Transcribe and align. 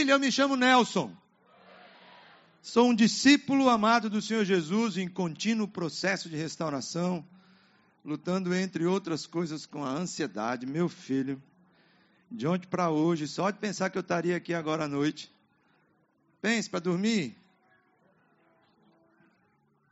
Família, 0.00 0.14
eu 0.14 0.18
me 0.18 0.32
chamo 0.32 0.56
Nelson. 0.56 1.14
Sou 2.62 2.88
um 2.88 2.94
discípulo 2.94 3.68
amado 3.68 4.08
do 4.08 4.22
Senhor 4.22 4.46
Jesus 4.46 4.96
em 4.96 5.06
contínuo 5.06 5.68
processo 5.68 6.26
de 6.30 6.36
restauração, 6.36 7.22
lutando, 8.02 8.54
entre 8.54 8.86
outras 8.86 9.26
coisas, 9.26 9.66
com 9.66 9.84
a 9.84 9.90
ansiedade. 9.90 10.64
Meu 10.64 10.88
filho, 10.88 11.42
de 12.30 12.46
ontem 12.46 12.66
para 12.66 12.88
hoje, 12.88 13.28
só 13.28 13.50
de 13.50 13.58
pensar 13.58 13.90
que 13.90 13.98
eu 13.98 14.00
estaria 14.00 14.34
aqui 14.38 14.54
agora 14.54 14.84
à 14.84 14.88
noite. 14.88 15.30
Pense 16.40 16.70
para 16.70 16.80
dormir. 16.80 17.36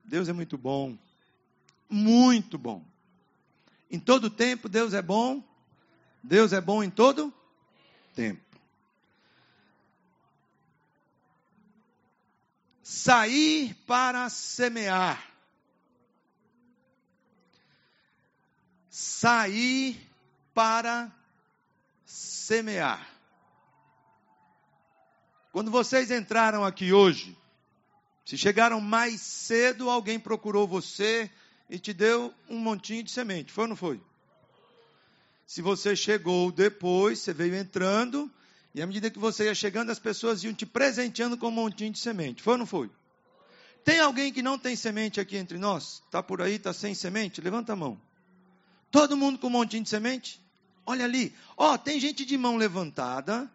Deus 0.02 0.26
é 0.26 0.32
muito 0.32 0.56
bom. 0.56 0.96
Muito 1.86 2.56
bom. 2.56 2.82
Em 3.90 4.00
todo 4.00 4.30
tempo, 4.30 4.70
Deus 4.70 4.94
é 4.94 5.02
bom. 5.02 5.44
Deus 6.22 6.54
é 6.54 6.62
bom 6.62 6.82
em 6.82 6.88
todo 6.88 7.30
tempo. 8.14 8.47
Sair 12.90 13.74
para 13.86 14.30
semear. 14.30 15.22
Sair 18.88 20.00
para 20.54 21.12
semear. 22.06 23.06
Quando 25.52 25.70
vocês 25.70 26.10
entraram 26.10 26.64
aqui 26.64 26.90
hoje, 26.90 27.36
se 28.24 28.38
chegaram 28.38 28.80
mais 28.80 29.20
cedo, 29.20 29.90
alguém 29.90 30.18
procurou 30.18 30.66
você 30.66 31.30
e 31.68 31.78
te 31.78 31.92
deu 31.92 32.34
um 32.48 32.58
montinho 32.58 33.02
de 33.02 33.10
semente. 33.10 33.52
Foi 33.52 33.64
ou 33.64 33.68
não 33.68 33.76
foi? 33.76 34.00
Se 35.46 35.60
você 35.60 35.94
chegou 35.94 36.50
depois, 36.50 37.18
você 37.18 37.34
veio 37.34 37.54
entrando, 37.54 38.32
e 38.74 38.82
à 38.82 38.86
medida 38.86 39.10
que 39.10 39.18
você 39.18 39.44
ia 39.44 39.54
chegando, 39.54 39.90
as 39.90 39.98
pessoas 39.98 40.44
iam 40.44 40.52
te 40.52 40.66
presenteando 40.66 41.36
com 41.36 41.48
um 41.48 41.52
montinho 41.52 41.92
de 41.92 41.98
semente. 41.98 42.42
Foi 42.42 42.54
ou 42.54 42.58
não 42.58 42.66
foi? 42.66 42.90
Tem 43.84 44.00
alguém 44.00 44.32
que 44.32 44.42
não 44.42 44.58
tem 44.58 44.76
semente 44.76 45.18
aqui 45.20 45.36
entre 45.36 45.58
nós? 45.58 46.02
Está 46.04 46.22
por 46.22 46.42
aí, 46.42 46.54
está 46.54 46.72
sem 46.72 46.94
semente? 46.94 47.40
Levanta 47.40 47.72
a 47.72 47.76
mão. 47.76 48.00
Todo 48.90 49.16
mundo 49.16 49.38
com 49.38 49.46
um 49.46 49.50
montinho 49.50 49.82
de 49.82 49.88
semente? 49.88 50.40
Olha 50.84 51.04
ali. 51.04 51.34
Ó, 51.56 51.72
oh, 51.72 51.78
tem 51.78 51.98
gente 51.98 52.24
de 52.24 52.36
mão 52.36 52.56
levantada. 52.56 53.50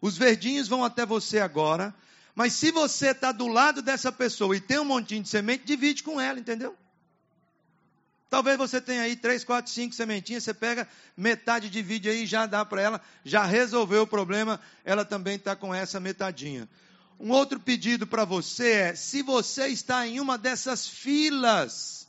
Os 0.00 0.16
verdinhos 0.16 0.68
vão 0.68 0.84
até 0.84 1.06
você 1.06 1.38
agora. 1.38 1.94
Mas 2.34 2.52
se 2.52 2.70
você 2.70 3.10
está 3.10 3.32
do 3.32 3.48
lado 3.48 3.82
dessa 3.82 4.12
pessoa 4.12 4.56
e 4.56 4.60
tem 4.60 4.78
um 4.78 4.84
montinho 4.84 5.22
de 5.22 5.28
semente, 5.28 5.64
divide 5.64 6.02
com 6.02 6.20
ela, 6.20 6.38
entendeu? 6.38 6.76
Talvez 8.30 8.58
você 8.58 8.80
tenha 8.80 9.02
aí 9.02 9.16
três, 9.16 9.42
quatro, 9.42 9.72
cinco 9.72 9.94
sementinhas, 9.94 10.44
você 10.44 10.52
pega 10.52 10.86
metade, 11.16 11.70
divide 11.70 12.10
aí, 12.10 12.26
já 12.26 12.44
dá 12.44 12.64
para 12.64 12.82
ela, 12.82 13.00
já 13.24 13.44
resolveu 13.44 14.02
o 14.02 14.06
problema, 14.06 14.60
ela 14.84 15.04
também 15.04 15.36
está 15.36 15.56
com 15.56 15.74
essa 15.74 15.98
metadinha. 15.98 16.68
Um 17.18 17.30
outro 17.30 17.58
pedido 17.58 18.06
para 18.06 18.24
você 18.24 18.70
é: 18.72 18.94
se 18.94 19.22
você 19.22 19.68
está 19.68 20.06
em 20.06 20.20
uma 20.20 20.36
dessas 20.36 20.86
filas 20.86 22.06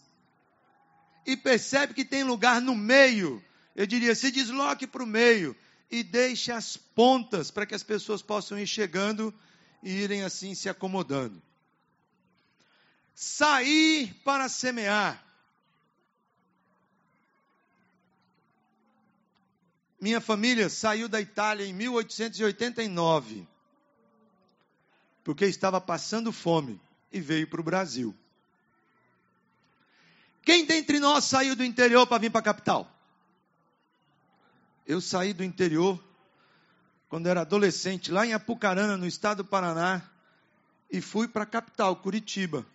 e 1.25 1.37
percebe 1.37 1.93
que 1.93 2.03
tem 2.03 2.23
lugar 2.23 2.61
no 2.61 2.75
meio, 2.75 3.43
eu 3.75 3.87
diria, 3.87 4.13
se 4.13 4.29
desloque 4.29 4.85
para 4.85 5.03
o 5.03 5.07
meio 5.07 5.55
e 5.89 6.03
deixe 6.03 6.51
as 6.51 6.75
pontas 6.75 7.49
para 7.49 7.65
que 7.65 7.73
as 7.73 7.81
pessoas 7.81 8.21
possam 8.21 8.59
ir 8.59 8.67
chegando 8.67 9.33
e 9.81 9.89
irem 9.89 10.23
assim 10.23 10.53
se 10.53 10.67
acomodando. 10.67 11.41
Sair 13.15 14.13
para 14.23 14.49
semear. 14.49 15.28
Minha 19.99 20.21
família 20.21 20.69
saiu 20.69 21.09
da 21.09 21.19
Itália 21.19 21.65
em 21.65 21.73
1889, 21.73 23.45
porque 25.23 25.45
estava 25.45 25.81
passando 25.81 26.31
fome 26.31 26.79
e 27.11 27.19
veio 27.19 27.47
para 27.49 27.59
o 27.59 27.63
Brasil. 27.63 28.15
Quem 30.41 30.65
dentre 30.65 30.99
nós 30.99 31.25
saiu 31.25 31.53
do 31.53 31.65
interior 31.65 32.07
para 32.07 32.17
vir 32.17 32.31
para 32.31 32.39
a 32.39 32.43
capital? 32.43 32.89
Eu 34.87 35.01
saí 35.01 35.33
do 35.33 35.43
interior 35.43 36.01
quando 37.09 37.27
era 37.27 37.41
adolescente, 37.41 38.11
lá 38.11 38.25
em 38.25 38.33
Apucarana, 38.33 38.95
no 38.95 39.05
estado 39.05 39.43
do 39.43 39.49
Paraná, 39.49 40.01
e 40.89 41.01
fui 41.01 41.27
para 41.27 41.43
a 41.43 41.45
capital, 41.45 41.95
Curitiba. 41.97 42.65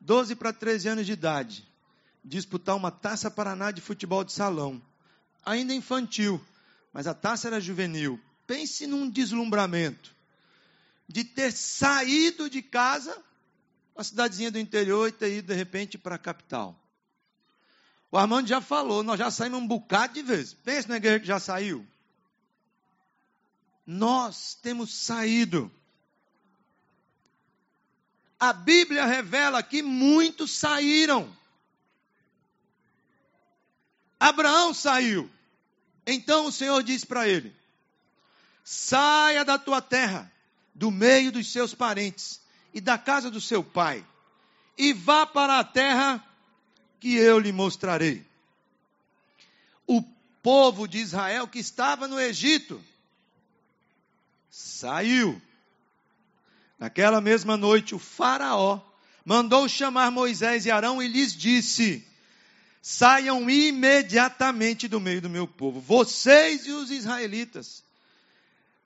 12 0.00 0.36
para 0.36 0.52
13 0.52 0.88
anos 0.88 1.06
de 1.06 1.12
idade, 1.12 1.68
disputar 2.24 2.76
uma 2.76 2.90
taça 2.90 3.30
Paraná 3.30 3.70
de 3.70 3.80
futebol 3.80 4.22
de 4.22 4.32
salão 4.32 4.80
ainda 5.44 5.74
infantil, 5.74 6.40
mas 6.92 7.06
a 7.06 7.14
taça 7.14 7.48
era 7.48 7.60
juvenil. 7.60 8.20
Pense 8.46 8.86
num 8.86 9.08
deslumbramento 9.08 10.14
de 11.08 11.24
ter 11.24 11.52
saído 11.52 12.48
de 12.48 12.62
casa, 12.62 13.16
uma 13.94 14.04
cidadezinha 14.04 14.50
do 14.50 14.58
interior, 14.58 15.08
e 15.08 15.12
ter 15.12 15.38
ido 15.38 15.48
de 15.48 15.54
repente 15.54 15.98
para 15.98 16.14
a 16.14 16.18
capital. 16.18 16.78
O 18.12 18.18
Armando 18.18 18.48
já 18.48 18.60
falou, 18.60 19.02
nós 19.02 19.18
já 19.18 19.30
saímos 19.30 19.60
um 19.60 19.66
bocado 19.66 20.14
de 20.14 20.22
vezes. 20.22 20.54
Pense 20.54 20.88
na 20.88 20.96
igreja 20.96 21.20
que 21.20 21.26
já 21.26 21.38
saiu. 21.38 21.86
Nós 23.86 24.54
temos 24.54 24.92
saído. 24.92 25.70
A 28.38 28.52
Bíblia 28.52 29.04
revela 29.04 29.62
que 29.62 29.82
muitos 29.82 30.52
saíram. 30.52 31.36
Abraão 34.20 34.74
saiu. 34.74 35.30
Então 36.06 36.44
o 36.44 36.52
Senhor 36.52 36.82
disse 36.82 37.06
para 37.06 37.26
ele: 37.26 37.56
Saia 38.62 39.44
da 39.46 39.58
tua 39.58 39.80
terra, 39.80 40.30
do 40.74 40.90
meio 40.90 41.32
dos 41.32 41.50
seus 41.50 41.74
parentes 41.74 42.38
e 42.74 42.80
da 42.80 42.98
casa 42.98 43.30
do 43.30 43.40
seu 43.40 43.64
pai, 43.64 44.04
e 44.76 44.92
vá 44.92 45.24
para 45.24 45.58
a 45.58 45.64
terra 45.64 46.22
que 47.00 47.16
eu 47.16 47.38
lhe 47.38 47.50
mostrarei. 47.50 48.26
O 49.86 50.02
povo 50.42 50.86
de 50.86 50.98
Israel 50.98 51.48
que 51.48 51.58
estava 51.58 52.06
no 52.06 52.20
Egito 52.20 52.82
saiu. 54.50 55.40
Naquela 56.78 57.20
mesma 57.20 57.56
noite, 57.56 57.94
o 57.94 57.98
Faraó 57.98 58.80
mandou 59.24 59.68
chamar 59.68 60.10
Moisés 60.10 60.66
e 60.66 60.70
Arão 60.70 61.02
e 61.02 61.08
lhes 61.08 61.34
disse: 61.34 62.06
saiam 62.80 63.48
imediatamente 63.50 64.88
do 64.88 65.00
meio 65.00 65.20
do 65.20 65.28
meu 65.28 65.46
povo. 65.46 65.80
Vocês 65.80 66.66
e 66.66 66.72
os 66.72 66.90
israelitas 66.90 67.84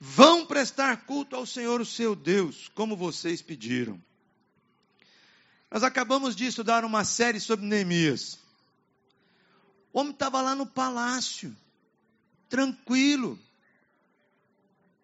vão 0.01 0.45
prestar 0.45 1.05
culto 1.07 1.37
ao 1.37 1.47
Senhor, 1.47 1.81
o 1.81 1.87
seu 1.87 2.15
Deus, 2.15 2.69
como 2.75 2.97
vocês 2.97 3.41
pediram. 3.41 4.01
Nós 5.71 5.83
acabamos 5.83 6.37
de 6.37 6.47
estudar 6.47 6.85
uma 6.85 7.05
série 7.05 7.41
sobre 7.41 7.67
Neemias. 7.67 8.39
O 9.93 10.01
homem 10.01 10.13
estava 10.13 10.41
lá 10.41 10.55
no 10.55 10.67
palácio, 10.67 11.57
tranquilo, 12.49 13.39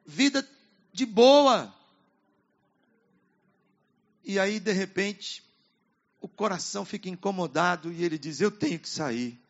vida 0.05 0.47
de 0.93 1.07
boa. 1.07 1.75
E 4.25 4.39
aí, 4.39 4.61
de 4.61 4.73
repente, 4.73 5.43
o 6.21 6.29
coração 6.29 6.85
fica 6.85 7.09
incomodado 7.09 7.93
e 7.93 8.05
ele 8.05 8.19
diz: 8.19 8.41
Eu 8.41 8.51
tenho 8.51 8.79
que 8.79 8.89
sair. 8.89 9.41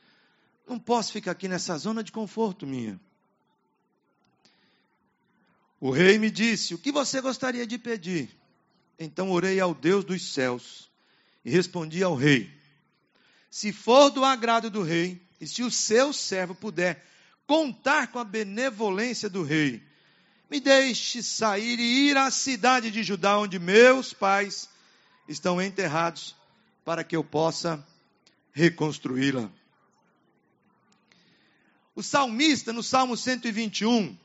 Não 0.67 0.79
posso 0.79 1.13
ficar 1.13 1.33
aqui 1.33 1.49
nessa 1.49 1.77
zona 1.77 2.03
de 2.03 2.13
conforto 2.13 2.67
minha. 2.67 3.01
O 5.81 5.91
rei 5.91 6.19
me 6.19 6.31
disse: 6.31 6.75
O 6.75 6.79
que 6.79 6.93
você 6.93 7.21
gostaria 7.21 7.67
de 7.67 7.77
pedir? 7.77 8.31
Então 8.99 9.31
orei 9.31 9.59
ao 9.59 9.75
Deus 9.75 10.05
dos 10.05 10.33
céus 10.33 10.89
e 11.45 11.51
respondi 11.51 12.03
ao 12.03 12.15
rei: 12.15 12.51
Se 13.51 13.73
for 13.73 14.11
do 14.11 14.25
agrado 14.25 14.71
do 14.71 14.83
rei, 14.83 15.21
e 15.41 15.47
se 15.47 15.63
o 15.63 15.71
seu 15.71 16.13
servo 16.13 16.55
puder 16.55 17.05
contar 17.47 18.13
com 18.13 18.19
a 18.19 18.25
benevolência 18.25 19.29
do 19.29 19.43
rei, 19.43 19.83
me 20.49 20.61
deixe 20.61 21.23
sair 21.23 21.81
e 21.81 22.11
ir 22.11 22.17
à 22.17 22.31
cidade 22.31 22.91
de 22.91 23.03
Judá, 23.03 23.39
onde 23.39 23.59
meus 23.59 24.13
pais 24.13 24.69
estão 25.27 25.61
enterrados, 25.61 26.37
para 26.85 27.05
que 27.05 27.17
eu 27.17 27.23
possa 27.23 27.85
reconstruí-la. 28.53 29.51
O 31.95 32.03
salmista, 32.03 32.73
no 32.73 32.83
Salmo 32.83 33.17
121, 33.17 34.17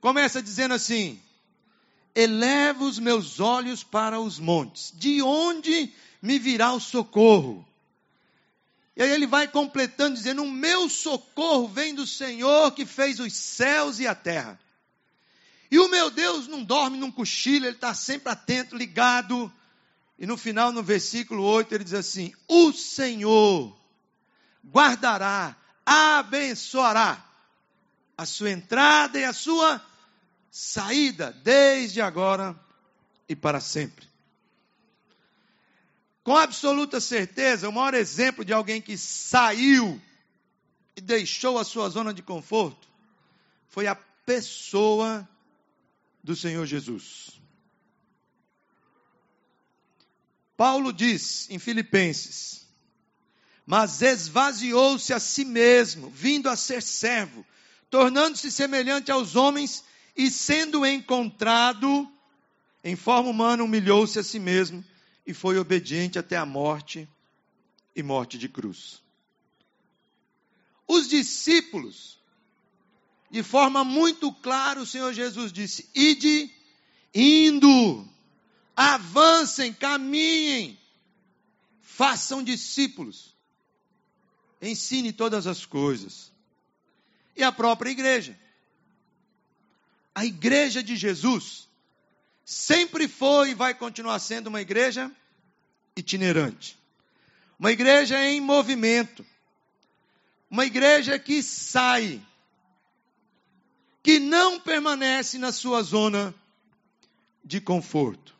começa 0.00 0.42
dizendo 0.42 0.74
assim: 0.74 1.20
Eleva 2.14 2.84
os 2.84 2.98
meus 2.98 3.40
olhos 3.40 3.84
para 3.84 4.20
os 4.20 4.38
montes, 4.38 4.92
de 4.94 5.22
onde 5.22 5.92
me 6.20 6.38
virá 6.38 6.72
o 6.72 6.80
socorro? 6.80 7.66
E 8.96 9.02
aí 9.02 9.10
ele 9.10 9.26
vai 9.26 9.48
completando, 9.48 10.16
dizendo: 10.16 10.42
O 10.42 10.50
meu 10.50 10.88
socorro 10.88 11.68
vem 11.68 11.94
do 11.94 12.06
Senhor 12.06 12.72
que 12.72 12.84
fez 12.84 13.20
os 13.20 13.32
céus 13.32 13.98
e 13.98 14.06
a 14.06 14.14
terra. 14.14 14.58
E 15.70 15.78
o 15.78 15.88
meu 15.88 16.10
Deus 16.10 16.46
não 16.46 16.62
dorme, 16.62 16.98
não 16.98 17.10
cochila, 17.10 17.66
ele 17.66 17.76
está 17.76 17.94
sempre 17.94 18.30
atento, 18.30 18.76
ligado 18.76 19.50
e 20.18 20.26
no 20.26 20.36
final, 20.36 20.72
no 20.72 20.82
versículo 20.82 21.42
8, 21.42 21.74
ele 21.74 21.84
diz 21.84 21.94
assim: 21.94 22.32
O 22.46 22.72
Senhor 22.72 23.76
guardará, 24.64 25.56
abençoará 25.84 27.24
a 28.16 28.24
sua 28.24 28.50
entrada 28.50 29.18
e 29.18 29.24
a 29.24 29.32
sua 29.32 29.84
saída 30.50 31.32
desde 31.42 32.00
agora 32.00 32.54
e 33.28 33.34
para 33.34 33.60
sempre. 33.60 34.06
Com 36.22 36.36
absoluta 36.36 37.00
certeza, 37.00 37.68
o 37.68 37.72
maior 37.72 37.94
exemplo 37.94 38.44
de 38.44 38.52
alguém 38.52 38.80
que 38.80 38.96
saiu 38.96 40.00
e 40.96 41.00
deixou 41.00 41.58
a 41.58 41.64
sua 41.64 41.88
zona 41.88 42.14
de 42.14 42.22
conforto 42.22 42.88
foi 43.68 43.88
a 43.88 43.94
pessoa 43.94 45.28
do 46.22 46.36
Senhor 46.36 46.64
Jesus. 46.64 47.41
Paulo 50.56 50.92
diz 50.92 51.48
em 51.50 51.58
Filipenses: 51.58 52.66
Mas 53.66 54.02
esvaziou-se 54.02 55.12
a 55.12 55.20
si 55.20 55.44
mesmo, 55.44 56.10
vindo 56.10 56.48
a 56.48 56.56
ser 56.56 56.82
servo, 56.82 57.44
tornando-se 57.90 58.50
semelhante 58.50 59.10
aos 59.10 59.36
homens 59.36 59.84
e 60.16 60.30
sendo 60.30 60.84
encontrado 60.84 62.08
em 62.84 62.96
forma 62.96 63.30
humana, 63.30 63.62
humilhou-se 63.62 64.18
a 64.18 64.22
si 64.22 64.38
mesmo 64.38 64.84
e 65.26 65.32
foi 65.32 65.58
obediente 65.58 66.18
até 66.18 66.36
a 66.36 66.44
morte 66.44 67.08
e 67.94 68.02
morte 68.02 68.36
de 68.36 68.48
cruz. 68.48 69.00
Os 70.86 71.08
discípulos, 71.08 72.18
de 73.30 73.42
forma 73.42 73.84
muito 73.84 74.32
clara, 74.32 74.80
o 74.80 74.86
Senhor 74.86 75.12
Jesus 75.12 75.52
disse: 75.52 75.88
Ide 75.94 76.50
indo, 77.14 78.08
avancem, 78.76 79.72
caminhem, 79.72 80.78
façam 81.80 82.42
discípulos, 82.42 83.34
ensine 84.60 85.12
todas 85.12 85.46
as 85.46 85.66
coisas. 85.66 86.32
E 87.36 87.42
a 87.42 87.52
própria 87.52 87.90
igreja. 87.90 88.38
A 90.14 90.24
igreja 90.24 90.82
de 90.82 90.96
Jesus 90.96 91.68
sempre 92.44 93.08
foi 93.08 93.50
e 93.50 93.54
vai 93.54 93.74
continuar 93.74 94.18
sendo 94.18 94.48
uma 94.48 94.60
igreja 94.60 95.10
itinerante. 95.96 96.78
Uma 97.58 97.72
igreja 97.72 98.22
em 98.24 98.40
movimento. 98.40 99.24
Uma 100.50 100.66
igreja 100.66 101.18
que 101.18 101.42
sai, 101.42 102.20
que 104.02 104.18
não 104.18 104.60
permanece 104.60 105.38
na 105.38 105.50
sua 105.50 105.82
zona 105.82 106.34
de 107.42 107.58
conforto. 107.58 108.36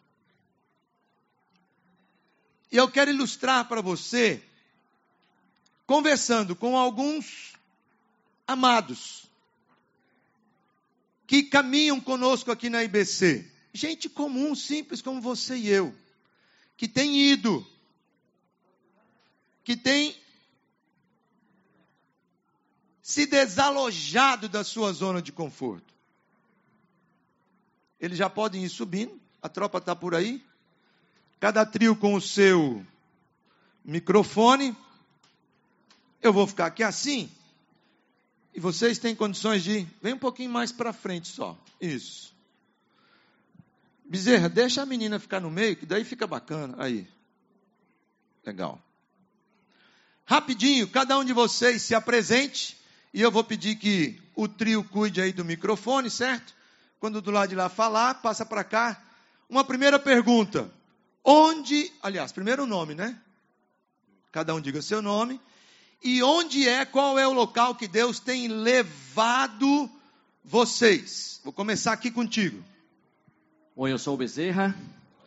E 2.72 2.76
eu 2.78 2.90
quero 2.90 3.10
ilustrar 3.10 3.69
para 3.69 3.82
você, 3.82 4.42
conversando 5.86 6.56
com 6.56 6.74
alguns 6.74 7.52
amados 8.46 9.30
que 11.26 11.42
caminham 11.42 12.00
conosco 12.00 12.50
aqui 12.50 12.70
na 12.70 12.82
IBC. 12.82 13.46
Gente 13.74 14.08
comum, 14.08 14.54
simples 14.54 15.02
como 15.02 15.20
você 15.20 15.54
e 15.54 15.69
eu, 15.69 15.94
que 16.74 16.88
tem 16.88 17.14
ido, 17.14 17.66
que 19.62 19.76
tem 19.76 20.16
se 23.02 23.26
desalojado 23.26 24.48
da 24.48 24.64
sua 24.64 24.94
zona 24.94 25.20
de 25.20 25.30
conforto. 25.30 25.92
Eles 28.00 28.16
já 28.16 28.30
podem 28.30 28.64
ir 28.64 28.70
subindo, 28.70 29.20
a 29.42 29.48
tropa 29.50 29.76
está 29.76 29.94
por 29.94 30.14
aí, 30.14 30.42
cada 31.42 31.66
trio 31.66 31.96
com 31.96 32.14
o 32.14 32.20
seu 32.20 32.86
microfone. 33.84 34.76
Eu 36.22 36.32
vou 36.32 36.46
ficar 36.46 36.66
aqui 36.66 36.84
assim, 36.84 37.28
e 38.54 38.60
vocês 38.60 38.96
têm 38.96 39.12
condições 39.12 39.64
de. 39.64 39.84
Vem 40.00 40.12
um 40.12 40.18
pouquinho 40.18 40.52
mais 40.52 40.70
para 40.70 40.92
frente 40.92 41.26
só. 41.26 41.58
Isso. 41.80 42.32
Bezerra, 44.04 44.48
deixa 44.48 44.82
a 44.82 44.86
menina 44.86 45.18
ficar 45.18 45.40
no 45.40 45.50
meio, 45.50 45.74
que 45.74 45.84
daí 45.84 46.04
fica 46.04 46.28
bacana. 46.28 46.76
Aí. 46.78 47.08
Legal. 48.46 48.80
Rapidinho, 50.24 50.86
cada 50.86 51.18
um 51.18 51.24
de 51.24 51.32
vocês 51.32 51.82
se 51.82 51.92
apresente. 51.92 52.80
E 53.12 53.20
eu 53.20 53.32
vou 53.32 53.42
pedir 53.42 53.74
que 53.74 54.16
o 54.36 54.46
trio 54.46 54.84
cuide 54.84 55.20
aí 55.20 55.32
do 55.32 55.44
microfone, 55.44 56.08
certo? 56.08 56.54
Quando 57.00 57.20
do 57.20 57.32
lado 57.32 57.48
de 57.48 57.56
lá 57.56 57.68
falar, 57.68 58.22
passa 58.22 58.46
para 58.46 58.62
cá. 58.62 59.02
Uma 59.48 59.64
primeira 59.64 59.98
pergunta. 59.98 60.70
Onde, 61.24 61.92
aliás, 62.02 62.32
primeiro 62.32 62.64
o 62.64 62.66
nome, 62.66 62.94
né? 62.94 63.19
Cada 64.30 64.54
um 64.54 64.60
diga 64.60 64.80
seu 64.82 65.02
nome 65.02 65.40
e 66.02 66.22
onde 66.22 66.69
é, 66.69 66.84
qual 66.84 67.19
é 67.19 67.26
o 67.26 67.32
local 67.32 67.74
que 67.74 67.86
Deus 67.86 68.19
tem 68.19 68.48
levado 68.48 69.88
vocês. 70.44 71.40
Vou 71.44 71.52
começar 71.52 71.92
aqui 71.92 72.10
contigo. 72.10 72.62
Oi, 73.76 73.92
eu 73.92 73.98
sou 73.98 74.14
o 74.14 74.16
Bezerra. 74.16 74.74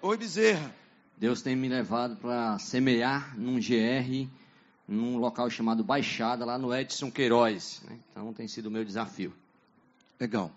Oi, 0.01 0.17
Bezerra. 0.17 0.73
Deus 1.17 1.41
tem 1.41 1.55
me 1.55 1.69
levado 1.69 2.17
para 2.17 2.59
semear 2.59 3.37
num 3.37 3.55
GR, 3.55 4.29
num 4.87 5.17
local 5.17 5.49
chamado 5.49 5.83
Baixada, 5.83 6.43
lá 6.43 6.57
no 6.57 6.75
Edson 6.75 7.09
Queiroz. 7.09 7.81
Né? 7.85 7.97
Então 8.11 8.33
tem 8.33 8.47
sido 8.47 8.65
o 8.65 8.71
meu 8.71 8.83
desafio. 8.83 9.33
Legal. 10.19 10.51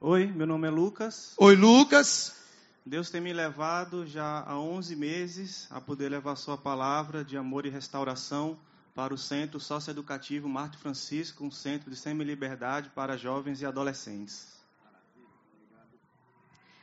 Oi, 0.00 0.26
meu 0.26 0.46
nome 0.46 0.68
é 0.68 0.70
Lucas. 0.70 1.32
Oi, 1.38 1.56
Lucas. 1.56 2.41
Deus 2.84 3.10
tem 3.10 3.20
me 3.20 3.32
levado 3.32 4.04
já 4.04 4.40
há 4.40 4.58
11 4.58 4.96
meses 4.96 5.68
a 5.70 5.80
poder 5.80 6.08
levar 6.08 6.34
Sua 6.34 6.58
palavra 6.58 7.24
de 7.24 7.36
amor 7.36 7.64
e 7.64 7.68
restauração 7.68 8.58
para 8.92 9.14
o 9.14 9.18
Centro 9.18 9.60
Socioeducativo 9.60 10.48
Marte 10.48 10.76
Francisco, 10.76 11.44
um 11.44 11.50
centro 11.50 11.88
de 11.88 11.96
semi-liberdade 11.96 12.90
para 12.90 13.16
jovens 13.16 13.62
e 13.62 13.66
adolescentes. 13.66 14.60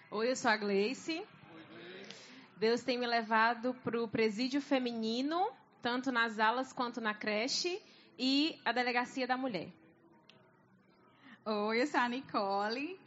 Oi, 0.10 0.32
eu 0.32 0.36
sou 0.38 0.50
a 0.50 0.56
Gleice. 0.56 1.22
Deus 2.56 2.82
tem 2.82 2.98
me 2.98 3.06
levado 3.06 3.74
para 3.84 4.02
o 4.02 4.08
presídio 4.08 4.62
feminino, 4.62 5.52
tanto 5.82 6.14
nas 6.14 6.40
alas 6.40 6.72
quanto 6.72 7.02
na 7.02 7.14
creche, 7.14 7.80
e 8.18 8.58
a 8.64 8.72
delegacia 8.72 9.28
da 9.28 9.36
mulher. 9.38 9.70
Oi, 11.46 11.82
eu 11.82 11.88
sou 11.88 12.00
a 12.00 12.08
Nicole. 12.08 12.98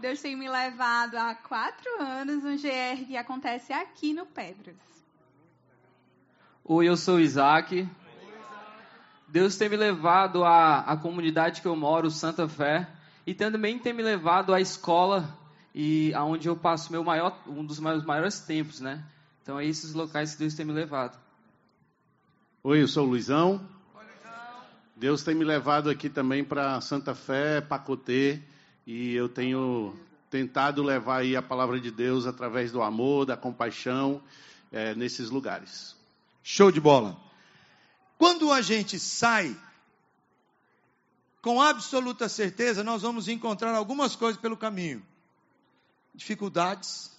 Deus 0.00 0.22
tem 0.22 0.34
me 0.34 0.48
levado 0.48 1.16
há 1.16 1.34
quatro 1.34 2.00
anos 2.00 2.42
um 2.42 2.56
GR 2.56 3.04
que 3.06 3.16
acontece 3.18 3.70
aqui 3.70 4.14
no 4.14 4.24
Pedras. 4.24 4.76
Oi, 6.64 6.88
eu 6.88 6.96
sou 6.96 7.16
o 7.16 7.20
Isaac. 7.20 7.86
Deus 9.28 9.56
tem 9.56 9.68
me 9.68 9.76
levado 9.76 10.42
à, 10.42 10.80
à 10.80 10.96
comunidade 10.96 11.60
que 11.60 11.68
eu 11.68 11.76
moro, 11.76 12.10
Santa 12.10 12.48
Fé, 12.48 12.88
e 13.26 13.34
também 13.34 13.78
tem 13.78 13.92
me 13.92 14.02
levado 14.02 14.54
à 14.54 14.60
escola 14.60 15.38
e 15.74 16.14
aonde 16.14 16.48
eu 16.48 16.56
passo 16.56 16.90
meu 16.90 17.04
maior, 17.04 17.38
um 17.46 17.64
dos 17.64 17.78
meus 17.78 18.02
maiores 18.02 18.40
tempos, 18.40 18.80
né? 18.80 19.04
Então 19.42 19.60
é 19.60 19.66
esses 19.66 19.92
locais 19.92 20.32
que 20.32 20.38
Deus 20.38 20.54
tem 20.54 20.64
me 20.64 20.72
levado. 20.72 21.18
Oi, 22.64 22.82
eu 22.82 22.88
sou 22.88 23.06
o 23.06 23.10
Luizão. 23.10 23.60
Deus 24.96 25.22
tem 25.22 25.34
me 25.34 25.44
levado 25.44 25.90
aqui 25.90 26.08
também 26.08 26.42
para 26.42 26.80
Santa 26.80 27.14
Fé, 27.14 27.60
Pacotê, 27.60 28.42
e 28.86 29.14
eu 29.14 29.28
tenho 29.28 29.94
tentado 30.30 30.82
levar 30.82 31.18
aí 31.18 31.36
a 31.36 31.42
palavra 31.42 31.80
de 31.80 31.90
Deus 31.90 32.26
através 32.26 32.70
do 32.70 32.82
amor, 32.82 33.26
da 33.26 33.36
compaixão, 33.36 34.22
é, 34.72 34.94
nesses 34.94 35.30
lugares. 35.30 35.96
Show 36.42 36.70
de 36.70 36.80
bola. 36.80 37.20
Quando 38.16 38.52
a 38.52 38.60
gente 38.60 38.98
sai, 38.98 39.56
com 41.42 41.60
absoluta 41.60 42.28
certeza, 42.28 42.84
nós 42.84 43.02
vamos 43.02 43.28
encontrar 43.28 43.74
algumas 43.74 44.14
coisas 44.14 44.40
pelo 44.40 44.56
caminho. 44.56 45.04
Dificuldades, 46.14 47.10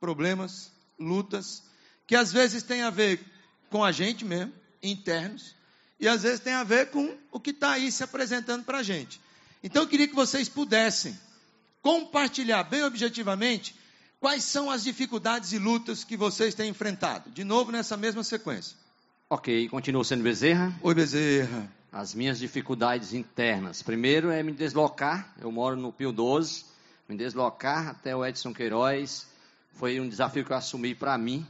problemas, 0.00 0.72
lutas, 0.98 1.62
que 2.06 2.16
às 2.16 2.32
vezes 2.32 2.62
tem 2.62 2.82
a 2.82 2.90
ver 2.90 3.24
com 3.70 3.84
a 3.84 3.92
gente 3.92 4.24
mesmo, 4.24 4.52
internos, 4.82 5.54
e 6.00 6.08
às 6.08 6.22
vezes 6.22 6.40
tem 6.40 6.52
a 6.52 6.64
ver 6.64 6.90
com 6.90 7.16
o 7.30 7.40
que 7.40 7.50
está 7.50 7.72
aí 7.72 7.90
se 7.90 8.02
apresentando 8.02 8.64
para 8.64 8.78
a 8.78 8.82
gente. 8.82 9.20
Então 9.62 9.82
eu 9.82 9.88
queria 9.88 10.08
que 10.08 10.14
vocês 10.14 10.48
pudessem 10.48 11.18
compartilhar 11.82 12.64
bem 12.64 12.82
objetivamente 12.82 13.74
quais 14.20 14.44
são 14.44 14.70
as 14.70 14.84
dificuldades 14.84 15.52
e 15.52 15.58
lutas 15.58 16.04
que 16.04 16.16
vocês 16.16 16.54
têm 16.54 16.70
enfrentado. 16.70 17.30
De 17.30 17.44
novo, 17.44 17.70
nessa 17.72 17.96
mesma 17.96 18.24
sequência. 18.24 18.76
Ok, 19.30 19.68
continuo 19.68 20.04
sendo 20.04 20.22
Bezerra. 20.22 20.74
Oi, 20.82 20.94
Bezerra. 20.94 21.70
As 21.92 22.14
minhas 22.14 22.38
dificuldades 22.38 23.12
internas. 23.12 23.82
Primeiro 23.82 24.30
é 24.30 24.42
me 24.42 24.52
deslocar. 24.52 25.34
Eu 25.40 25.50
moro 25.50 25.76
no 25.76 25.92
Pio 25.92 26.12
12. 26.12 26.64
Me 27.08 27.16
deslocar 27.16 27.88
até 27.88 28.14
o 28.14 28.24
Edson 28.24 28.52
Queiroz. 28.52 29.26
Foi 29.72 30.00
um 30.00 30.08
desafio 30.08 30.44
que 30.44 30.52
eu 30.52 30.56
assumi 30.56 30.94
para 30.94 31.16
mim, 31.16 31.46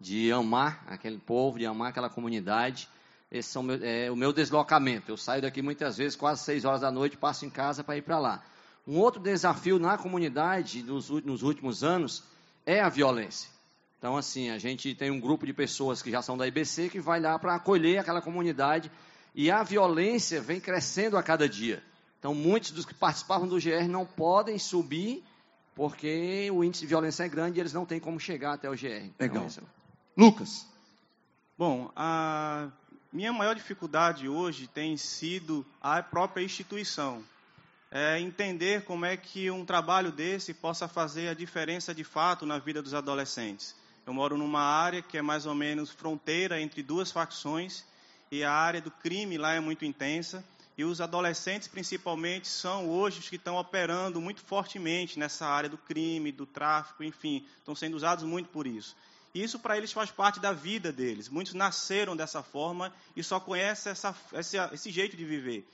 de 0.00 0.30
amar 0.30 0.84
aquele 0.86 1.18
povo, 1.18 1.58
de 1.58 1.66
amar 1.66 1.90
aquela 1.90 2.08
comunidade. 2.08 2.88
Esse 3.34 3.58
é 3.82 4.08
o 4.12 4.14
meu 4.14 4.32
deslocamento. 4.32 5.10
Eu 5.10 5.16
saio 5.16 5.42
daqui 5.42 5.60
muitas 5.60 5.96
vezes, 5.96 6.14
quase 6.14 6.44
seis 6.44 6.64
horas 6.64 6.82
da 6.82 6.92
noite, 6.92 7.16
passo 7.16 7.44
em 7.44 7.50
casa 7.50 7.82
para 7.82 7.96
ir 7.96 8.02
para 8.02 8.16
lá. 8.16 8.44
Um 8.86 8.96
outro 8.96 9.20
desafio 9.20 9.76
na 9.76 9.98
comunidade 9.98 10.84
nos, 10.84 11.10
nos 11.10 11.42
últimos 11.42 11.82
anos 11.82 12.22
é 12.64 12.80
a 12.80 12.88
violência. 12.88 13.50
Então, 13.98 14.16
assim, 14.16 14.50
a 14.50 14.58
gente 14.58 14.94
tem 14.94 15.10
um 15.10 15.18
grupo 15.18 15.44
de 15.44 15.52
pessoas 15.52 16.00
que 16.00 16.12
já 16.12 16.22
são 16.22 16.36
da 16.38 16.46
IBC 16.46 16.90
que 16.90 17.00
vai 17.00 17.18
lá 17.18 17.36
para 17.36 17.56
acolher 17.56 17.98
aquela 17.98 18.22
comunidade 18.22 18.88
e 19.34 19.50
a 19.50 19.64
violência 19.64 20.40
vem 20.40 20.60
crescendo 20.60 21.18
a 21.18 21.22
cada 21.22 21.48
dia. 21.48 21.82
Então, 22.20 22.36
muitos 22.36 22.70
dos 22.70 22.86
que 22.86 22.94
participavam 22.94 23.48
do 23.48 23.56
GR 23.56 23.88
não 23.88 24.06
podem 24.06 24.60
subir 24.60 25.24
porque 25.74 26.48
o 26.52 26.62
índice 26.62 26.82
de 26.82 26.86
violência 26.86 27.24
é 27.24 27.28
grande 27.28 27.58
e 27.58 27.60
eles 27.60 27.72
não 27.72 27.84
têm 27.84 27.98
como 27.98 28.20
chegar 28.20 28.52
até 28.52 28.70
o 28.70 28.74
GR. 28.74 29.10
Legal. 29.18 29.44
Então, 29.44 29.64
Lucas. 30.16 30.68
Bom, 31.58 31.90
a 31.96 32.68
minha 33.14 33.32
maior 33.32 33.54
dificuldade 33.54 34.28
hoje 34.28 34.66
tem 34.66 34.96
sido 34.96 35.64
a 35.80 36.02
própria 36.02 36.42
instituição. 36.42 37.22
É 37.88 38.18
entender 38.18 38.82
como 38.82 39.06
é 39.06 39.16
que 39.16 39.48
um 39.52 39.64
trabalho 39.64 40.10
desse 40.10 40.52
possa 40.52 40.88
fazer 40.88 41.28
a 41.28 41.34
diferença 41.34 41.94
de 41.94 42.02
fato 42.02 42.44
na 42.44 42.58
vida 42.58 42.82
dos 42.82 42.92
adolescentes. 42.92 43.76
Eu 44.04 44.12
moro 44.12 44.36
numa 44.36 44.60
área 44.60 45.00
que 45.00 45.16
é 45.16 45.22
mais 45.22 45.46
ou 45.46 45.54
menos 45.54 45.90
fronteira 45.90 46.60
entre 46.60 46.82
duas 46.82 47.12
facções 47.12 47.84
e 48.32 48.42
a 48.42 48.50
área 48.50 48.80
do 48.80 48.90
crime 48.90 49.38
lá 49.38 49.54
é 49.54 49.60
muito 49.60 49.84
intensa. 49.84 50.44
E 50.76 50.82
os 50.82 51.00
adolescentes, 51.00 51.68
principalmente, 51.68 52.48
são 52.48 52.90
hoje 52.90 53.20
os 53.20 53.28
que 53.28 53.36
estão 53.36 53.54
operando 53.54 54.20
muito 54.20 54.40
fortemente 54.40 55.20
nessa 55.20 55.46
área 55.46 55.68
do 55.68 55.78
crime, 55.78 56.32
do 56.32 56.46
tráfico, 56.46 57.04
enfim, 57.04 57.46
estão 57.58 57.76
sendo 57.76 57.96
usados 57.96 58.24
muito 58.24 58.48
por 58.48 58.66
isso. 58.66 58.96
E 59.34 59.42
isso 59.42 59.58
para 59.58 59.76
eles 59.76 59.92
faz 59.92 60.10
parte 60.10 60.38
da 60.38 60.52
vida 60.52 60.92
deles. 60.92 61.28
Muitos 61.28 61.54
nasceram 61.54 62.16
dessa 62.16 62.42
forma 62.42 62.92
e 63.16 63.22
só 63.22 63.40
conhecem 63.40 63.90
essa, 63.90 64.14
esse, 64.32 64.56
esse 64.72 64.90
jeito 64.92 65.16
de 65.16 65.24
viver. 65.24 65.68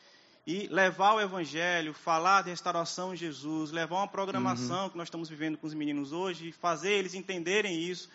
E 0.46 0.66
levar 0.68 1.14
o 1.14 1.20
evangelho, 1.20 1.92
falar 1.92 2.42
de 2.42 2.50
restauração 2.50 3.12
em 3.12 3.16
Jesus, 3.16 3.70
levar 3.70 3.96
uma 3.96 4.08
programação 4.08 4.84
Uhum. 4.84 4.90
que 4.90 4.96
nós 4.96 5.08
estamos 5.08 5.28
vivendo 5.28 5.58
com 5.58 5.66
os 5.66 5.74
meninos 5.74 6.10
hoje, 6.10 6.48
e 6.48 6.52
fazer 6.52 6.92
eles 6.92 7.12
entenderem 7.14 7.78
isso, 7.78 8.08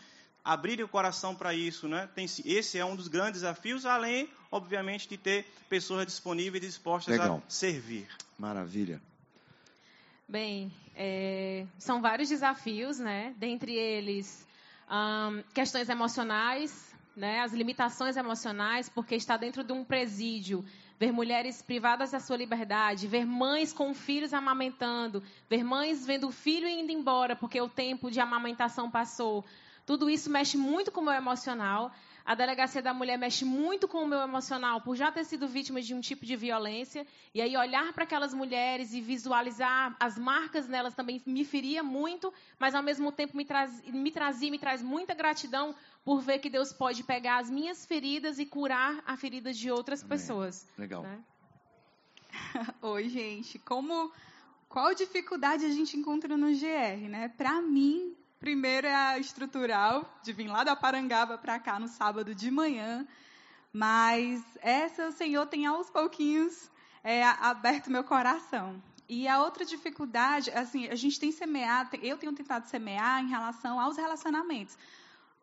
abrirem 0.43 0.83
o 0.83 0.87
coração 0.87 1.35
para 1.35 1.53
isso, 1.53 1.87
né? 1.87 2.09
Tem, 2.15 2.25
esse 2.43 2.79
é 2.79 2.83
um 2.83 2.95
dos 2.95 3.07
grandes 3.07 3.41
desafios, 3.41 3.85
além, 3.85 4.27
obviamente, 4.51 5.07
de 5.07 5.17
ter 5.17 5.45
pessoas 5.69 6.05
disponíveis 6.07 6.63
e 6.63 6.67
dispostas 6.67 7.17
Legal. 7.17 7.43
a 7.45 7.49
servir. 7.49 8.07
Maravilha. 8.37 8.99
Bem, 10.27 10.71
é, 10.95 11.65
são 11.77 12.01
vários 12.01 12.29
desafios, 12.29 12.97
né? 12.97 13.35
Dentre 13.37 13.73
eles, 13.75 14.44
ahn, 14.89 15.41
questões 15.53 15.89
emocionais, 15.89 16.93
né? 17.15 17.41
As 17.41 17.53
limitações 17.53 18.17
emocionais, 18.17 18.89
porque 18.89 19.15
está 19.15 19.37
dentro 19.37 19.63
de 19.63 19.71
um 19.71 19.83
presídio, 19.83 20.65
ver 20.99 21.11
mulheres 21.11 21.61
privadas 21.61 22.11
da 22.11 22.19
sua 22.19 22.37
liberdade, 22.37 23.07
ver 23.07 23.25
mães 23.25 23.73
com 23.73 23.93
filhos 23.93 24.33
amamentando, 24.33 25.23
ver 25.49 25.63
mães 25.63 26.05
vendo 26.05 26.27
o 26.27 26.31
filho 26.31 26.67
indo 26.67 26.91
embora 26.91 27.35
porque 27.35 27.59
o 27.59 27.69
tempo 27.69 28.11
de 28.11 28.19
amamentação 28.19 28.89
passou. 28.89 29.45
Tudo 29.85 30.09
isso 30.09 30.29
mexe 30.29 30.57
muito 30.57 30.91
com 30.91 31.01
o 31.01 31.05
meu 31.05 31.13
emocional. 31.13 31.91
A 32.25 32.33
delegacia 32.33 32.81
da 32.81 32.91
mulher 32.91 33.19
mexe 33.19 33.45
muito 33.45 33.87
com 33.87 34.03
o 34.03 34.07
meu 34.07 34.19
emocional 34.19 34.81
por 34.81 34.95
já 34.95 35.11
ter 35.11 35.23
sido 35.23 35.47
vítima 35.47 35.79
de 35.79 35.93
um 35.93 36.01
tipo 36.01 36.25
de 36.25 36.35
violência. 36.35 37.05
E 37.31 37.39
aí 37.39 37.55
olhar 37.55 37.93
para 37.93 38.03
aquelas 38.03 38.33
mulheres 38.33 38.93
e 38.93 38.99
visualizar 38.99 39.95
as 39.99 40.17
marcas 40.17 40.67
nelas 40.67 40.95
também 40.95 41.21
me 41.23 41.45
feria 41.45 41.83
muito, 41.83 42.33
mas 42.57 42.73
ao 42.73 42.81
mesmo 42.81 43.11
tempo 43.11 43.37
me, 43.37 43.45
traz, 43.45 43.79
me 43.85 44.11
trazia, 44.11 44.49
me 44.49 44.57
traz 44.57 44.81
muita 44.81 45.13
gratidão 45.13 45.75
por 46.03 46.19
ver 46.19 46.39
que 46.39 46.49
Deus 46.49 46.73
pode 46.73 47.03
pegar 47.03 47.37
as 47.37 47.49
minhas 47.49 47.85
feridas 47.85 48.39
e 48.39 48.45
curar 48.45 49.03
a 49.05 49.15
ferida 49.15 49.53
de 49.53 49.69
outras 49.69 50.01
Amém. 50.01 50.09
pessoas. 50.09 50.67
Legal. 50.79 51.03
né? 51.03 51.23
Oi, 52.81 53.07
gente. 53.07 53.59
Como 53.59 54.11
qual 54.67 54.95
dificuldade 54.95 55.63
a 55.63 55.69
gente 55.69 55.95
encontra 55.95 56.35
no 56.35 56.47
GR, 56.47 57.07
né? 57.07 57.29
Para 57.37 57.61
mim, 57.61 58.15
primeiro 58.45 58.85
é 58.85 58.93
a 58.93 59.17
estrutural 59.17 60.07
de 60.21 60.31
vir 60.31 60.47
lá 60.47 60.63
da 60.63 60.75
Parangaba 60.75 61.35
para 61.35 61.57
cá 61.57 61.79
no 61.79 61.87
sábado 61.87 62.35
de 62.35 62.51
manhã, 62.51 63.03
mas 63.73 64.39
essa 64.61 65.07
o 65.07 65.11
Senhor 65.11 65.47
tem 65.47 65.65
aos 65.65 65.89
pouquinhos 65.89 66.69
é, 67.03 67.23
aberto 67.23 67.89
meu 67.89 68.03
coração. 68.03 68.79
E 69.09 69.27
a 69.27 69.41
outra 69.41 69.65
dificuldade, 69.65 70.51
assim, 70.51 70.87
a 70.89 70.93
gente 70.93 71.19
tem 71.19 71.31
semeado, 71.31 71.97
eu 72.03 72.17
tenho 72.17 72.33
tentado 72.33 72.67
semear 72.67 73.19
em 73.23 73.29
relação 73.29 73.79
aos 73.79 73.97
relacionamentos. 73.97 74.77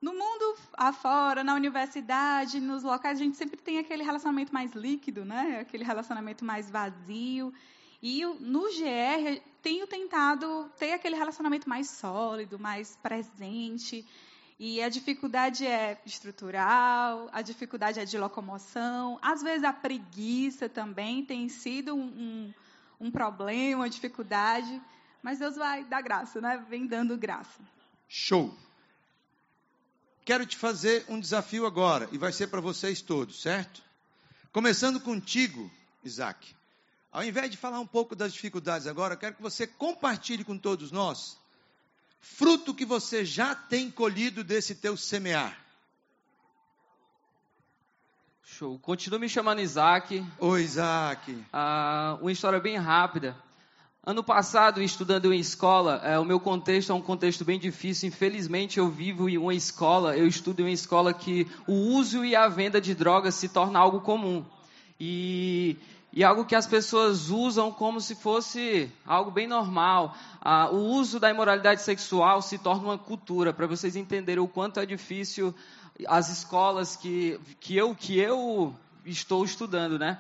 No 0.01 0.13
mundo 0.13 0.57
afora, 0.75 1.43
na 1.43 1.57
universidade, 1.57 2.61
nos 2.61 2.85
locais, 2.85 3.19
a 3.19 3.25
gente 3.25 3.37
sempre 3.37 3.57
tem 3.57 3.81
aquele 3.81 4.05
relacionamento 4.05 4.55
mais 4.55 4.73
líquido, 4.75 5.25
né? 5.25 5.59
Aquele 5.63 5.83
relacionamento 5.83 6.45
mais 6.45 6.71
vazio. 6.71 7.53
E 8.03 8.25
no 8.25 8.63
GR, 8.63 9.41
tenho 9.63 9.87
tentado 9.87 10.69
ter 10.77 10.93
aquele 10.93 11.15
relacionamento 11.15 11.69
mais 11.69 11.89
sólido, 11.89 12.59
mais 12.59 12.97
presente. 12.97 14.05
E 14.59 14.83
a 14.83 14.89
dificuldade 14.89 15.65
é 15.65 16.01
estrutural, 16.05 17.29
a 17.33 17.43
dificuldade 17.43 18.01
é 18.01 18.05
de 18.05 18.19
locomoção, 18.19 19.19
às 19.23 19.43
vezes 19.43 19.65
a 19.65 19.73
preguiça 19.73 20.69
também 20.69 21.25
tem 21.25 21.49
sido 21.49 21.95
um, 21.95 22.03
um, 22.03 22.55
um 23.01 23.11
problema, 23.11 23.83
uma 23.83 23.91
dificuldade. 23.91 24.81
Mas 25.23 25.39
Deus 25.39 25.55
vai 25.55 25.85
dar 25.85 26.03
graça, 26.03 26.41
né? 26.41 26.65
Vem 26.69 26.87
dando 26.87 27.17
graça. 27.17 27.61
Show. 28.09 28.53
Quero 30.25 30.45
te 30.45 30.57
fazer 30.57 31.05
um 31.09 31.19
desafio 31.19 31.67
agora, 31.67 32.09
e 32.13 32.19
vai 32.19 32.33
ser 32.33 32.49
para 32.49 32.61
vocês 32.61 33.01
todos, 33.01 33.43
certo? 33.43 33.83
Começando 34.53 35.01
contigo, 35.01 35.71
Isaac. 36.05 36.55
Ao 37.13 37.23
invés 37.23 37.51
de 37.51 37.57
falar 37.57 37.79
um 37.79 37.87
pouco 37.87 38.17
das 38.17 38.33
dificuldades 38.33 38.87
agora, 38.87 39.17
quero 39.17 39.35
que 39.35 39.43
você 39.43 39.67
compartilhe 39.67 40.43
com 40.43 40.57
todos 40.57 40.91
nós 40.91 41.41
fruto 42.23 42.73
que 42.73 42.85
você 42.85 43.25
já 43.25 43.55
tem 43.55 43.91
colhido 43.91 44.45
desse 44.45 44.77
teu 44.77 44.97
semear. 44.97 45.59
Show. 48.45 48.79
Continua 48.79 49.19
me 49.19 49.29
chamando 49.29 49.61
Isaac. 49.61 50.25
Ô 50.39 50.57
Isaac, 50.57 51.37
Ah, 51.53 52.17
uma 52.21 52.31
história 52.31 52.61
bem 52.61 52.77
rápida. 52.77 53.37
Ano 54.05 54.23
passado, 54.23 54.83
estudando 54.83 55.33
em 55.33 55.39
escola, 55.39 56.01
eh, 56.05 56.19
o 56.19 56.25
meu 56.25 56.41
contexto 56.41 56.91
é 56.91 56.95
um 56.95 57.01
contexto 57.01 57.45
bem 57.45 57.59
difícil. 57.59 58.09
Infelizmente, 58.09 58.79
eu 58.79 58.89
vivo 58.91 59.29
em 59.29 59.39
uma 59.39 59.55
escola, 59.55 60.17
eu 60.17 60.27
estudo 60.27 60.61
em 60.61 60.65
uma 60.65 60.71
escola 60.71 61.15
que 61.15 61.47
o 61.67 61.73
uso 61.73 62.25
e 62.25 62.35
a 62.35 62.49
venda 62.49 62.81
de 62.81 62.95
drogas 62.95 63.37
se 63.37 63.49
torna 63.49 63.79
algo 63.79 64.01
comum. 64.01 64.45
E, 64.99 65.77
e 66.13 66.23
algo 66.23 66.45
que 66.45 66.55
as 66.55 66.67
pessoas 66.67 67.31
usam 67.31 67.73
como 67.73 68.01
se 68.01 68.15
fosse 68.15 68.91
algo 69.07 69.31
bem 69.31 69.47
normal. 69.47 70.15
Ah, 70.41 70.69
o 70.71 70.77
uso 70.77 71.19
da 71.19 71.31
imoralidade 71.31 71.81
sexual 71.81 72.43
se 72.43 72.59
torna 72.59 72.85
uma 72.89 72.99
cultura, 72.99 73.53
para 73.53 73.67
vocês 73.67 73.97
entenderem 73.97 74.43
o 74.43 74.49
quanto 74.49 74.79
é 74.79 74.85
difícil 74.85 75.55
as 76.07 76.29
escolas 76.29 76.97
que, 76.97 77.41
que, 77.61 77.77
eu, 77.77 77.95
que 77.95 78.19
eu 78.19 78.75
estou 79.07 79.45
estudando, 79.45 79.99
né? 79.99 80.19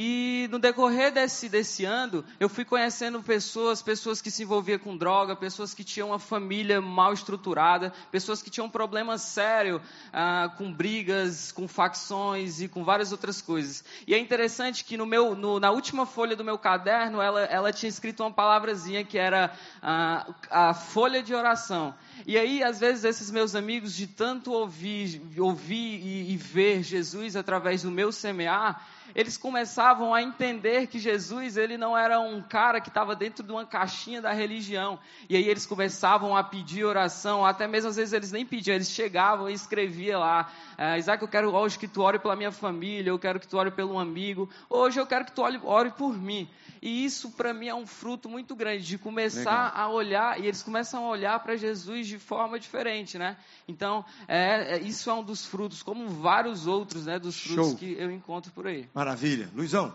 E 0.00 0.46
no 0.52 0.60
decorrer 0.60 1.12
desse, 1.12 1.48
desse 1.48 1.84
ano, 1.84 2.24
eu 2.38 2.48
fui 2.48 2.64
conhecendo 2.64 3.20
pessoas, 3.20 3.82
pessoas 3.82 4.22
que 4.22 4.30
se 4.30 4.44
envolviam 4.44 4.78
com 4.78 4.96
droga, 4.96 5.34
pessoas 5.34 5.74
que 5.74 5.82
tinham 5.82 6.10
uma 6.10 6.20
família 6.20 6.80
mal 6.80 7.12
estruturada, 7.12 7.92
pessoas 8.12 8.40
que 8.40 8.48
tinham 8.48 8.66
um 8.68 8.70
problema 8.70 9.18
sério 9.18 9.82
ah, 10.12 10.54
com 10.56 10.72
brigas, 10.72 11.50
com 11.50 11.66
facções 11.66 12.60
e 12.60 12.68
com 12.68 12.84
várias 12.84 13.10
outras 13.10 13.42
coisas. 13.42 13.82
E 14.06 14.14
é 14.14 14.18
interessante 14.20 14.84
que 14.84 14.96
no 14.96 15.04
meu, 15.04 15.34
no- 15.34 15.58
na 15.58 15.72
última 15.72 16.06
folha 16.06 16.36
do 16.36 16.44
meu 16.44 16.56
caderno, 16.58 17.20
ela, 17.20 17.42
ela 17.46 17.72
tinha 17.72 17.90
escrito 17.90 18.22
uma 18.22 18.30
palavrazinha 18.30 19.02
que 19.04 19.18
era 19.18 19.52
ah, 19.82 20.32
a 20.48 20.74
folha 20.74 21.24
de 21.24 21.34
oração. 21.34 21.92
E 22.24 22.38
aí, 22.38 22.62
às 22.62 22.78
vezes, 22.78 23.02
esses 23.02 23.32
meus 23.32 23.56
amigos, 23.56 23.96
de 23.96 24.06
tanto 24.06 24.52
ouvir, 24.52 25.20
ouvir 25.36 26.00
e, 26.06 26.32
e 26.34 26.36
ver 26.36 26.84
Jesus 26.84 27.34
através 27.34 27.82
do 27.82 27.90
meu 27.90 28.12
semear, 28.12 28.80
eles 29.14 29.36
começavam 29.36 30.14
a 30.14 30.22
entender 30.22 30.86
que 30.86 30.98
Jesus 30.98 31.56
ele 31.56 31.76
não 31.76 31.96
era 31.96 32.20
um 32.20 32.42
cara 32.42 32.80
que 32.80 32.88
estava 32.88 33.14
dentro 33.14 33.44
de 33.44 33.50
uma 33.50 33.64
caixinha 33.64 34.20
da 34.20 34.32
religião. 34.32 34.98
E 35.28 35.36
aí 35.36 35.48
eles 35.48 35.66
começavam 35.66 36.36
a 36.36 36.42
pedir 36.42 36.84
oração, 36.84 37.44
até 37.44 37.66
mesmo 37.66 37.90
às 37.90 37.96
vezes 37.96 38.12
eles 38.12 38.32
nem 38.32 38.44
pediam, 38.44 38.74
eles 38.74 38.90
chegavam 38.90 39.48
e 39.48 39.52
escreviam 39.52 40.20
lá, 40.20 40.50
ah, 40.76 40.98
Isaac, 40.98 41.22
eu 41.22 41.28
quero 41.28 41.54
hoje 41.54 41.78
que 41.78 41.88
tu 41.88 42.02
ore 42.02 42.18
pela 42.18 42.36
minha 42.36 42.52
família, 42.52 43.10
eu 43.10 43.18
quero 43.18 43.40
que 43.40 43.46
tu 43.48 43.56
ore 43.56 43.70
pelo 43.70 43.98
amigo, 43.98 44.48
hoje 44.68 45.00
eu 45.00 45.06
quero 45.06 45.24
que 45.24 45.32
tu 45.32 45.42
ore, 45.42 45.60
ore 45.64 45.90
por 45.90 46.16
mim. 46.16 46.48
E 46.80 47.04
isso 47.04 47.30
para 47.32 47.52
mim 47.52 47.68
é 47.68 47.74
um 47.74 47.86
fruto 47.86 48.28
muito 48.28 48.54
grande 48.54 48.84
de 48.84 48.98
começar 48.98 49.66
Legal. 49.66 49.72
a 49.74 49.88
olhar 49.90 50.40
e 50.40 50.46
eles 50.46 50.62
começam 50.62 51.04
a 51.04 51.08
olhar 51.08 51.38
para 51.40 51.56
Jesus 51.56 52.06
de 52.06 52.18
forma 52.18 52.58
diferente, 52.58 53.18
né? 53.18 53.36
Então, 53.66 54.04
é, 54.28 54.76
é- 54.76 54.80
isso 54.80 55.10
é 55.10 55.14
um 55.14 55.22
dos 55.22 55.44
frutos, 55.44 55.82
como 55.82 56.08
vários 56.08 56.66
outros, 56.66 57.06
né, 57.06 57.18
dos 57.18 57.40
frutos 57.40 57.70
Show. 57.70 57.76
que 57.76 57.96
eu 57.98 58.10
encontro 58.10 58.52
por 58.52 58.66
aí. 58.66 58.88
Maravilha. 58.98 59.48
Luizão. 59.54 59.94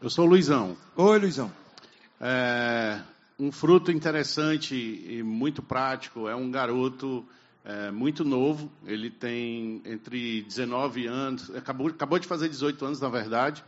Eu 0.00 0.10
sou 0.10 0.26
o 0.26 0.28
Luizão. 0.28 0.76
Oi, 0.96 1.16
Luizão. 1.16 1.52
É, 2.20 3.00
um 3.38 3.52
fruto 3.52 3.92
interessante 3.92 4.74
e 4.74 5.22
muito 5.22 5.62
prático 5.62 6.28
é 6.28 6.34
um 6.34 6.50
garoto 6.50 7.24
é, 7.64 7.92
muito 7.92 8.24
novo. 8.24 8.68
Ele 8.84 9.10
tem 9.10 9.80
entre 9.84 10.42
19 10.42 11.06
anos, 11.06 11.54
acabou, 11.54 11.86
acabou 11.86 12.18
de 12.18 12.26
fazer 12.26 12.48
18 12.48 12.84
anos, 12.84 13.00
na 13.00 13.08
verdade. 13.08 13.62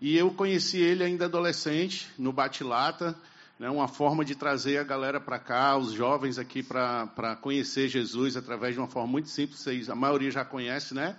E 0.00 0.16
eu 0.16 0.30
conheci 0.30 0.78
ele 0.78 1.02
ainda 1.02 1.24
adolescente, 1.24 2.06
no 2.16 2.32
Bate-Lata, 2.32 3.16
né, 3.58 3.68
uma 3.68 3.88
forma 3.88 4.24
de 4.24 4.36
trazer 4.36 4.78
a 4.78 4.84
galera 4.84 5.18
para 5.18 5.40
cá, 5.40 5.76
os 5.76 5.90
jovens 5.90 6.38
aqui, 6.38 6.62
para 6.62 7.36
conhecer 7.40 7.88
Jesus 7.88 8.36
através 8.36 8.72
de 8.72 8.80
uma 8.80 8.86
forma 8.86 9.08
muito 9.08 9.30
simples. 9.30 9.58
Vocês, 9.58 9.90
a 9.90 9.96
maioria 9.96 10.30
já 10.30 10.44
conhece, 10.44 10.94
né? 10.94 11.16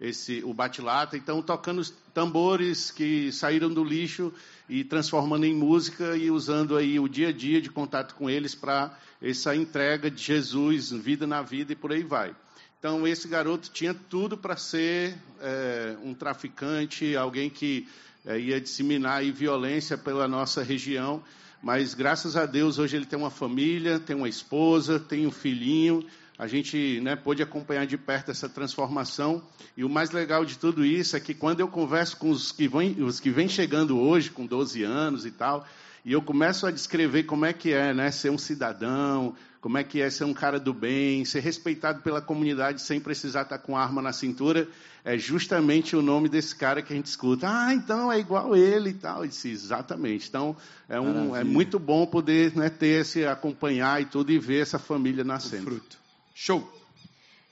Esse 0.00 0.42
o 0.44 0.54
bate-lata, 0.54 1.16
então 1.16 1.42
tocando 1.42 1.80
os 1.80 1.90
tambores 2.14 2.90
que 2.90 3.30
saíram 3.30 3.68
do 3.68 3.84
lixo 3.84 4.32
e 4.68 4.82
transformando 4.82 5.44
em 5.44 5.54
música 5.54 6.16
e 6.16 6.30
usando 6.30 6.76
aí 6.76 6.98
o 6.98 7.08
dia 7.08 7.28
a 7.28 7.32
dia 7.32 7.60
de 7.60 7.70
contato 7.70 8.14
com 8.14 8.30
eles 8.30 8.54
para 8.54 8.96
essa 9.20 9.54
entrega 9.54 10.10
de 10.10 10.22
Jesus, 10.22 10.90
vida 10.90 11.26
na 11.26 11.42
vida 11.42 11.72
e 11.72 11.76
por 11.76 11.92
aí 11.92 12.02
vai. 12.02 12.34
Então 12.78 13.06
esse 13.06 13.28
garoto 13.28 13.70
tinha 13.70 13.92
tudo 13.92 14.38
para 14.38 14.56
ser 14.56 15.14
é, 15.38 15.96
um 16.02 16.14
traficante, 16.14 17.14
alguém 17.14 17.50
que 17.50 17.86
é, 18.24 18.40
ia 18.40 18.58
disseminar 18.58 19.18
aí 19.18 19.30
violência 19.30 19.98
pela 19.98 20.26
nossa 20.26 20.62
região, 20.62 21.22
mas 21.62 21.92
graças 21.92 22.36
a 22.36 22.46
Deus 22.46 22.78
hoje 22.78 22.96
ele 22.96 23.04
tem 23.04 23.18
uma 23.18 23.30
família, 23.30 24.00
tem 24.00 24.16
uma 24.16 24.30
esposa, 24.30 24.98
tem 24.98 25.26
um 25.26 25.30
filhinho 25.30 26.06
a 26.40 26.46
gente 26.46 27.02
né, 27.02 27.14
pôde 27.14 27.42
acompanhar 27.42 27.86
de 27.86 27.98
perto 27.98 28.30
essa 28.30 28.48
transformação. 28.48 29.42
E 29.76 29.84
o 29.84 29.90
mais 29.90 30.10
legal 30.10 30.42
de 30.42 30.56
tudo 30.56 30.86
isso 30.86 31.14
é 31.14 31.20
que 31.20 31.34
quando 31.34 31.60
eu 31.60 31.68
converso 31.68 32.16
com 32.16 32.30
os 32.30 32.50
que 32.50 32.66
vêm, 32.66 32.96
os 33.02 33.20
que 33.20 33.28
vêm 33.28 33.46
chegando 33.46 34.00
hoje, 34.00 34.30
com 34.30 34.46
12 34.46 34.82
anos 34.82 35.26
e 35.26 35.30
tal, 35.30 35.66
e 36.02 36.12
eu 36.12 36.22
começo 36.22 36.66
a 36.66 36.70
descrever 36.70 37.24
como 37.24 37.44
é 37.44 37.52
que 37.52 37.74
é 37.74 37.92
né, 37.92 38.10
ser 38.10 38.30
um 38.30 38.38
cidadão, 38.38 39.34
como 39.60 39.76
é 39.76 39.84
que 39.84 40.00
é 40.00 40.08
ser 40.08 40.24
um 40.24 40.32
cara 40.32 40.58
do 40.58 40.72
bem, 40.72 41.26
ser 41.26 41.40
respeitado 41.40 42.00
pela 42.00 42.22
comunidade 42.22 42.80
sem 42.80 42.98
precisar 42.98 43.42
estar 43.42 43.58
com 43.58 43.76
arma 43.76 44.00
na 44.00 44.14
cintura, 44.14 44.66
é 45.04 45.18
justamente 45.18 45.94
o 45.94 46.00
nome 46.00 46.30
desse 46.30 46.56
cara 46.56 46.80
que 46.80 46.90
a 46.90 46.96
gente 46.96 47.04
escuta. 47.04 47.48
Ah, 47.50 47.74
então 47.74 48.10
é 48.10 48.18
igual 48.18 48.56
ele 48.56 48.88
e 48.88 48.94
tal. 48.94 49.24
Eu 49.24 49.28
disse, 49.28 49.50
exatamente. 49.50 50.26
Então 50.26 50.56
é, 50.88 50.98
um, 50.98 51.36
é 51.36 51.44
muito 51.44 51.78
bom 51.78 52.06
poder 52.06 52.56
né, 52.56 52.70
ter 52.70 53.02
esse 53.02 53.26
acompanhar 53.26 54.00
e 54.00 54.06
tudo 54.06 54.32
e 54.32 54.38
ver 54.38 54.62
essa 54.62 54.78
família 54.78 55.22
nascendo. 55.22 55.64
O 55.64 55.66
fruto. 55.72 55.99
Show! 56.42 56.66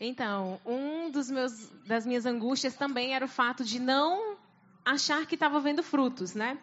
Então, 0.00 0.58
um 0.64 1.10
dos 1.10 1.30
meus, 1.30 1.68
das 1.86 2.06
minhas 2.06 2.24
angústias 2.24 2.74
também 2.74 3.14
era 3.14 3.22
o 3.22 3.28
fato 3.28 3.62
de 3.62 3.78
não 3.78 4.38
achar 4.82 5.26
que 5.26 5.34
estava 5.34 5.60
vendo 5.60 5.82
frutos, 5.82 6.34
né? 6.34 6.56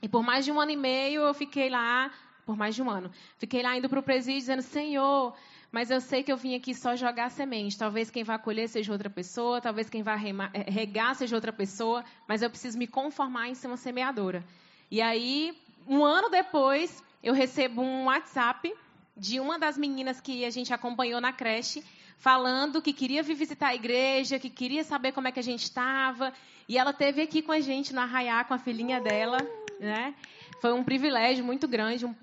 E 0.00 0.08
por 0.08 0.22
mais 0.22 0.46
de 0.46 0.50
um 0.50 0.58
ano 0.58 0.70
e 0.70 0.76
meio 0.76 1.20
eu 1.20 1.34
fiquei 1.34 1.68
lá, 1.68 2.10
por 2.46 2.56
mais 2.56 2.74
de 2.74 2.82
um 2.82 2.88
ano, 2.88 3.10
fiquei 3.36 3.62
lá 3.62 3.76
indo 3.76 3.86
para 3.86 3.98
o 3.98 4.02
presídio 4.02 4.40
dizendo, 4.40 4.62
Senhor, 4.62 5.36
mas 5.70 5.90
eu 5.90 6.00
sei 6.00 6.22
que 6.22 6.32
eu 6.32 6.38
vim 6.38 6.54
aqui 6.54 6.74
só 6.74 6.96
jogar 6.96 7.30
semente. 7.30 7.76
Talvez 7.76 8.08
quem 8.08 8.24
vai 8.24 8.38
colher 8.38 8.66
seja 8.66 8.90
outra 8.90 9.10
pessoa, 9.10 9.60
talvez 9.60 9.90
quem 9.90 10.02
vai 10.02 10.16
eh, 10.54 10.70
regar 10.70 11.14
seja 11.16 11.36
outra 11.36 11.52
pessoa, 11.52 12.02
mas 12.26 12.40
eu 12.40 12.48
preciso 12.48 12.78
me 12.78 12.86
conformar 12.86 13.50
em 13.50 13.54
ser 13.54 13.66
uma 13.66 13.76
semeadora. 13.76 14.42
E 14.90 15.02
aí, 15.02 15.54
um 15.86 16.02
ano 16.02 16.30
depois, 16.30 17.04
eu 17.22 17.34
recebo 17.34 17.82
um 17.82 18.06
WhatsApp 18.06 18.74
de 19.18 19.40
uma 19.40 19.58
das 19.58 19.76
meninas 19.76 20.20
que 20.20 20.44
a 20.44 20.50
gente 20.50 20.72
acompanhou 20.72 21.20
na 21.20 21.32
creche, 21.32 21.84
falando 22.18 22.80
que 22.80 22.92
queria 22.92 23.22
vir 23.22 23.34
visitar 23.34 23.68
a 23.68 23.74
igreja, 23.74 24.38
que 24.38 24.48
queria 24.48 24.84
saber 24.84 25.12
como 25.12 25.28
é 25.28 25.32
que 25.32 25.40
a 25.40 25.42
gente 25.42 25.64
estava. 25.64 26.32
E 26.68 26.78
ela 26.78 26.92
teve 26.92 27.20
aqui 27.20 27.42
com 27.42 27.52
a 27.52 27.60
gente 27.60 27.92
no 27.92 28.00
Arraiá, 28.00 28.44
com 28.44 28.54
a 28.54 28.58
filhinha 28.58 29.00
dela, 29.00 29.38
né? 29.80 30.14
Foi 30.60 30.72
um 30.72 30.84
privilégio 30.84 31.44
muito 31.44 31.66
grande. 31.66 32.06
Um... 32.06 32.14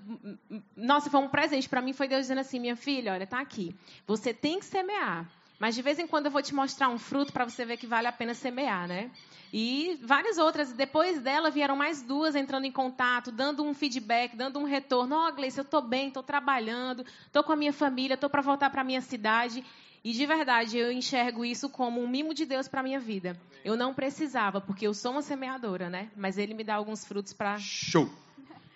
Nossa, 0.75 1.09
foi 1.09 1.19
um 1.19 1.27
presente. 1.27 1.69
Para 1.69 1.81
mim 1.81 1.93
foi 1.93 2.07
Deus 2.07 2.21
dizendo 2.21 2.41
assim, 2.41 2.59
minha 2.59 2.75
filha, 2.75 3.13
olha, 3.13 3.27
tá 3.27 3.39
aqui. 3.39 3.75
Você 4.05 4.33
tem 4.33 4.59
que 4.59 4.65
semear. 4.65 5.29
Mas 5.59 5.75
de 5.75 5.81
vez 5.81 5.99
em 5.99 6.07
quando 6.07 6.25
eu 6.25 6.31
vou 6.31 6.41
te 6.41 6.53
mostrar 6.53 6.89
um 6.89 6.97
fruto 6.97 7.31
para 7.31 7.45
você 7.45 7.65
ver 7.65 7.77
que 7.77 7.87
vale 7.87 8.07
a 8.07 8.11
pena 8.11 8.33
semear, 8.33 8.87
né? 8.87 9.09
E 9.53 9.97
várias 10.03 10.37
outras. 10.37 10.73
Depois 10.73 11.21
dela 11.21 11.49
vieram 11.49 11.75
mais 11.75 12.01
duas 12.01 12.35
entrando 12.35 12.65
em 12.65 12.71
contato, 12.71 13.31
dando 13.31 13.63
um 13.63 13.73
feedback, 13.73 14.35
dando 14.35 14.59
um 14.59 14.63
retorno. 14.63 15.15
Ó, 15.15 15.29
oh, 15.29 15.33
Gleice, 15.33 15.57
eu 15.57 15.63
estou 15.63 15.81
bem, 15.81 16.09
estou 16.09 16.23
trabalhando, 16.23 17.05
estou 17.25 17.43
com 17.43 17.53
a 17.53 17.55
minha 17.55 17.71
família, 17.71 18.15
estou 18.15 18.29
para 18.29 18.41
voltar 18.41 18.69
para 18.69 18.81
a 18.81 18.83
minha 18.83 19.01
cidade. 19.01 19.63
E 20.03 20.11
de 20.11 20.25
verdade, 20.25 20.77
eu 20.77 20.91
enxergo 20.91 21.45
isso 21.45 21.69
como 21.69 22.01
um 22.01 22.07
mimo 22.07 22.33
de 22.33 22.45
Deus 22.45 22.67
para 22.67 22.81
a 22.81 22.83
minha 22.83 22.99
vida. 22.99 23.39
Eu 23.63 23.75
não 23.75 23.93
precisava, 23.93 24.61
porque 24.61 24.85
eu 24.85 24.93
sou 24.93 25.13
uma 25.13 25.21
semeadora, 25.21 25.89
né? 25.89 26.11
Mas 26.15 26.37
ele 26.37 26.53
me 26.53 26.63
dá 26.63 26.75
alguns 26.75 27.05
frutos 27.05 27.33
para. 27.33 27.57
Show! 27.57 28.07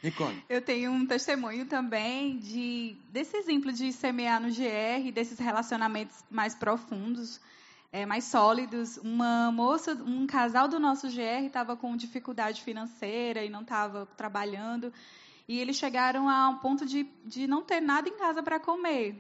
Nicole. 0.02 0.44
Eu 0.48 0.62
tenho 0.62 0.92
um 0.92 1.06
testemunho 1.06 1.66
também 1.66 2.38
de 2.38 2.96
desse 3.10 3.36
exemplo 3.36 3.72
de 3.72 3.92
semear 3.92 4.42
no 4.42 4.48
GR, 4.50 5.12
desses 5.12 5.38
relacionamentos 5.40 6.24
mais 6.30 6.56
profundos 6.56 7.40
é, 7.92 8.06
mais 8.06 8.26
sólidos. 8.26 8.98
Uma 8.98 9.52
moça, 9.52 9.94
um 9.94 10.26
casal 10.28 10.68
do 10.68 10.80
nosso 10.80 11.08
GR 11.08 11.46
estava 11.46 11.76
com 11.76 11.96
dificuldade 11.96 12.62
financeira 12.62 13.44
e 13.44 13.50
não 13.50 13.62
estava 13.62 14.06
trabalhando. 14.18 14.94
E 15.48 15.60
eles 15.60 15.78
chegaram 15.78 16.30
a 16.30 16.50
um 16.50 16.58
ponto 16.58 16.86
de, 16.86 17.08
de 17.26 17.48
não 17.48 17.64
ter 17.64 17.82
nada 17.82 18.08
em 18.08 18.18
casa 18.18 18.44
para 18.44 18.60
comer. 18.60 19.16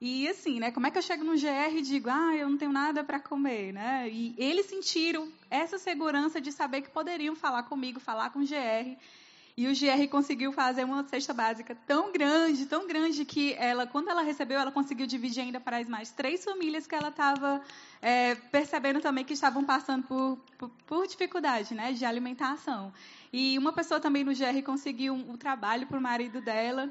E 0.00 0.28
assim, 0.28 0.60
né? 0.60 0.70
Como 0.70 0.86
é 0.86 0.90
que 0.90 0.98
eu 0.98 1.02
chego 1.02 1.24
no 1.24 1.32
GR 1.32 1.76
e 1.76 1.82
digo, 1.82 2.08
ah, 2.08 2.34
eu 2.34 2.48
não 2.48 2.56
tenho 2.56 2.72
nada 2.72 3.02
para 3.02 3.18
comer, 3.18 3.72
né? 3.72 4.08
E 4.08 4.34
eles 4.38 4.66
sentiram 4.66 5.28
essa 5.50 5.76
segurança 5.76 6.40
de 6.40 6.52
saber 6.52 6.82
que 6.82 6.90
poderiam 6.90 7.34
falar 7.34 7.64
comigo, 7.64 7.98
falar 7.98 8.30
com 8.30 8.38
o 8.38 8.46
GR 8.46 8.96
e 9.58 9.66
o 9.66 9.72
GR 9.72 10.08
conseguiu 10.08 10.52
fazer 10.52 10.84
uma 10.84 11.02
cesta 11.08 11.34
básica 11.34 11.76
tão 11.84 12.12
grande, 12.12 12.64
tão 12.64 12.86
grande, 12.86 13.24
que 13.24 13.54
ela, 13.54 13.88
quando 13.88 14.08
ela 14.08 14.22
recebeu, 14.22 14.56
ela 14.56 14.70
conseguiu 14.70 15.04
dividir 15.04 15.42
ainda 15.42 15.58
para 15.58 15.78
as 15.78 15.88
mais 15.88 16.12
três 16.12 16.44
famílias 16.44 16.86
que 16.86 16.94
ela 16.94 17.08
estava 17.08 17.60
é, 18.00 18.36
percebendo 18.36 19.00
também 19.00 19.24
que 19.24 19.32
estavam 19.32 19.64
passando 19.64 20.04
por, 20.04 20.38
por, 20.56 20.70
por, 20.86 21.08
dificuldade 21.08 21.74
né, 21.74 21.92
de 21.92 22.04
alimentação. 22.04 22.92
E 23.32 23.58
uma 23.58 23.72
pessoa 23.72 23.98
também 23.98 24.22
no 24.22 24.30
GR 24.30 24.62
conseguiu 24.64 25.12
um, 25.12 25.32
um 25.32 25.36
trabalho 25.36 25.88
para 25.88 25.98
o 25.98 26.00
marido 26.00 26.40
dela, 26.40 26.88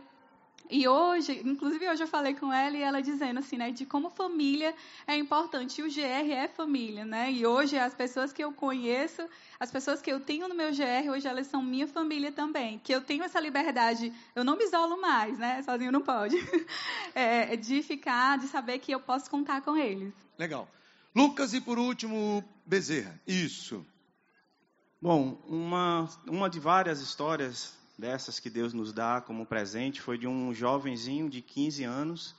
e 0.69 0.87
hoje, 0.87 1.41
inclusive 1.45 1.89
hoje 1.89 2.03
eu 2.03 2.07
falei 2.07 2.33
com 2.33 2.51
ela 2.51 2.75
e 2.75 2.81
ela 2.81 3.01
dizendo 3.01 3.39
assim, 3.39 3.57
né, 3.57 3.71
de 3.71 3.85
como 3.85 4.09
família 4.09 4.75
é 5.05 5.15
importante. 5.15 5.81
E 5.81 5.83
o 5.83 5.87
GR 5.87 6.31
é 6.31 6.47
família, 6.47 7.05
né? 7.05 7.31
E 7.31 7.45
hoje 7.45 7.77
as 7.77 7.93
pessoas 7.93 8.33
que 8.33 8.43
eu 8.43 8.51
conheço, 8.51 9.27
as 9.59 9.71
pessoas 9.71 10.01
que 10.01 10.11
eu 10.11 10.19
tenho 10.19 10.47
no 10.47 10.55
meu 10.55 10.71
GR, 10.71 11.09
hoje 11.11 11.27
elas 11.27 11.47
são 11.47 11.61
minha 11.61 11.87
família 11.87 12.31
também. 12.31 12.79
Que 12.83 12.93
eu 12.93 13.01
tenho 13.01 13.23
essa 13.23 13.39
liberdade, 13.39 14.13
eu 14.35 14.43
não 14.43 14.57
me 14.57 14.63
isolo 14.63 14.99
mais, 14.99 15.37
né? 15.37 15.61
Sozinho 15.63 15.91
não 15.91 16.01
pode. 16.01 16.35
É, 17.15 17.55
de 17.55 17.81
ficar, 17.81 18.37
de 18.37 18.47
saber 18.47 18.77
que 18.77 18.91
eu 18.91 18.99
posso 18.99 19.27
contar 19.27 19.61
com 19.61 19.75
eles. 19.75 20.13
Legal. 20.37 20.69
Lucas 21.15 21.51
e 21.53 21.59
por 21.59 21.79
último, 21.79 22.43
Bezerra. 22.63 23.19
Isso. 23.25 23.83
Bom, 25.01 25.41
uma, 25.47 26.07
uma 26.27 26.47
de 26.47 26.59
várias 26.59 27.01
histórias 27.01 27.75
dessas 27.97 28.39
que 28.39 28.49
Deus 28.49 28.73
nos 28.73 28.93
dá 28.93 29.19
como 29.19 29.45
presente 29.45 30.01
foi 30.01 30.17
de 30.17 30.27
um 30.27 30.53
jovenzinho 30.53 31.29
de 31.29 31.41
15 31.41 31.83
anos 31.83 32.35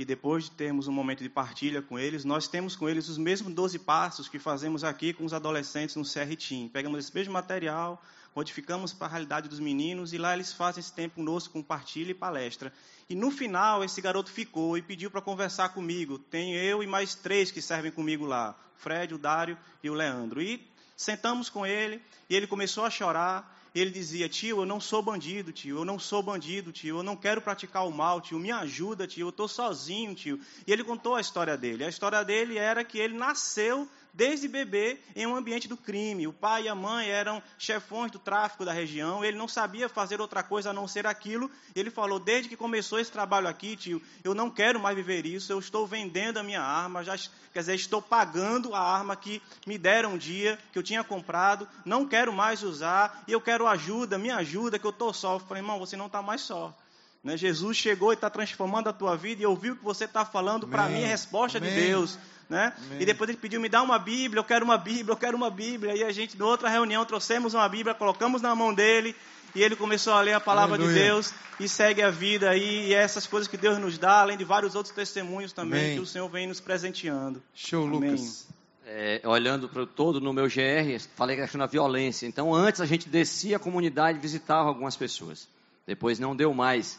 que 0.00 0.04
depois 0.04 0.44
de 0.44 0.52
termos 0.52 0.88
um 0.88 0.92
momento 0.92 1.22
de 1.22 1.28
partilha 1.28 1.82
com 1.82 1.98
eles, 1.98 2.24
nós 2.24 2.48
temos 2.48 2.74
com 2.74 2.88
eles 2.88 3.10
os 3.10 3.18
mesmos 3.18 3.52
12 3.52 3.80
passos 3.80 4.30
que 4.30 4.38
fazemos 4.38 4.82
aqui 4.82 5.12
com 5.12 5.26
os 5.26 5.34
adolescentes 5.34 5.94
no 5.94 6.04
CRTIM. 6.04 6.68
Pegamos 6.68 7.00
esse 7.00 7.14
mesmo 7.14 7.34
material, 7.34 8.02
modificamos 8.34 8.94
para 8.94 9.08
a 9.08 9.10
realidade 9.10 9.46
dos 9.46 9.60
meninos 9.60 10.14
e 10.14 10.16
lá 10.16 10.32
eles 10.32 10.54
fazem 10.54 10.80
esse 10.80 10.90
tempo 10.90 11.16
conosco 11.16 11.52
com 11.52 11.62
partilha 11.62 12.12
e 12.12 12.14
palestra. 12.14 12.72
E 13.10 13.14
no 13.14 13.30
final, 13.30 13.84
esse 13.84 14.00
garoto 14.00 14.30
ficou 14.30 14.78
e 14.78 14.80
pediu 14.80 15.10
para 15.10 15.20
conversar 15.20 15.68
comigo. 15.70 16.18
Tem 16.18 16.54
eu 16.54 16.82
e 16.82 16.86
mais 16.86 17.14
três 17.14 17.50
que 17.50 17.60
servem 17.60 17.92
comigo 17.92 18.24
lá: 18.24 18.58
Fred, 18.76 19.12
o 19.12 19.18
Dário 19.18 19.58
e 19.82 19.90
o 19.90 19.94
Leandro. 19.94 20.40
E 20.40 20.66
sentamos 20.96 21.50
com 21.50 21.66
ele 21.66 22.00
e 22.30 22.34
ele 22.34 22.46
começou 22.46 22.86
a 22.86 22.90
chorar 22.90 23.59
ele 23.74 23.90
dizia: 23.90 24.28
Tio, 24.28 24.60
eu 24.60 24.66
não 24.66 24.80
sou 24.80 25.02
bandido, 25.02 25.52
tio, 25.52 25.78
eu 25.78 25.84
não 25.84 25.98
sou 25.98 26.22
bandido, 26.22 26.72
tio, 26.72 26.98
eu 26.98 27.02
não 27.02 27.16
quero 27.16 27.40
praticar 27.40 27.86
o 27.86 27.90
mal, 27.90 28.20
tio, 28.20 28.38
me 28.38 28.50
ajuda, 28.50 29.06
tio, 29.06 29.26
eu 29.26 29.30
estou 29.30 29.48
sozinho, 29.48 30.14
tio. 30.14 30.40
E 30.66 30.72
ele 30.72 30.84
contou 30.84 31.14
a 31.14 31.20
história 31.20 31.56
dele. 31.56 31.84
A 31.84 31.88
história 31.88 32.24
dele 32.24 32.58
era 32.58 32.84
que 32.84 32.98
ele 32.98 33.16
nasceu 33.16 33.88
desde 34.12 34.48
bebê 34.48 34.98
em 35.14 35.26
um 35.26 35.36
ambiente 35.36 35.68
do 35.68 35.76
crime. 35.76 36.26
O 36.26 36.32
pai 36.32 36.64
e 36.64 36.68
a 36.68 36.74
mãe 36.74 37.08
eram 37.08 37.42
chefões 37.58 38.10
do 38.10 38.18
tráfico 38.18 38.64
da 38.64 38.72
região, 38.72 39.24
ele 39.24 39.36
não 39.36 39.48
sabia 39.48 39.88
fazer 39.88 40.20
outra 40.20 40.42
coisa 40.42 40.70
a 40.70 40.72
não 40.72 40.86
ser 40.86 41.06
aquilo. 41.06 41.50
Ele 41.74 41.90
falou: 41.90 42.18
Desde 42.18 42.48
que 42.48 42.56
começou 42.56 42.98
esse 42.98 43.10
trabalho 43.10 43.48
aqui, 43.48 43.76
tio, 43.76 44.02
eu 44.22 44.34
não 44.34 44.50
quero 44.50 44.80
mais 44.80 44.96
viver 44.96 45.26
isso, 45.26 45.52
eu 45.52 45.58
estou 45.58 45.86
vendendo 45.86 46.38
a 46.38 46.42
minha 46.42 46.62
arma, 46.62 47.04
já, 47.04 47.16
quer 47.52 47.60
dizer, 47.60 47.74
estou 47.74 48.02
pagando 48.02 48.74
a 48.74 48.80
arma 48.80 49.16
que 49.16 49.42
me 49.66 49.78
deram 49.78 50.14
um 50.14 50.18
dia, 50.18 50.58
que 50.72 50.78
eu 50.78 50.82
tinha 50.82 51.04
comprado, 51.04 51.68
não 51.84 52.06
quero 52.06 52.32
mais 52.32 52.62
usar, 52.62 53.24
e 53.26 53.32
eu 53.32 53.40
quero 53.40 53.66
ajuda, 53.66 54.18
me 54.18 54.30
ajuda, 54.30 54.78
que 54.78 54.86
eu 54.86 54.90
estou 54.90 55.12
só. 55.12 55.34
Eu 55.34 55.40
falei: 55.40 55.62
Irmão, 55.62 55.78
você 55.78 55.96
não 55.96 56.06
está 56.06 56.22
mais 56.22 56.40
só. 56.40 56.74
Né? 57.22 57.36
Jesus 57.36 57.76
chegou 57.76 58.12
e 58.12 58.14
está 58.14 58.30
transformando 58.30 58.88
a 58.88 58.92
tua 58.92 59.16
vida 59.16 59.42
e 59.42 59.46
ouviu 59.46 59.74
o 59.74 59.76
que 59.76 59.84
você 59.84 60.04
está 60.04 60.24
falando 60.24 60.66
para 60.66 60.88
mim, 60.88 61.04
a 61.04 61.08
resposta 61.08 61.58
Amém. 61.58 61.70
de 61.70 61.80
Deus. 61.80 62.18
Né? 62.48 62.72
E 62.98 63.06
depois 63.06 63.30
ele 63.30 63.38
pediu, 63.38 63.60
me 63.60 63.68
dá 63.68 63.80
uma 63.80 63.98
Bíblia, 63.98 64.40
eu 64.40 64.44
quero 64.44 64.64
uma 64.64 64.76
Bíblia, 64.76 65.12
eu 65.12 65.16
quero 65.16 65.36
uma 65.36 65.50
Bíblia. 65.50 65.96
E 65.96 66.02
a 66.02 66.10
gente, 66.10 66.36
na 66.36 66.46
outra 66.46 66.68
reunião, 66.68 67.04
trouxemos 67.04 67.54
uma 67.54 67.68
Bíblia, 67.68 67.94
colocamos 67.94 68.42
na 68.42 68.54
mão 68.56 68.74
dele, 68.74 69.14
e 69.54 69.62
ele 69.62 69.76
começou 69.76 70.12
a 70.14 70.20
ler 70.20 70.32
a 70.32 70.40
palavra 70.40 70.76
Aleluia. 70.76 70.94
de 70.94 71.00
Deus 71.00 71.32
e 71.60 71.68
segue 71.68 72.02
a 72.02 72.10
vida 72.10 72.50
aí. 72.50 72.88
E 72.88 72.94
essas 72.94 73.26
coisas 73.26 73.48
que 73.48 73.56
Deus 73.56 73.78
nos 73.78 73.98
dá, 73.98 74.20
além 74.20 74.36
de 74.36 74.44
vários 74.44 74.74
outros 74.74 74.94
testemunhos 74.94 75.52
também 75.52 75.80
Amém. 75.80 75.94
que 75.96 76.00
o 76.00 76.06
Senhor 76.06 76.28
vem 76.28 76.46
nos 76.46 76.60
presenteando. 76.60 77.42
Show, 77.54 77.84
Amém. 77.84 78.10
Lucas. 78.10 78.48
É, 78.84 79.20
olhando 79.24 79.68
para 79.68 79.86
todo 79.86 80.20
no 80.20 80.32
meu 80.32 80.46
GR, 80.46 81.00
falei 81.14 81.36
que 81.36 81.56
da 81.56 81.66
violência. 81.66 82.26
Então, 82.26 82.52
antes 82.52 82.80
a 82.80 82.86
gente 82.86 83.08
descia 83.08 83.56
a 83.56 83.60
comunidade 83.60 84.18
e 84.18 84.20
visitava 84.20 84.68
algumas 84.68 84.96
pessoas. 84.96 85.48
Depois 85.86 86.18
não 86.18 86.34
deu 86.34 86.52
mais. 86.52 86.98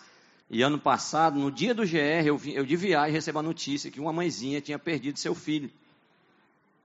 E 0.54 0.64
ano 0.64 0.78
passado, 0.78 1.40
no 1.40 1.50
dia 1.50 1.74
do 1.74 1.84
GR, 1.84 2.26
eu, 2.26 2.38
vi, 2.38 2.54
eu 2.54 2.66
de 2.66 2.76
viagem 2.76 3.14
recebi 3.14 3.38
a 3.38 3.42
notícia 3.42 3.90
que 3.90 4.02
uma 4.02 4.12
mãezinha 4.12 4.60
tinha 4.60 4.78
perdido 4.78 5.18
seu 5.18 5.34
filho. 5.34 5.72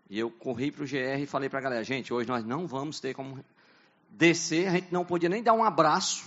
E 0.09 0.17
eu 0.17 0.31
corri 0.31 0.71
para 0.71 0.85
o 0.85 0.87
GR 0.87 1.21
e 1.21 1.27
falei 1.27 1.49
para 1.49 1.59
a 1.59 1.63
galera, 1.63 1.83
gente, 1.83 2.15
hoje 2.15 2.29
nós 2.29 2.45
não 2.45 2.65
vamos 2.65 3.01
ter 3.01 3.13
como 3.13 3.45
descer, 4.09 4.69
a 4.69 4.71
gente 4.71 4.93
não 4.93 5.05
podia 5.05 5.29
nem 5.29 5.43
dar 5.43 5.53
um 5.53 5.65
abraço 5.65 6.25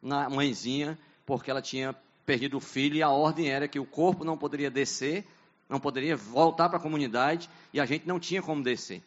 na 0.00 0.30
mãezinha, 0.30 0.96
porque 1.26 1.50
ela 1.50 1.60
tinha 1.60 1.96
perdido 2.24 2.58
o 2.58 2.60
filho 2.60 2.94
e 2.94 3.02
a 3.02 3.10
ordem 3.10 3.50
era 3.50 3.66
que 3.66 3.80
o 3.80 3.84
corpo 3.84 4.24
não 4.24 4.38
poderia 4.38 4.70
descer, 4.70 5.26
não 5.68 5.80
poderia 5.80 6.16
voltar 6.16 6.68
para 6.68 6.78
a 6.78 6.80
comunidade 6.80 7.50
e 7.72 7.80
a 7.80 7.84
gente 7.84 8.06
não 8.06 8.20
tinha 8.20 8.40
como 8.40 8.62
descer. 8.62 9.02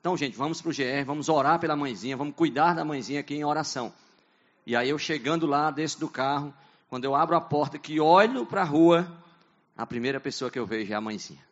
Então, 0.00 0.16
gente, 0.16 0.36
vamos 0.36 0.60
para 0.60 0.70
o 0.70 0.74
GR, 0.74 1.04
vamos 1.06 1.28
orar 1.28 1.60
pela 1.60 1.76
mãezinha, 1.76 2.16
vamos 2.16 2.34
cuidar 2.34 2.74
da 2.74 2.84
mãezinha 2.84 3.20
aqui 3.20 3.36
em 3.36 3.44
oração. 3.44 3.94
E 4.66 4.74
aí 4.74 4.88
eu 4.88 4.98
chegando 4.98 5.46
lá, 5.46 5.70
desço 5.70 6.00
do 6.00 6.08
carro, 6.08 6.52
quando 6.88 7.04
eu 7.04 7.14
abro 7.14 7.36
a 7.36 7.40
porta, 7.40 7.78
que 7.78 8.00
olho 8.00 8.46
para 8.46 8.62
a 8.62 8.64
rua, 8.64 9.06
a 9.76 9.86
primeira 9.86 10.20
pessoa 10.20 10.50
que 10.50 10.58
eu 10.58 10.66
vejo 10.66 10.92
é 10.92 10.96
a 10.96 11.00
mãezinha. 11.00 11.44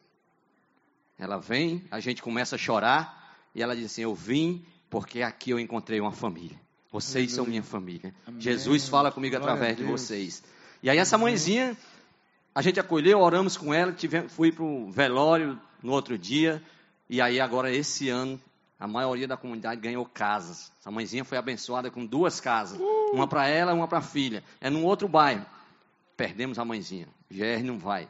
Ela 1.19 1.39
vem, 1.39 1.85
a 1.91 2.01
gente 2.01 2.23
começa 2.23 2.57
a 2.57 2.59
chorar, 2.59 3.37
e 3.55 3.63
ela 3.63 3.75
diz 3.75 3.87
assim: 3.87 4.03
Eu 4.03 4.15
vim 4.15 4.65
porque 4.91 5.23
aqui 5.23 5.51
eu 5.51 5.59
encontrei 5.59 6.01
uma 6.01 6.13
família. 6.13 6.59
Vocês 6.91 7.15
Aleluia. 7.15 7.35
são 7.35 7.47
minha 7.47 7.63
família. 7.63 8.15
Amém. 8.27 8.41
Jesus 8.41 8.89
fala 8.89 9.11
comigo 9.11 9.37
Glória 9.37 9.53
através 9.53 9.77
de 9.77 9.83
vocês. 9.85 10.43
E 10.83 10.89
aí 10.89 10.99
essa 10.99 11.19
mãezinha, 11.19 11.77
a 12.55 12.63
gente 12.63 12.79
acolheu, 12.79 13.19
oramos 13.19 13.57
com 13.57 13.75
ela, 13.75 13.93
tive, 13.93 14.29
fui 14.29 14.53
para 14.53 14.63
o 14.63 14.91
velório 14.91 15.59
no 15.83 15.93
outro 15.93 16.17
dia, 16.17 16.63
e 17.11 17.21
aí 17.21 17.41
agora 17.41 17.73
esse 17.73 18.09
ano 18.09 18.41
a 18.79 18.87
maioria 18.87 19.27
da 19.27 19.37
comunidade 19.37 19.81
ganhou 19.81 20.05
casas. 20.05 20.71
Essa 20.79 20.91
mãezinha 20.91 21.25
foi 21.25 21.39
abençoada 21.39 21.91
com 21.91 22.05
duas 22.05 22.41
casas! 22.41 22.79
Uma 23.15 23.27
para 23.27 23.47
ela, 23.47 23.73
uma 23.73 23.89
para 23.89 23.99
a 23.99 24.03
filha. 24.03 24.43
É 24.61 24.69
num 24.69 24.85
outro 24.85 25.09
bairro. 25.09 25.47
Perdemos 26.17 26.59
a 26.59 26.65
mãezinha. 26.65 27.09
GR 27.31 27.63
não 27.65 27.79
vai. 27.79 28.09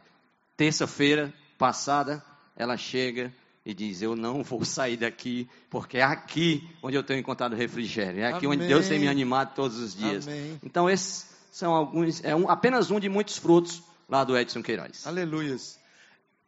Terça-feira 0.57 1.33
passada, 1.59 2.25
ela 2.57 2.77
chega 2.77 3.33
e 3.65 3.73
diz: 3.73 4.03
Eu 4.03 4.15
não 4.15 4.43
vou 4.43 4.65
sair 4.67 4.97
daqui, 4.97 5.49
porque 5.71 5.99
é 5.99 6.03
aqui 6.03 6.69
onde 6.83 6.97
eu 6.97 7.03
tenho 7.03 7.21
encontrado 7.21 7.57
refrigério. 7.57 8.21
É 8.21 8.27
aqui 8.27 8.47
Amém. 8.47 8.59
onde 8.59 8.69
Deus 8.69 8.89
tem 8.89 8.99
me 8.99 9.09
animado 9.09 9.55
todos 9.55 9.79
os 9.79 9.95
dias. 9.95 10.27
Amém. 10.27 10.59
Então, 10.63 10.89
esses 10.89 11.27
são 11.51 11.73
alguns, 11.75 12.23
é 12.25 12.35
um, 12.35 12.51
apenas 12.51 12.91
um 12.91 12.99
de 12.99 13.09
muitos 13.09 13.39
frutos 13.39 13.83
lá 14.09 14.25
do 14.25 14.37
Edson 14.37 14.63
Queiroz. 14.63 15.07
Aleluias. 15.07 15.79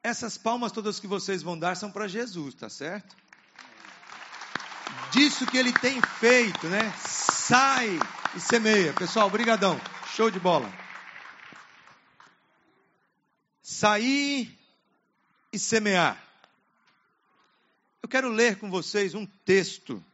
Essas 0.02 0.38
palmas 0.38 0.70
todas 0.70 1.00
que 1.00 1.06
vocês 1.06 1.42
vão 1.42 1.58
dar 1.58 1.76
são 1.76 1.90
para 1.90 2.06
Jesus, 2.06 2.54
tá 2.54 2.68
certo? 2.68 3.16
Disso 5.10 5.46
que 5.46 5.56
ele 5.56 5.72
tem 5.72 6.00
feito, 6.00 6.66
né? 6.68 6.92
Sai 6.98 7.98
e 8.36 8.40
semeia. 8.40 8.92
Pessoal, 8.92 9.30
brigadão. 9.30 9.80
Show 10.14 10.30
de 10.30 10.38
bola. 10.38 10.70
Sair 13.62 14.54
e 15.50 15.58
semear. 15.58 16.22
Eu 18.02 18.08
quero 18.08 18.28
ler 18.28 18.58
com 18.58 18.70
vocês 18.70 19.14
um 19.14 19.24
texto 19.24 20.04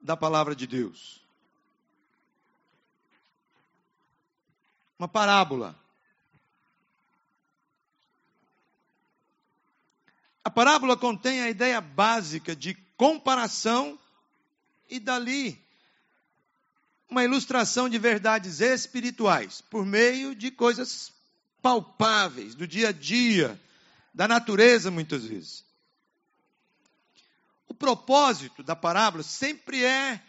da 0.00 0.16
palavra 0.16 0.54
de 0.54 0.68
Deus. 0.68 1.20
Uma 4.96 5.08
parábola. 5.08 5.76
A 10.44 10.50
parábola 10.50 10.96
contém 10.96 11.42
a 11.42 11.50
ideia 11.50 11.80
básica 11.80 12.54
de 12.54 12.74
comparação 12.96 13.98
e 14.88 15.00
dali 15.00 15.61
uma 17.12 17.22
ilustração 17.22 17.90
de 17.90 17.98
verdades 17.98 18.60
espirituais 18.60 19.60
por 19.60 19.84
meio 19.84 20.34
de 20.34 20.50
coisas 20.50 21.12
palpáveis 21.60 22.54
do 22.54 22.66
dia 22.66 22.88
a 22.88 22.92
dia 22.92 23.60
da 24.14 24.26
natureza, 24.26 24.90
muitas 24.90 25.22
vezes. 25.22 25.62
O 27.68 27.74
propósito 27.74 28.62
da 28.62 28.74
parábola 28.74 29.22
sempre 29.22 29.84
é 29.84 30.22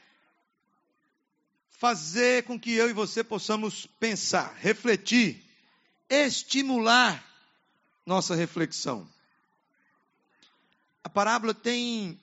fazer 1.69 2.43
com 2.43 2.59
que 2.59 2.73
eu 2.73 2.89
e 2.89 2.93
você 2.93 3.23
possamos 3.23 3.85
pensar, 3.97 4.53
refletir, 4.57 5.41
estimular 6.09 7.23
nossa 8.05 8.35
reflexão. 8.35 9.09
A 11.01 11.07
parábola 11.07 11.53
tem 11.53 12.19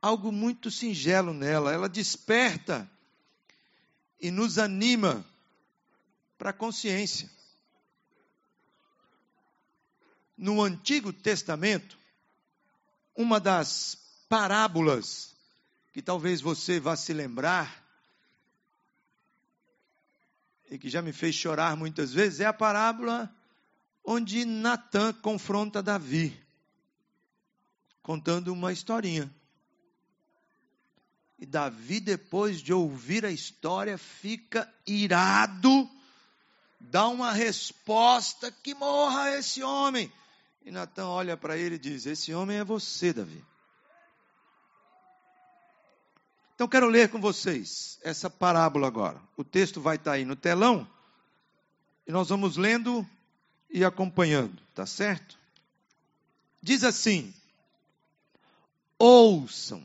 algo 0.00 0.30
muito 0.30 0.70
singelo 0.70 1.34
nela, 1.34 1.72
ela 1.72 1.88
desperta 1.88 2.88
e 4.20 4.30
nos 4.30 4.58
anima 4.58 5.24
para 6.36 6.50
a 6.50 6.52
consciência. 6.52 7.28
no 10.38 10.62
Antigo 10.62 11.12
Testamento, 11.12 11.98
uma 13.16 13.40
das 13.40 13.98
parábolas 14.28 15.34
que 15.92 16.00
talvez 16.00 16.40
você 16.40 16.78
vá 16.78 16.94
se 16.94 17.12
lembrar 17.12 17.84
e 20.70 20.78
que 20.78 20.88
já 20.88 21.02
me 21.02 21.12
fez 21.12 21.34
chorar 21.34 21.76
muitas 21.76 22.12
vezes 22.12 22.38
é 22.38 22.46
a 22.46 22.52
parábola 22.52 23.34
onde 24.04 24.44
Natan 24.44 25.12
confronta 25.14 25.82
Davi, 25.82 26.38
contando 28.00 28.52
uma 28.52 28.72
historinha. 28.72 29.34
E 31.38 31.46
Davi, 31.46 32.00
depois 32.00 32.60
de 32.60 32.72
ouvir 32.72 33.24
a 33.24 33.30
história, 33.30 33.96
fica 33.96 34.68
irado, 34.86 35.88
dá 36.80 37.06
uma 37.06 37.32
resposta 37.32 38.50
que 38.50 38.74
morra 38.74 39.36
esse 39.36 39.62
homem. 39.62 40.12
E 40.64 40.70
Natan 40.70 41.06
olha 41.06 41.36
para 41.36 41.56
ele 41.56 41.76
e 41.76 41.78
diz: 41.78 42.06
Esse 42.06 42.34
homem 42.34 42.58
é 42.58 42.64
você, 42.64 43.12
Davi. 43.12 43.44
Então 46.54 46.66
quero 46.66 46.88
ler 46.88 47.08
com 47.08 47.20
vocês 47.20 48.00
essa 48.02 48.28
parábola 48.28 48.88
agora. 48.88 49.22
O 49.36 49.44
texto 49.44 49.80
vai 49.80 49.94
estar 49.94 50.10
tá 50.10 50.16
aí 50.16 50.24
no 50.24 50.34
telão 50.34 50.88
e 52.04 52.10
nós 52.10 52.30
vamos 52.30 52.56
lendo 52.56 53.08
e 53.70 53.84
acompanhando, 53.84 54.60
tá 54.74 54.84
certo? 54.84 55.38
Diz 56.60 56.82
assim: 56.82 57.32
Ouçam. 58.98 59.84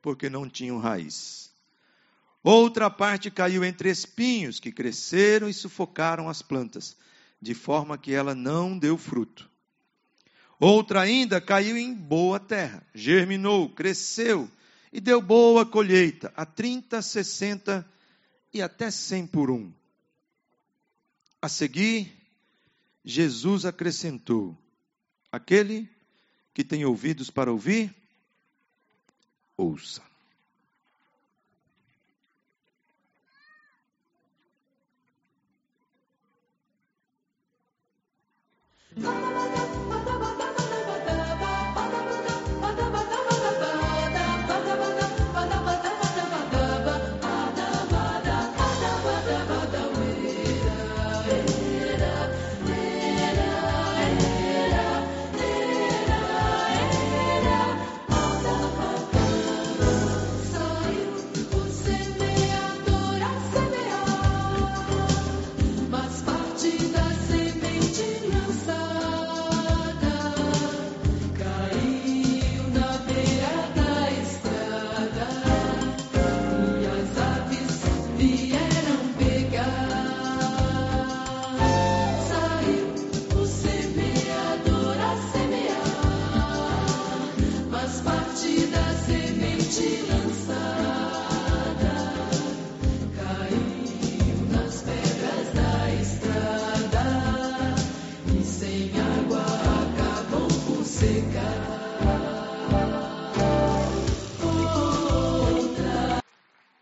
porque 0.00 0.28
não 0.30 0.48
tinham 0.48 0.78
raiz. 0.78 1.50
Outra 2.42 2.88
parte 2.88 3.30
caiu 3.30 3.64
entre 3.64 3.90
espinhos, 3.90 4.58
que 4.58 4.72
cresceram 4.72 5.48
e 5.48 5.54
sufocaram 5.54 6.28
as 6.28 6.40
plantas 6.40 6.96
de 7.40 7.54
forma 7.54 7.96
que 7.96 8.12
ela 8.12 8.34
não 8.34 8.78
deu 8.78 8.98
fruto. 8.98 9.48
Outra 10.58 11.00
ainda 11.00 11.40
caiu 11.40 11.76
em 11.76 11.94
boa 11.94 12.38
terra, 12.38 12.86
germinou, 12.94 13.70
cresceu 13.70 14.50
e 14.92 15.00
deu 15.00 15.22
boa 15.22 15.64
colheita, 15.64 16.32
a 16.36 16.44
30, 16.44 17.00
60 17.00 17.88
e 18.52 18.60
até 18.60 18.90
100 18.90 19.26
por 19.28 19.50
um. 19.50 19.72
A 21.40 21.48
seguir, 21.48 22.12
Jesus 23.02 23.64
acrescentou: 23.64 24.56
Aquele 25.32 25.88
que 26.52 26.62
tem 26.62 26.84
ouvidos 26.84 27.30
para 27.30 27.50
ouvir, 27.50 27.94
ouça. 29.60 30.02
Música 38.96 39.69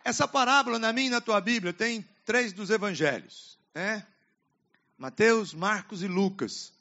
Essa 0.08 0.26
parábola 0.26 0.78
na 0.78 0.90
minha 0.90 1.08
e 1.08 1.10
na 1.10 1.20
tua 1.20 1.38
Bíblia 1.38 1.70
tem 1.70 2.02
três 2.24 2.52
dos 2.52 2.70
evangelhos, 2.70 3.58
né? 3.74 4.06
Mateus, 4.96 5.52
Marcos 5.52 6.02
e 6.02 6.08
Lucas. 6.08 6.72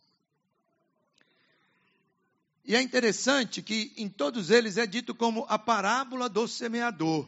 E 2.63 2.73
é 2.73 2.81
interessante 2.81 3.61
que 3.61 3.93
em 3.97 4.07
todos 4.07 4.49
eles 4.49 4.77
é 4.77 4.87
dito 4.87 5.13
como 5.13 5.45
a 5.49 5.59
parábola 5.59 6.29
do 6.29 6.47
semeador. 6.47 7.27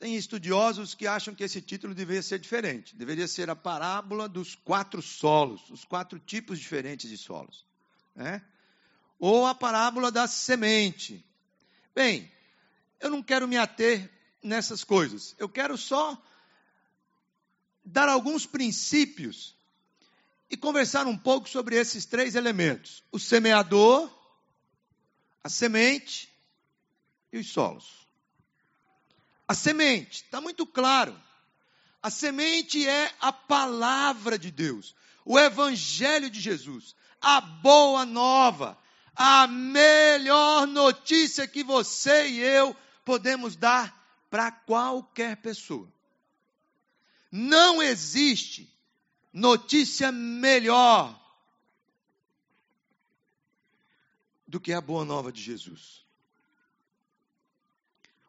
Tem 0.00 0.16
estudiosos 0.16 0.94
que 0.94 1.06
acham 1.06 1.34
que 1.34 1.44
esse 1.44 1.60
título 1.60 1.94
deveria 1.94 2.22
ser 2.22 2.38
diferente. 2.38 2.96
Deveria 2.96 3.28
ser 3.28 3.50
a 3.50 3.54
parábola 3.54 4.26
dos 4.26 4.54
quatro 4.54 5.02
solos, 5.02 5.68
os 5.68 5.84
quatro 5.84 6.18
tipos 6.18 6.58
diferentes 6.58 7.10
de 7.10 7.18
solos. 7.18 7.66
Né? 8.16 8.42
Ou 9.18 9.44
a 9.44 9.54
parábola 9.54 10.10
da 10.10 10.26
semente. 10.26 11.22
Bem, 11.94 12.32
eu 12.98 13.10
não 13.10 13.22
quero 13.22 13.46
me 13.46 13.58
ater 13.58 14.10
nessas 14.42 14.82
coisas. 14.82 15.36
Eu 15.38 15.50
quero 15.50 15.76
só 15.76 16.16
dar 17.84 18.08
alguns 18.08 18.46
princípios 18.46 19.54
e 20.48 20.56
conversar 20.56 21.06
um 21.06 21.16
pouco 21.16 21.46
sobre 21.46 21.76
esses 21.76 22.06
três 22.06 22.34
elementos: 22.34 23.04
o 23.12 23.18
semeador, 23.18 24.10
a 25.44 25.50
semente 25.50 26.34
e 27.30 27.36
os 27.36 27.50
solos. 27.50 27.99
A 29.50 29.54
semente, 29.54 30.22
está 30.22 30.40
muito 30.40 30.64
claro. 30.64 31.20
A 32.00 32.08
semente 32.08 32.86
é 32.86 33.12
a 33.20 33.32
palavra 33.32 34.38
de 34.38 34.48
Deus, 34.48 34.94
o 35.24 35.36
Evangelho 35.36 36.30
de 36.30 36.40
Jesus, 36.40 36.94
a 37.20 37.40
boa 37.40 38.06
nova, 38.06 38.78
a 39.12 39.48
melhor 39.48 40.68
notícia 40.68 41.48
que 41.48 41.64
você 41.64 42.28
e 42.28 42.38
eu 42.38 42.76
podemos 43.04 43.56
dar 43.56 43.92
para 44.30 44.52
qualquer 44.52 45.38
pessoa. 45.38 45.92
Não 47.28 47.82
existe 47.82 48.72
notícia 49.32 50.12
melhor 50.12 51.20
do 54.46 54.60
que 54.60 54.72
a 54.72 54.80
boa 54.80 55.04
nova 55.04 55.32
de 55.32 55.42
Jesus. 55.42 56.06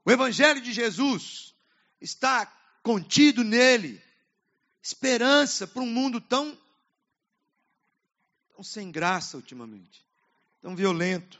O 0.04 0.12
Evangelho 0.12 0.62
de 0.62 0.74
Jesus 0.74 1.54
está 2.00 2.46
contido 2.82 3.44
nele 3.44 4.02
esperança 4.82 5.68
para 5.68 5.84
um 5.84 5.88
mundo 5.88 6.20
tão, 6.20 6.58
tão 8.50 8.64
sem 8.64 8.92
graça 8.92 9.38
ultimamente, 9.38 10.04
tão 10.62 10.76
violento. 10.76 11.40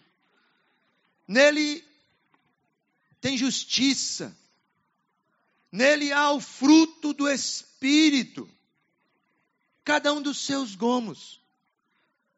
Nele 1.28 1.84
tem 3.20 3.38
justiça, 3.38 4.36
nele 5.72 6.12
há 6.12 6.32
o 6.32 6.40
fruto 6.40 7.14
do 7.14 7.28
Espírito, 7.28 8.50
cada 9.84 10.14
um 10.14 10.22
dos 10.22 10.46
seus 10.46 10.76
gomos. 10.76 11.42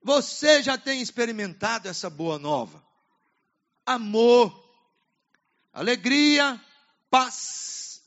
Você 0.02 0.62
já 0.64 0.78
tem 0.78 1.02
experimentado 1.02 1.88
essa 1.88 2.10
boa 2.10 2.38
nova? 2.38 2.86
Amor, 3.86 4.63
alegria, 5.74 6.62
paz, 7.10 8.04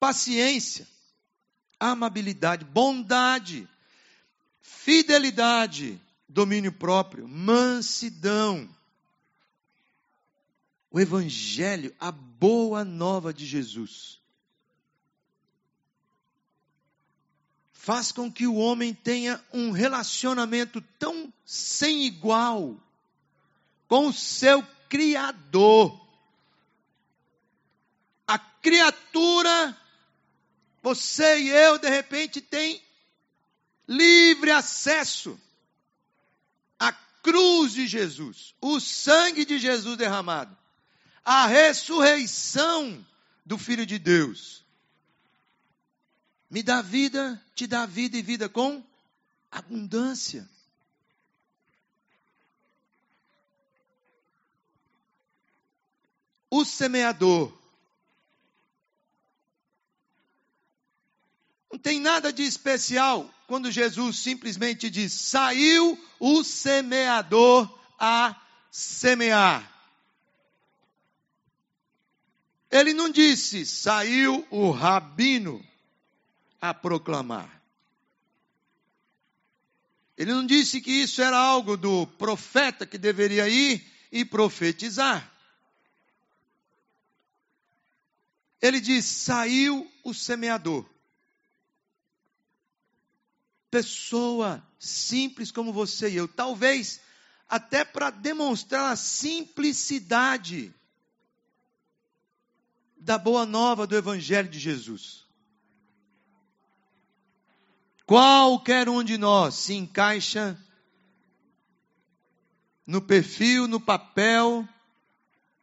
paciência, 0.00 0.86
amabilidade, 1.78 2.64
bondade, 2.64 3.68
fidelidade, 4.60 6.00
domínio 6.28 6.72
próprio, 6.72 7.28
mansidão. 7.28 8.68
O 10.90 11.00
Evangelho, 11.00 11.94
a 11.98 12.10
boa 12.10 12.84
nova 12.84 13.32
de 13.32 13.46
Jesus, 13.46 14.20
faz 17.72 18.12
com 18.12 18.30
que 18.30 18.46
o 18.46 18.56
homem 18.56 18.92
tenha 18.92 19.42
um 19.52 19.70
relacionamento 19.70 20.80
tão 20.98 21.32
sem 21.44 22.04
igual 22.04 22.76
com 23.88 24.08
o 24.08 24.12
seu 24.12 24.62
Criador 24.88 26.01
criatura, 28.62 29.76
você 30.80 31.40
e 31.40 31.48
eu, 31.50 31.78
de 31.78 31.90
repente, 31.90 32.40
tem 32.40 32.80
livre 33.86 34.50
acesso 34.52 35.38
à 36.78 36.92
cruz 36.92 37.72
de 37.72 37.86
Jesus, 37.86 38.54
o 38.60 38.80
sangue 38.80 39.44
de 39.44 39.58
Jesus 39.58 39.98
derramado, 39.98 40.56
a 41.24 41.46
ressurreição 41.46 43.04
do 43.44 43.58
Filho 43.58 43.84
de 43.84 43.98
Deus. 43.98 44.64
Me 46.48 46.62
dá 46.62 46.80
vida, 46.80 47.42
te 47.54 47.66
dá 47.66 47.84
vida 47.84 48.16
e 48.16 48.22
vida 48.22 48.48
com 48.48 48.84
abundância. 49.50 50.48
O 56.50 56.64
semeador 56.64 57.61
tem 61.82 61.98
nada 62.00 62.32
de 62.32 62.42
especial 62.44 63.28
quando 63.46 63.70
Jesus 63.70 64.18
simplesmente 64.18 64.88
diz: 64.88 65.12
saiu 65.12 65.98
o 66.18 66.44
semeador 66.44 67.68
a 67.98 68.40
semear. 68.70 69.68
Ele 72.70 72.94
não 72.94 73.10
disse: 73.10 73.66
saiu 73.66 74.46
o 74.50 74.70
rabino 74.70 75.64
a 76.60 76.72
proclamar. 76.72 77.60
Ele 80.16 80.32
não 80.32 80.46
disse 80.46 80.80
que 80.80 80.90
isso 80.90 81.20
era 81.20 81.36
algo 81.36 81.76
do 81.76 82.06
profeta 82.06 82.86
que 82.86 82.96
deveria 82.96 83.48
ir 83.48 83.84
e 84.12 84.24
profetizar. 84.24 85.30
Ele 88.60 88.80
diz: 88.80 89.04
saiu 89.04 89.90
o 90.04 90.14
semeador 90.14 90.91
pessoa 93.72 94.62
simples 94.78 95.50
como 95.50 95.72
você 95.72 96.10
e 96.10 96.16
eu. 96.16 96.28
Talvez 96.28 97.00
até 97.48 97.86
para 97.86 98.10
demonstrar 98.10 98.92
a 98.92 98.96
simplicidade 98.96 100.74
da 102.98 103.16
boa 103.16 103.46
nova 103.46 103.86
do 103.86 103.96
Evangelho 103.96 104.50
de 104.50 104.58
Jesus. 104.58 105.24
Qualquer 108.04 108.90
um 108.90 109.02
de 109.02 109.16
nós 109.16 109.54
se 109.54 109.72
encaixa 109.72 110.58
no 112.86 113.00
perfil, 113.00 113.66
no 113.66 113.80
papel 113.80 114.68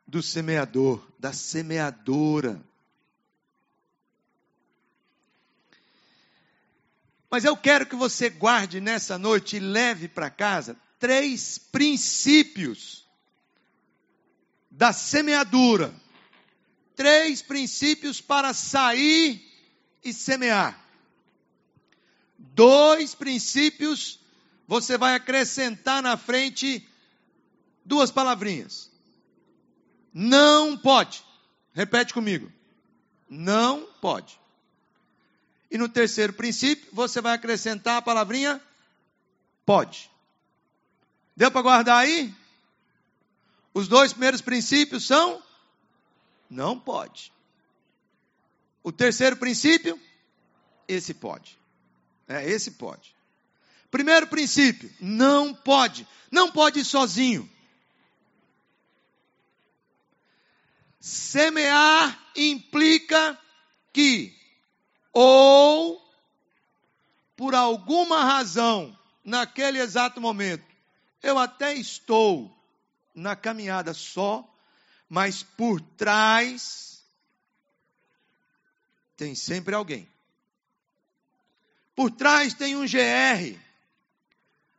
do 0.08 0.24
semeador, 0.24 1.08
da 1.20 1.32
semeadora. 1.32 2.60
Mas 7.30 7.46
eu 7.46 7.56
quero 7.56 7.86
que 7.86 7.96
você 7.96 8.30
guarde 8.30 8.82
nessa 8.82 9.18
noite 9.18 9.58
e 9.58 9.60
leve 9.60 10.08
para 10.08 10.30
casa 10.30 10.76
três 10.98 11.58
princípios 11.58 13.06
da 14.72 14.92
semeadura. 14.92 15.94
Três 16.96 17.42
princípios 17.42 18.20
para 18.20 18.54
sair 18.54 19.42
e 20.04 20.12
semear. 20.12 20.80
Dois 22.38 23.14
princípios, 23.14 24.20
você 24.68 24.98
vai 24.98 25.16
acrescentar 25.16 26.02
na 26.02 26.18
frente 26.18 26.88
duas 27.86 28.12
palavrinhas. 28.12 28.90
Não 30.14 30.78
pode. 30.78 31.24
Repete 31.74 32.14
comigo. 32.14 32.52
Não 33.30 33.86
pode. 34.02 34.39
E 35.72 35.78
no 35.78 35.88
terceiro 35.88 36.34
princípio, 36.34 36.90
você 36.92 37.22
vai 37.22 37.34
acrescentar 37.34 37.98
a 37.98 38.02
palavrinha 38.02 38.62
pode. 39.66 40.10
Deu 41.36 41.52
para 41.52 41.62
guardar 41.62 41.98
aí? 41.98 42.34
Os 43.74 43.88
dois 43.88 44.12
primeiros 44.12 44.42
princípios 44.42 45.06
são 45.06 45.42
não 46.50 46.80
pode. 46.80 47.32
O 48.82 48.92
terceiro 48.92 49.38
princípio, 49.38 50.00
esse 50.88 51.14
pode. 51.14 51.58
É, 52.28 52.50
esse 52.50 52.72
pode. 52.72 53.16
Primeiro 53.92 54.28
princípio, 54.28 54.92
não 55.00 55.54
pode. 55.54 56.08
Não 56.32 56.52
pode 56.52 56.80
ir 56.80 56.86
sozinho. 56.86 57.50
Semear 61.00 62.20
implica 62.36 63.40
que 63.94 64.39
ou 65.22 66.02
por 67.36 67.54
alguma 67.54 68.24
razão, 68.24 68.98
naquele 69.22 69.78
exato 69.78 70.22
momento, 70.22 70.64
eu 71.22 71.38
até 71.38 71.74
estou 71.74 72.50
na 73.14 73.36
caminhada 73.36 73.94
só, 73.94 74.48
Mas 75.12 75.42
por 75.42 75.82
trás 75.82 77.04
tem 79.18 79.34
sempre 79.34 79.74
alguém. 79.74 80.08
Por 81.96 82.12
trás 82.12 82.54
tem 82.54 82.76
um 82.76 82.86
GR. 82.86 83.60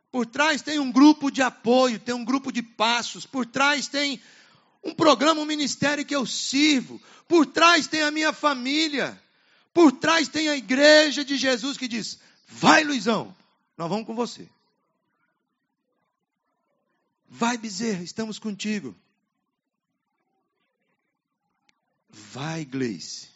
Por 0.09 0.25
trás 0.25 0.61
tem 0.61 0.79
um 0.79 0.89
grupo 0.89 1.29
de 1.29 1.41
apoio, 1.41 1.99
tem 1.99 2.15
um 2.15 2.23
grupo 2.23 2.49
de 2.49 2.63
passos. 2.63 3.25
Por 3.25 3.45
trás 3.45 3.89
tem 3.89 4.21
um 4.81 4.95
programa, 4.95 5.41
um 5.41 5.45
ministério 5.45 6.05
que 6.05 6.15
eu 6.15 6.25
sirvo. 6.25 6.99
Por 7.27 7.45
trás 7.45 7.87
tem 7.87 8.01
a 8.01 8.09
minha 8.09 8.31
família. 8.31 9.21
Por 9.73 9.91
trás 9.91 10.27
tem 10.27 10.49
a 10.49 10.55
igreja 10.55 11.23
de 11.23 11.37
Jesus 11.37 11.77
que 11.77 11.87
diz: 11.87 12.19
Vai, 12.47 12.83
Luizão, 12.83 13.35
nós 13.77 13.89
vamos 13.89 14.05
com 14.05 14.15
você. 14.15 14.49
Vai, 17.27 17.57
Bezerra, 17.57 18.03
estamos 18.03 18.37
contigo. 18.37 18.95
Vai, 22.09 22.65
Gleice. 22.65 23.29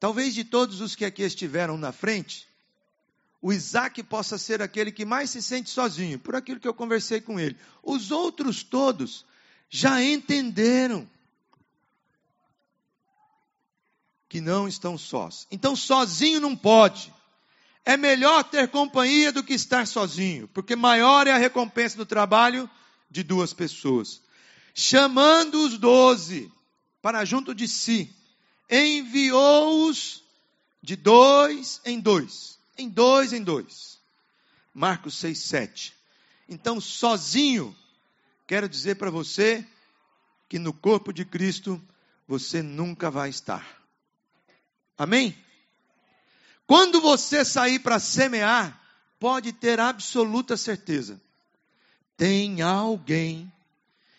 Talvez 0.00 0.34
de 0.34 0.42
todos 0.42 0.80
os 0.80 0.96
que 0.96 1.04
aqui 1.04 1.22
estiveram 1.22 1.78
na 1.78 1.92
frente, 1.92 2.48
o 3.40 3.52
Isaac 3.52 4.02
possa 4.02 4.36
ser 4.36 4.60
aquele 4.60 4.90
que 4.90 5.04
mais 5.04 5.30
se 5.30 5.40
sente 5.40 5.70
sozinho, 5.70 6.18
por 6.18 6.34
aquilo 6.34 6.58
que 6.58 6.66
eu 6.66 6.74
conversei 6.74 7.20
com 7.20 7.38
ele. 7.38 7.56
Os 7.80 8.10
outros 8.10 8.64
todos 8.64 9.24
já 9.70 10.02
entenderam 10.02 11.08
que 14.32 14.40
não 14.40 14.66
estão 14.66 14.96
sós. 14.96 15.46
Então, 15.50 15.76
sozinho 15.76 16.40
não 16.40 16.56
pode. 16.56 17.12
É 17.84 17.98
melhor 17.98 18.42
ter 18.42 18.66
companhia 18.66 19.30
do 19.30 19.44
que 19.44 19.52
estar 19.52 19.86
sozinho, 19.86 20.48
porque 20.48 20.74
maior 20.74 21.26
é 21.26 21.32
a 21.32 21.36
recompensa 21.36 21.98
do 21.98 22.06
trabalho 22.06 22.68
de 23.10 23.22
duas 23.22 23.52
pessoas. 23.52 24.22
Chamando 24.74 25.62
os 25.66 25.76
doze 25.76 26.50
para 27.02 27.26
junto 27.26 27.54
de 27.54 27.68
si, 27.68 28.10
enviou-os 28.70 30.24
de 30.82 30.96
dois 30.96 31.82
em 31.84 32.00
dois. 32.00 32.58
Em 32.78 32.88
dois 32.88 33.34
em 33.34 33.42
dois. 33.42 33.98
Marcos 34.72 35.14
6, 35.18 35.38
7. 35.40 35.92
Então, 36.48 36.80
sozinho, 36.80 37.76
quero 38.46 38.66
dizer 38.66 38.94
para 38.94 39.10
você 39.10 39.62
que 40.48 40.58
no 40.58 40.72
corpo 40.72 41.12
de 41.12 41.26
Cristo 41.26 41.78
você 42.26 42.62
nunca 42.62 43.10
vai 43.10 43.28
estar. 43.28 43.81
Amém? 45.02 45.36
Quando 46.64 47.00
você 47.00 47.44
sair 47.44 47.80
para 47.80 47.98
semear, 47.98 48.80
pode 49.18 49.52
ter 49.52 49.80
absoluta 49.80 50.56
certeza. 50.56 51.20
Tem 52.16 52.62
alguém 52.62 53.52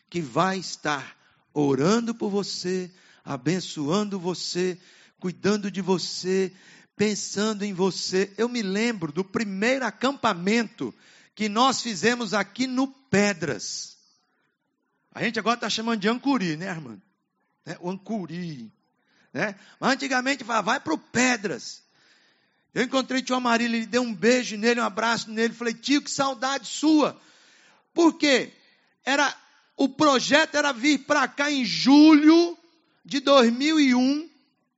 que 0.10 0.20
vai 0.20 0.58
estar 0.58 1.18
orando 1.54 2.14
por 2.14 2.30
você, 2.30 2.92
abençoando 3.24 4.20
você, 4.20 4.78
cuidando 5.22 5.72
de 5.72 5.80
você, 5.80 6.52
pensando 6.98 7.64
em 7.64 7.74
você. 7.74 8.34
Eu 8.38 8.50
me 8.50 8.62
lembro 8.62 9.14
do 9.14 9.24
primeiro 9.24 9.86
acampamento 9.86 10.94
que 11.34 11.48
nós 11.48 11.82
fizemos 11.82 12.34
aqui 12.34 12.68
no 12.68 12.90
Pedras. 12.90 13.96
A 15.14 15.24
gente 15.24 15.40
agora 15.40 15.56
está 15.56 15.70
chamando 15.70 16.02
de 16.02 16.10
Ancuri, 16.10 16.58
né, 16.58 16.68
irmã? 16.68 17.02
É, 17.66 17.78
o 17.80 17.90
Ancuri. 17.90 18.70
Né? 19.34 19.56
Mas 19.80 19.94
antigamente 19.94 20.44
falava, 20.44 20.74
vai 20.74 20.80
para 20.80 20.94
o 20.94 20.98
Pedras. 20.98 21.82
Eu 22.74 22.84
encontrei 22.84 23.22
o 23.22 23.24
tio 23.24 23.36
Amarília, 23.36 23.78
ele 23.78 23.86
deu 23.86 24.02
um 24.02 24.14
beijo 24.14 24.56
nele, 24.58 24.80
um 24.80 24.84
abraço 24.86 25.30
nele. 25.30 25.54
Falei, 25.54 25.74
tio, 25.74 26.02
que 26.02 26.10
saudade 26.10 26.68
sua. 26.68 27.20
Por 27.94 28.18
quê? 28.18 28.52
Era, 29.04 29.36
o 29.76 29.90
projeto 29.90 30.56
era 30.56 30.72
vir 30.72 31.00
para 31.00 31.28
cá 31.28 31.52
em 31.52 31.66
julho 31.66 32.58
de 33.04 33.20
2001. 33.20 34.30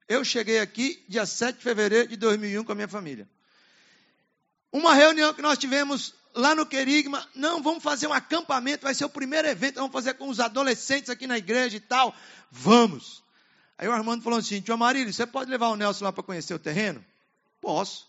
Eu 0.07 0.23
cheguei 0.23 0.59
aqui 0.59 1.03
dia 1.07 1.25
7 1.25 1.57
de 1.57 1.63
fevereiro 1.63 2.07
de 2.09 2.17
2001 2.17 2.63
com 2.63 2.71
a 2.71 2.75
minha 2.75 2.87
família. 2.87 3.29
Uma 4.71 4.93
reunião 4.93 5.33
que 5.33 5.41
nós 5.41 5.57
tivemos 5.57 6.13
lá 6.33 6.53
no 6.53 6.65
Querigma. 6.65 7.25
Não, 7.33 7.63
vamos 7.63 7.81
fazer 7.81 8.07
um 8.07 8.13
acampamento, 8.13 8.83
vai 8.83 8.93
ser 8.93 9.05
o 9.05 9.09
primeiro 9.09 9.47
evento, 9.47 9.75
vamos 9.75 9.93
fazer 9.93 10.15
com 10.15 10.27
os 10.27 10.39
adolescentes 10.39 11.09
aqui 11.09 11.25
na 11.25 11.37
igreja 11.37 11.77
e 11.77 11.79
tal. 11.79 12.13
Vamos. 12.51 13.24
Aí 13.77 13.87
o 13.87 13.91
Armando 13.91 14.23
falou 14.23 14.39
assim: 14.39 14.61
Tio 14.61 14.73
Amarílio, 14.73 15.13
você 15.13 15.25
pode 15.25 15.49
levar 15.49 15.69
o 15.69 15.75
Nelson 15.75 16.05
lá 16.05 16.11
para 16.11 16.23
conhecer 16.23 16.53
o 16.53 16.59
terreno? 16.59 17.03
Posso. 17.61 18.07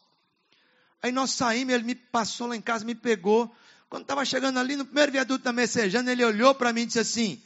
Aí 1.02 1.12
nós 1.12 1.30
saímos, 1.30 1.74
ele 1.74 1.84
me 1.84 1.94
passou 1.94 2.46
lá 2.48 2.56
em 2.56 2.60
casa, 2.60 2.84
me 2.84 2.94
pegou. 2.94 3.54
Quando 3.88 4.02
estava 4.02 4.24
chegando 4.24 4.58
ali 4.58 4.76
no 4.76 4.84
primeiro 4.84 5.12
viaduto 5.12 5.44
da 5.44 5.52
Messejana, 5.52 6.10
ele 6.10 6.24
olhou 6.24 6.54
para 6.54 6.72
mim 6.72 6.82
e 6.82 6.86
disse 6.86 6.98
assim: 6.98 7.42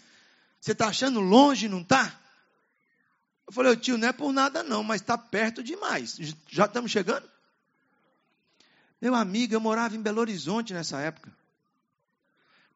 Você 0.61 0.72
está 0.72 0.88
achando 0.88 1.20
longe, 1.20 1.68
não 1.68 1.80
está? 1.80 2.18
Eu 3.46 3.52
falei, 3.52 3.76
tio, 3.76 3.98
não 3.98 4.06
é 4.06 4.12
por 4.12 4.33
nada 4.33 4.62
não, 4.62 4.85
mas 4.85 5.00
está 5.00 5.18
perto 5.18 5.61
demais. 5.61 6.16
Já 6.48 6.66
estamos 6.66 6.90
chegando? 6.90 7.28
Meu 9.00 9.12
amigo, 9.14 9.54
eu 9.54 9.61
morava 9.61 9.96
em 9.96 10.00
Belo 10.00 10.20
Horizonte 10.20 10.72
nessa 10.72 11.00
época 11.00 11.39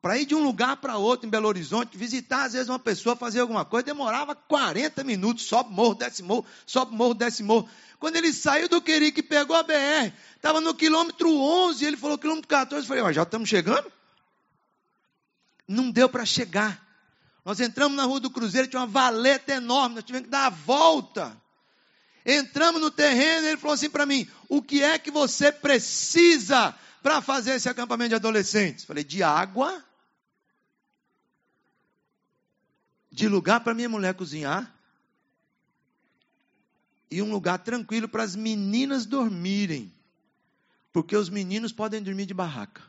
para 0.05 0.19
ir 0.19 0.27
de 0.27 0.35
um 0.35 0.45
lugar 0.45 0.77
para 0.77 0.99
outro 0.99 1.27
em 1.27 1.31
Belo 1.31 1.49
Horizonte, 1.49 1.97
visitar 1.97 2.45
às 2.45 2.53
vezes 2.53 2.69
uma 2.69 2.79
pessoa, 2.79 3.17
fazer 3.17 3.41
alguma 3.41 3.65
coisa, 3.65 3.87
demorava 3.87 4.35
40 4.35 5.03
minutos, 5.03 5.47
sobe 5.47 5.73
morro, 5.73 5.95
desce 5.95 6.23
morro, 6.23 6.45
sobe 6.67 6.95
morro, 6.95 7.15
desce 7.15 7.43
morro. 7.43 7.67
Quando 7.99 8.17
ele 8.17 8.31
saiu 8.31 8.69
do 8.69 8.83
Querique, 8.83 9.23
pegou 9.23 9.57
a 9.57 9.63
BR, 9.63 10.13
estava 10.37 10.61
no 10.61 10.75
quilômetro 10.75 11.35
11, 11.35 11.87
ele 11.87 11.97
falou 11.97 12.19
quilômetro 12.19 12.47
14, 12.47 12.85
eu 12.85 12.87
falei, 12.87 13.03
ó, 13.03 13.11
já 13.13 13.23
estamos 13.23 13.49
chegando? 13.49 13.91
Não 15.67 15.91
deu 15.91 16.07
para 16.07 16.27
chegar. 16.27 16.87
Nós 17.43 17.59
entramos 17.59 17.97
na 17.97 18.05
Rua 18.05 18.21
do 18.21 18.29
Cruzeiro, 18.29 18.69
tinha 18.69 18.81
uma 18.81 18.87
valeta 18.87 19.55
enorme, 19.55 19.95
nós 19.95 20.05
tivemos 20.05 20.27
que 20.27 20.31
dar 20.31 20.49
a 20.49 20.51
volta. 20.51 21.35
Entramos 22.27 22.79
no 22.79 22.91
terreno, 22.91 23.47
ele 23.47 23.57
falou 23.57 23.73
assim 23.73 23.89
para 23.89 24.05
mim: 24.05 24.29
o 24.51 24.61
que 24.61 24.83
é 24.83 24.99
que 24.99 25.11
você 25.11 25.51
precisa 25.51 26.75
para 27.03 27.23
fazer 27.23 27.55
esse 27.55 27.71
acampamento 27.71 28.11
de 28.11 28.17
adolescentes? 28.17 28.85
Falei, 28.85 29.03
de 29.03 29.23
água 29.23 29.83
de 33.15 33.29
lugar 33.29 33.61
para 33.61 33.75
minha 33.75 33.89
mulher 33.89 34.13
cozinhar 34.15 34.77
e 37.09 37.23
um 37.23 37.31
lugar 37.31 37.59
tranquilo 37.59 38.09
para 38.09 38.25
as 38.25 38.35
meninas 38.35 39.07
dormirem, 39.07 39.95
porque 40.93 41.17
os 41.17 41.29
meninos 41.29 41.73
podem 41.73 42.03
dormir 42.03 42.27
de 42.27 42.35
barraca. 42.35 42.83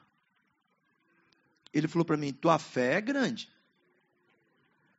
Ele 1.71 1.87
falou 1.87 2.03
para 2.03 2.17
mim: 2.17 2.33
tua 2.33 2.57
fé 2.57 2.95
é 2.95 3.01
grande. 3.01 3.51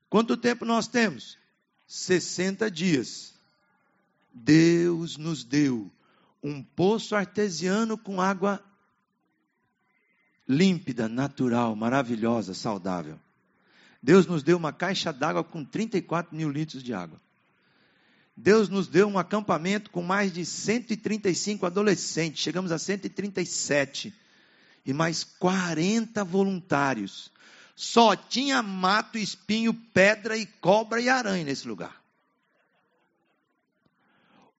Quanto 0.08 0.36
tempo 0.36 0.64
nós 0.64 0.86
temos? 0.86 1.36
60 1.88 2.70
dias. 2.70 3.34
Deus 4.32 5.16
nos 5.16 5.42
deu 5.42 5.90
um 6.40 6.62
poço 6.62 7.16
artesiano 7.16 7.98
com 7.98 8.20
água 8.20 8.64
límpida, 10.48 11.08
natural, 11.08 11.74
maravilhosa, 11.74 12.54
saudável. 12.54 13.18
Deus 14.02 14.26
nos 14.26 14.42
deu 14.42 14.56
uma 14.56 14.72
caixa 14.72 15.12
d'água 15.12 15.42
com 15.42 15.64
34 15.64 16.36
mil 16.36 16.50
litros 16.50 16.82
de 16.82 16.92
água. 16.92 17.20
Deus 18.36 18.68
nos 18.68 18.86
deu 18.86 19.08
um 19.08 19.18
acampamento 19.18 19.90
com 19.90 20.02
mais 20.02 20.32
de 20.32 20.44
135 20.44 21.64
adolescentes, 21.64 22.42
chegamos 22.42 22.70
a 22.70 22.78
137, 22.78 24.12
e 24.84 24.92
mais 24.92 25.24
40 25.24 26.22
voluntários. 26.22 27.32
Só 27.74 28.14
tinha 28.14 28.62
mato, 28.62 29.16
espinho, 29.16 29.72
pedra 29.72 30.36
e 30.36 30.44
cobra 30.46 31.00
e 31.00 31.08
aranha 31.08 31.44
nesse 31.44 31.66
lugar. 31.66 32.02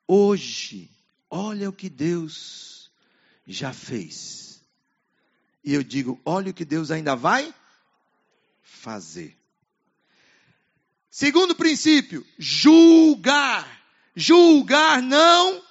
Hoje, 0.08 0.90
olha 1.30 1.70
o 1.70 1.74
que 1.74 1.90
Deus 1.90 2.90
já 3.46 3.74
fez. 3.74 4.62
E 5.64 5.74
eu 5.74 5.84
digo, 5.84 6.20
olha 6.26 6.52
o 6.52 6.54
que 6.54 6.66
Deus 6.66 6.92
ainda 6.92 7.16
vai 7.16 7.44
fazer. 7.44 7.67
Segundo 11.10 11.56
princípio, 11.56 12.26
julgar. 12.38 13.78
Julgar 14.16 15.02
não, 15.02 15.64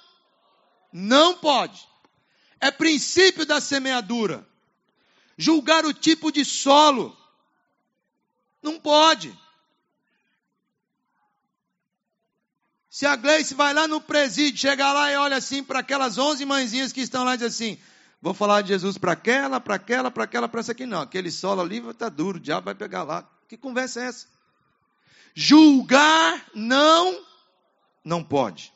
não 0.91 1.37
pode. 1.37 1.85
É 2.59 2.71
princípio 2.71 3.45
da 3.45 3.59
semeadura. 3.59 4.47
Julgar 5.37 5.85
o 5.85 5.93
tipo 5.93 6.31
de 6.31 6.45
solo. 6.45 7.15
Não 8.61 8.79
pode. 8.79 9.37
Se 12.89 13.05
a 13.05 13.15
Gleice 13.15 13.53
vai 13.53 13.73
lá 13.73 13.87
no 13.87 14.01
presídio, 14.01 14.59
chega 14.59 14.91
lá 14.91 15.11
e 15.11 15.15
olha 15.17 15.37
assim 15.37 15.63
para 15.63 15.79
aquelas 15.79 16.17
onze 16.17 16.45
mãezinhas 16.45 16.91
que 16.91 17.01
estão 17.01 17.23
lá 17.23 17.35
e 17.35 17.37
diz 17.37 17.47
assim: 17.47 17.79
Vou 18.21 18.33
falar 18.33 18.61
de 18.61 18.69
Jesus 18.69 18.97
para 18.97 19.11
aquela, 19.11 19.59
para 19.59 19.75
aquela, 19.75 20.09
para 20.09 20.23
aquela, 20.23 20.49
para 20.49 20.59
essa 20.59 20.71
aqui. 20.71 20.85
Não, 20.85 21.01
aquele 21.01 21.31
solo 21.31 21.61
ali 21.61 21.77
está 21.89 22.09
duro, 22.09 22.37
o 22.37 22.41
diabo 22.41 22.65
vai 22.65 22.75
pegar 22.75 23.03
lá. 23.03 23.29
Que 23.47 23.55
conversa 23.55 24.01
é 24.01 24.05
essa? 24.05 24.27
Julgar 25.33 26.45
não, 26.55 27.23
não 28.03 28.23
pode. 28.23 28.73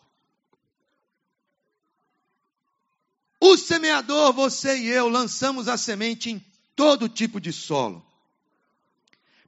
O 3.40 3.58
semeador, 3.58 4.32
você 4.32 4.78
e 4.78 4.88
eu, 4.88 5.10
lançamos 5.10 5.68
a 5.68 5.76
semente 5.76 6.30
em 6.30 6.46
todo 6.76 7.10
tipo 7.10 7.42
de 7.42 7.52
solo. 7.52 8.06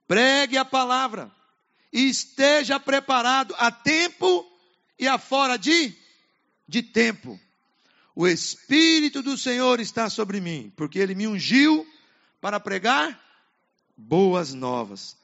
pregue 0.08 0.58
a 0.58 0.66
palavra 0.66 1.32
e 1.92 2.10
esteja 2.10 2.80
preparado 2.80 3.54
a 3.60 3.72
tempo 3.72 4.46
e 4.98 5.08
a 5.08 5.20
fora 5.20 5.58
de, 5.58 5.96
de 6.68 6.82
tempo. 6.82 7.40
O 8.16 8.28
Espírito 8.28 9.22
do 9.24 9.38
Senhor 9.38 9.80
está 9.80 10.10
sobre 10.10 10.40
mim, 10.40 10.72
porque 10.76 11.00
ele 11.00 11.16
me 11.16 11.28
ungiu 11.28 11.88
para 12.40 12.60
pregar 12.60 13.20
boas 13.98 14.54
novas 14.54 15.18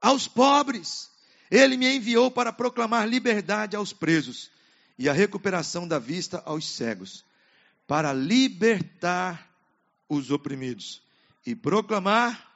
aos 0.00 0.26
pobres. 0.26 1.10
Ele 1.50 1.76
me 1.76 1.96
enviou 1.96 2.30
para 2.30 2.52
proclamar 2.52 3.08
liberdade 3.08 3.76
aos 3.76 3.92
presos 3.92 4.50
e 4.98 5.08
a 5.08 5.12
recuperação 5.12 5.86
da 5.86 5.98
vista 5.98 6.42
aos 6.44 6.68
cegos, 6.68 7.24
para 7.86 8.12
libertar 8.12 9.48
os 10.08 10.30
oprimidos 10.30 11.02
e 11.44 11.54
proclamar 11.54 12.50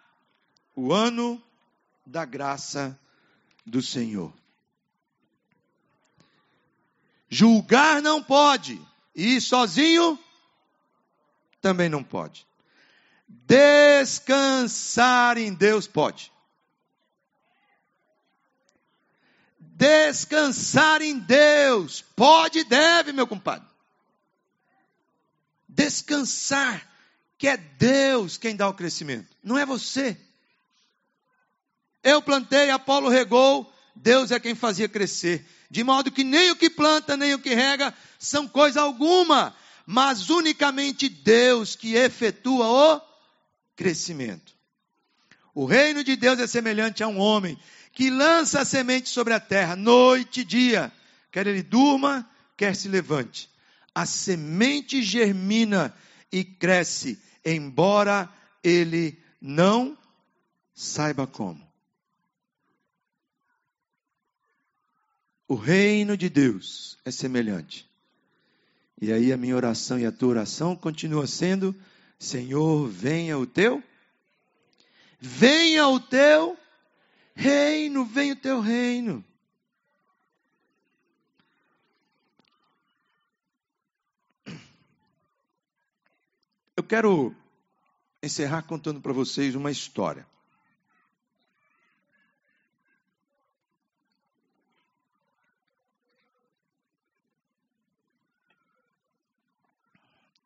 o 0.74 0.92
ano 0.92 1.40
da 2.04 2.24
graça 2.24 2.98
do 3.64 3.80
Senhor. 3.80 4.32
Julgar 7.28 8.02
não 8.02 8.20
pode, 8.20 8.80
e 9.14 9.40
sozinho 9.40 10.18
também 11.60 11.88
não 11.88 12.02
pode. 12.02 12.46
Descansar 13.28 15.38
em 15.38 15.54
Deus 15.54 15.86
pode. 15.86 16.32
Descansar 19.58 21.00
em 21.00 21.18
Deus 21.18 22.02
pode 22.02 22.58
e 22.58 22.64
deve, 22.64 23.12
meu 23.12 23.26
compadre. 23.26 23.68
Descansar, 25.68 26.86
que 27.38 27.48
é 27.48 27.56
Deus 27.56 28.36
quem 28.36 28.56
dá 28.56 28.68
o 28.68 28.74
crescimento, 28.74 29.34
não 29.42 29.56
é 29.56 29.64
você. 29.64 30.18
Eu 32.02 32.20
plantei, 32.20 32.70
Apolo 32.70 33.08
regou, 33.08 33.69
Deus 33.94 34.30
é 34.30 34.40
quem 34.40 34.54
fazia 34.54 34.88
crescer. 34.88 35.46
De 35.70 35.84
modo 35.84 36.10
que 36.10 36.24
nem 36.24 36.50
o 36.50 36.56
que 36.56 36.68
planta, 36.68 37.16
nem 37.16 37.34
o 37.34 37.38
que 37.38 37.54
rega 37.54 37.94
são 38.18 38.48
coisa 38.48 38.80
alguma, 38.80 39.54
mas 39.86 40.30
unicamente 40.30 41.08
Deus 41.08 41.76
que 41.76 41.94
efetua 41.94 42.66
o 42.66 43.00
crescimento. 43.76 44.52
O 45.54 45.64
reino 45.64 46.02
de 46.02 46.16
Deus 46.16 46.38
é 46.38 46.46
semelhante 46.46 47.02
a 47.02 47.08
um 47.08 47.18
homem 47.18 47.58
que 47.92 48.10
lança 48.10 48.60
a 48.60 48.64
semente 48.64 49.08
sobre 49.08 49.34
a 49.34 49.40
terra, 49.40 49.76
noite 49.76 50.40
e 50.40 50.44
dia, 50.44 50.92
quer 51.30 51.46
ele 51.46 51.62
durma, 51.62 52.28
quer 52.56 52.74
se 52.74 52.88
levante. 52.88 53.50
A 53.94 54.06
semente 54.06 55.02
germina 55.02 55.94
e 56.32 56.44
cresce, 56.44 57.20
embora 57.44 58.28
ele 58.62 59.18
não 59.40 59.98
saiba 60.74 61.26
como. 61.26 61.69
O 65.50 65.56
reino 65.56 66.16
de 66.16 66.28
Deus 66.28 66.96
é 67.04 67.10
semelhante. 67.10 67.90
E 69.02 69.12
aí 69.12 69.32
a 69.32 69.36
minha 69.36 69.56
oração 69.56 69.98
e 69.98 70.06
a 70.06 70.12
tua 70.12 70.28
oração 70.28 70.76
continua 70.76 71.26
sendo: 71.26 71.74
Senhor, 72.20 72.86
venha 72.86 73.36
o 73.36 73.44
teu, 73.44 73.82
venha 75.18 75.88
o 75.88 75.98
teu 75.98 76.56
reino, 77.34 78.04
venha 78.04 78.34
o 78.34 78.36
teu 78.36 78.60
reino. 78.60 79.24
Eu 86.76 86.84
quero 86.84 87.34
encerrar 88.22 88.62
contando 88.62 89.00
para 89.00 89.12
vocês 89.12 89.56
uma 89.56 89.72
história. 89.72 90.29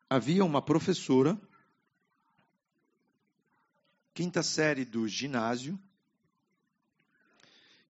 Havia 0.09 0.45
uma 0.45 0.61
professora, 0.61 1.39
quinta 4.13 4.43
série 4.43 4.85
do 4.85 5.07
ginásio, 5.07 5.79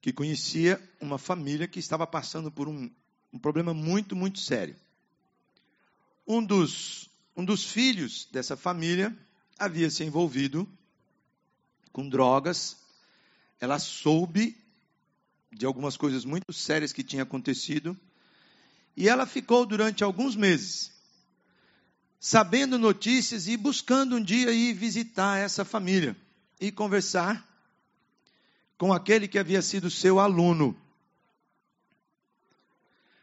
que 0.01 0.13
conhecia 0.13 0.82
uma 1.01 1.18
família 1.18 1.68
que 1.68 1.80
estava 1.80 2.05
passando 2.05 2.51
por 2.51 2.68
um, 2.68 2.89
um 3.34 3.39
problema 3.39 3.74
muito, 3.74 4.16
muito 4.16 4.39
sério. 4.39 4.76
Um 6.28 6.43
dos, 6.43 7.09
um 7.36 7.43
dos 7.43 7.66
filhos 7.66 8.28
dessa 8.32 8.55
família 8.55 9.16
havia 9.57 9.89
se 9.89 10.03
envolvido 10.03 10.68
com 11.91 12.07
drogas. 12.07 12.78
Ela 13.59 13.80
soube 13.80 14.57
de 15.51 15.66
algumas 15.66 15.97
coisas 15.97 16.26
muito 16.26 16.51
sérias 16.53 16.93
que 16.93 17.03
tinham 17.03 17.24
acontecido. 17.24 17.97
E 18.95 19.09
ela 19.09 19.26
ficou 19.26 19.66
durante 19.66 20.03
alguns 20.03 20.36
meses 20.36 20.95
sabendo 22.26 22.80
notícias 22.80 23.48
e 23.48 23.56
buscando 23.56 24.16
um 24.16 24.24
dia 24.24 24.52
ir 24.52 24.74
visitar 24.74 25.38
essa 25.38 25.64
família 25.64 26.18
e 26.60 26.72
conversar 26.72 27.48
com 28.80 28.92
aquele 28.92 29.28
que 29.28 29.38
havia 29.38 29.62
sido 29.62 29.92
seu 29.92 30.20
aluno. 30.20 30.76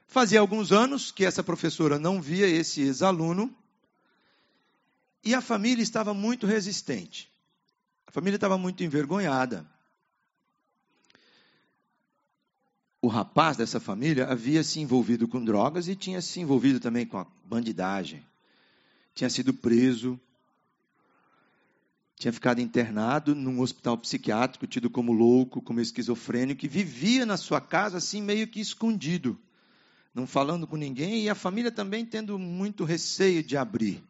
Fazia 0.07 0.39
alguns 0.39 0.71
anos 0.71 1.11
que 1.11 1.25
essa 1.25 1.43
professora 1.43 1.99
não 1.99 2.23
via 2.23 2.47
esse 2.47 2.81
ex-aluno 2.81 3.53
e 5.25 5.35
a 5.35 5.41
família 5.41 5.83
estava 5.83 6.15
muito 6.15 6.47
resistente. 6.47 7.29
A 8.07 8.13
família 8.13 8.37
estava 8.37 8.57
muito 8.57 8.85
envergonhada. 8.85 9.69
O 13.01 13.09
rapaz 13.09 13.57
dessa 13.57 13.81
família 13.81 14.29
havia 14.29 14.63
se 14.63 14.79
envolvido 14.79 15.27
com 15.27 15.45
drogas 15.45 15.89
e 15.89 15.97
tinha 15.97 16.23
se 16.23 16.39
envolvido 16.39 16.79
também 16.79 17.05
com 17.05 17.19
a 17.19 17.27
bandidagem 17.45 18.25
tinha 19.15 19.29
sido 19.29 19.53
preso, 19.53 20.19
tinha 22.17 22.33
ficado 22.33 22.61
internado 22.61 23.35
num 23.35 23.61
hospital 23.61 23.99
psiquiátrico, 23.99 24.67
tido 24.67 24.89
como 24.89 25.13
louco, 25.13 25.61
como 25.61 25.81
esquizofrênico, 25.81 26.65
e 26.65 26.69
vivia 26.69 27.27
na 27.27 27.37
sua 27.37 27.61
casa 27.61 27.99
assim 27.99 28.23
meio 28.23 28.47
que 28.47 28.61
escondido, 28.61 29.39
não 30.15 30.27
falando 30.27 30.67
com 30.67 30.77
ninguém, 30.77 31.23
e 31.23 31.29
a 31.29 31.35
família 31.35 31.73
também 31.73 32.07
tendo 32.07 32.39
muito 32.39 32.85
receio 32.85 33.43
de 33.43 33.57
abrir. 33.57 34.03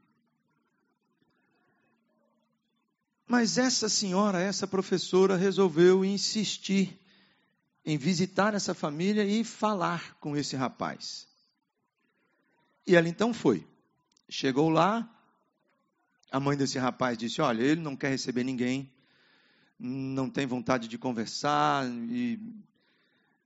Mas 3.26 3.57
essa 3.57 3.88
senhora, 3.88 4.42
essa 4.42 4.66
professora, 4.66 5.36
resolveu 5.36 6.05
insistir 6.05 6.98
em 7.84 7.96
visitar 7.96 8.53
essa 8.55 8.74
família 8.74 9.24
e 9.24 9.42
falar 9.42 10.16
com 10.20 10.36
esse 10.36 10.55
rapaz. 10.55 11.26
E 12.86 12.94
ela 12.94 13.09
então 13.09 13.32
foi. 13.32 13.66
Chegou 14.28 14.68
lá, 14.68 15.08
a 16.30 16.40
mãe 16.40 16.56
desse 16.56 16.78
rapaz 16.78 17.18
disse: 17.18 17.40
Olha, 17.40 17.62
ele 17.62 17.80
não 17.80 17.96
quer 17.96 18.08
receber 18.08 18.44
ninguém, 18.44 18.90
não 19.78 20.30
tem 20.30 20.46
vontade 20.46 20.88
de 20.88 20.96
conversar 20.96 21.86
e 21.86 22.40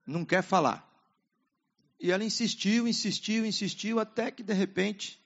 não 0.07 0.25
quer 0.25 0.43
falar. 0.43 0.87
E 1.99 2.13
ela 2.13 2.23
insistiu, 2.23 2.87
insistiu, 2.87 3.45
insistiu, 3.45 3.99
até 3.99 4.31
que 4.31 4.43
de 4.43 4.53
repente 4.53 5.21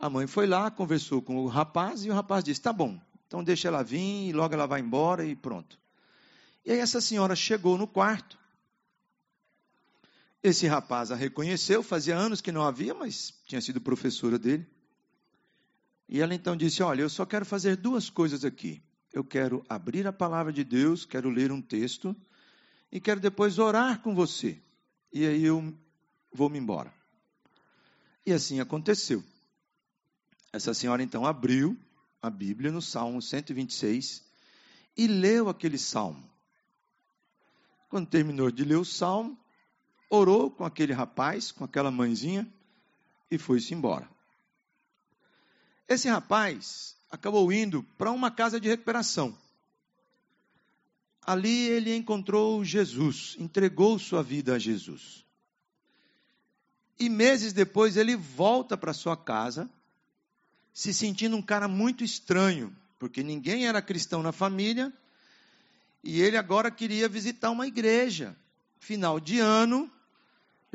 a 0.00 0.10
mãe 0.10 0.26
foi 0.26 0.46
lá, 0.46 0.70
conversou 0.70 1.22
com 1.22 1.36
o 1.36 1.46
rapaz 1.46 2.04
e 2.04 2.10
o 2.10 2.14
rapaz 2.14 2.42
disse: 2.42 2.60
Tá 2.60 2.72
bom, 2.72 3.00
então 3.26 3.44
deixa 3.44 3.68
ela 3.68 3.82
vir 3.82 4.28
e 4.28 4.32
logo 4.32 4.54
ela 4.54 4.66
vai 4.66 4.80
embora 4.80 5.24
e 5.24 5.36
pronto. 5.36 5.78
E 6.64 6.72
aí 6.72 6.78
essa 6.78 7.00
senhora 7.00 7.36
chegou 7.36 7.78
no 7.78 7.86
quarto 7.86 8.38
esse 10.48 10.66
rapaz 10.66 11.10
a 11.10 11.16
reconheceu, 11.16 11.82
fazia 11.82 12.16
anos 12.16 12.40
que 12.40 12.52
não 12.52 12.62
havia, 12.62 12.94
mas 12.94 13.34
tinha 13.46 13.60
sido 13.60 13.80
professora 13.80 14.38
dele. 14.38 14.66
E 16.08 16.20
ela 16.20 16.34
então 16.34 16.56
disse: 16.56 16.82
Olha, 16.82 17.02
eu 17.02 17.08
só 17.08 17.26
quero 17.26 17.44
fazer 17.44 17.76
duas 17.76 18.08
coisas 18.08 18.44
aqui. 18.44 18.82
Eu 19.12 19.24
quero 19.24 19.64
abrir 19.68 20.06
a 20.06 20.12
palavra 20.12 20.52
de 20.52 20.62
Deus, 20.62 21.04
quero 21.04 21.30
ler 21.30 21.50
um 21.50 21.62
texto 21.62 22.14
e 22.92 23.00
quero 23.00 23.20
depois 23.20 23.58
orar 23.58 24.00
com 24.00 24.14
você. 24.14 24.60
E 25.12 25.26
aí 25.26 25.44
eu 25.44 25.74
vou 26.32 26.50
me 26.50 26.58
embora. 26.58 26.92
E 28.24 28.32
assim 28.32 28.60
aconteceu. 28.60 29.24
Essa 30.52 30.74
senhora 30.74 31.02
então 31.02 31.24
abriu 31.24 31.76
a 32.20 32.30
Bíblia 32.30 32.70
no 32.70 32.82
Salmo 32.82 33.20
126 33.20 34.24
e 34.96 35.06
leu 35.06 35.48
aquele 35.48 35.78
salmo. 35.78 36.28
Quando 37.88 38.08
terminou 38.08 38.50
de 38.50 38.64
ler 38.64 38.76
o 38.76 38.84
salmo, 38.84 39.38
orou 40.08 40.50
com 40.50 40.64
aquele 40.64 40.92
rapaz, 40.92 41.52
com 41.52 41.64
aquela 41.64 41.90
mãezinha 41.90 42.46
e 43.30 43.38
foi-se 43.38 43.74
embora. 43.74 44.08
Esse 45.88 46.08
rapaz 46.08 46.96
acabou 47.10 47.52
indo 47.52 47.82
para 47.96 48.10
uma 48.10 48.30
casa 48.30 48.60
de 48.60 48.68
recuperação. 48.68 49.36
Ali 51.22 51.68
ele 51.68 51.94
encontrou 51.94 52.64
Jesus, 52.64 53.36
entregou 53.38 53.98
sua 53.98 54.22
vida 54.22 54.54
a 54.54 54.58
Jesus. 54.58 55.24
E 56.98 57.08
meses 57.08 57.52
depois 57.52 57.96
ele 57.96 58.16
volta 58.16 58.76
para 58.76 58.92
sua 58.92 59.16
casa, 59.16 59.68
se 60.72 60.94
sentindo 60.94 61.36
um 61.36 61.42
cara 61.42 61.68
muito 61.68 62.04
estranho, 62.04 62.74
porque 62.98 63.22
ninguém 63.22 63.66
era 63.66 63.82
cristão 63.82 64.22
na 64.22 64.32
família, 64.32 64.92
E 66.08 66.20
ele 66.22 66.36
agora 66.36 66.70
queria 66.70 67.08
visitar 67.08 67.50
uma 67.50 67.66
igreja. 67.66 68.36
Final 68.78 69.18
de 69.18 69.40
ano, 69.40 69.90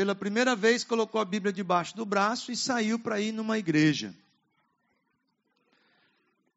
pela 0.01 0.15
primeira 0.15 0.55
vez 0.55 0.83
colocou 0.83 1.21
a 1.21 1.25
Bíblia 1.25 1.53
debaixo 1.53 1.95
do 1.95 2.03
braço 2.03 2.51
e 2.51 2.55
saiu 2.55 2.97
para 2.97 3.21
ir 3.21 3.31
numa 3.31 3.59
igreja. 3.59 4.11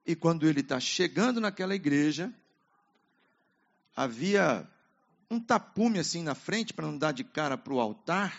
E 0.06 0.16
quando 0.16 0.48
ele 0.48 0.60
está 0.60 0.80
chegando 0.80 1.42
naquela 1.42 1.74
igreja, 1.74 2.32
havia 3.94 4.66
um 5.30 5.38
tapume 5.38 5.98
assim 5.98 6.22
na 6.22 6.34
frente 6.34 6.72
para 6.72 6.86
não 6.86 6.96
dar 6.96 7.12
de 7.12 7.22
cara 7.22 7.58
para 7.58 7.74
o 7.74 7.80
altar. 7.80 8.34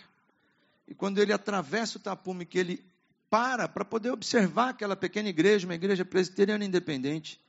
E 0.88 0.96
quando 0.96 1.20
ele 1.20 1.32
atravessa 1.32 2.00
o 2.00 2.02
tapume, 2.02 2.44
que 2.44 2.58
ele 2.58 2.84
para 3.30 3.68
para 3.68 3.86
poder 3.86 4.10
observar 4.10 4.70
aquela 4.70 4.96
pequena 4.96 5.30
igreja, 5.30 5.68
uma 5.68 5.76
igreja 5.76 6.04
presbiteriana 6.04 6.66
independente, 6.66 7.40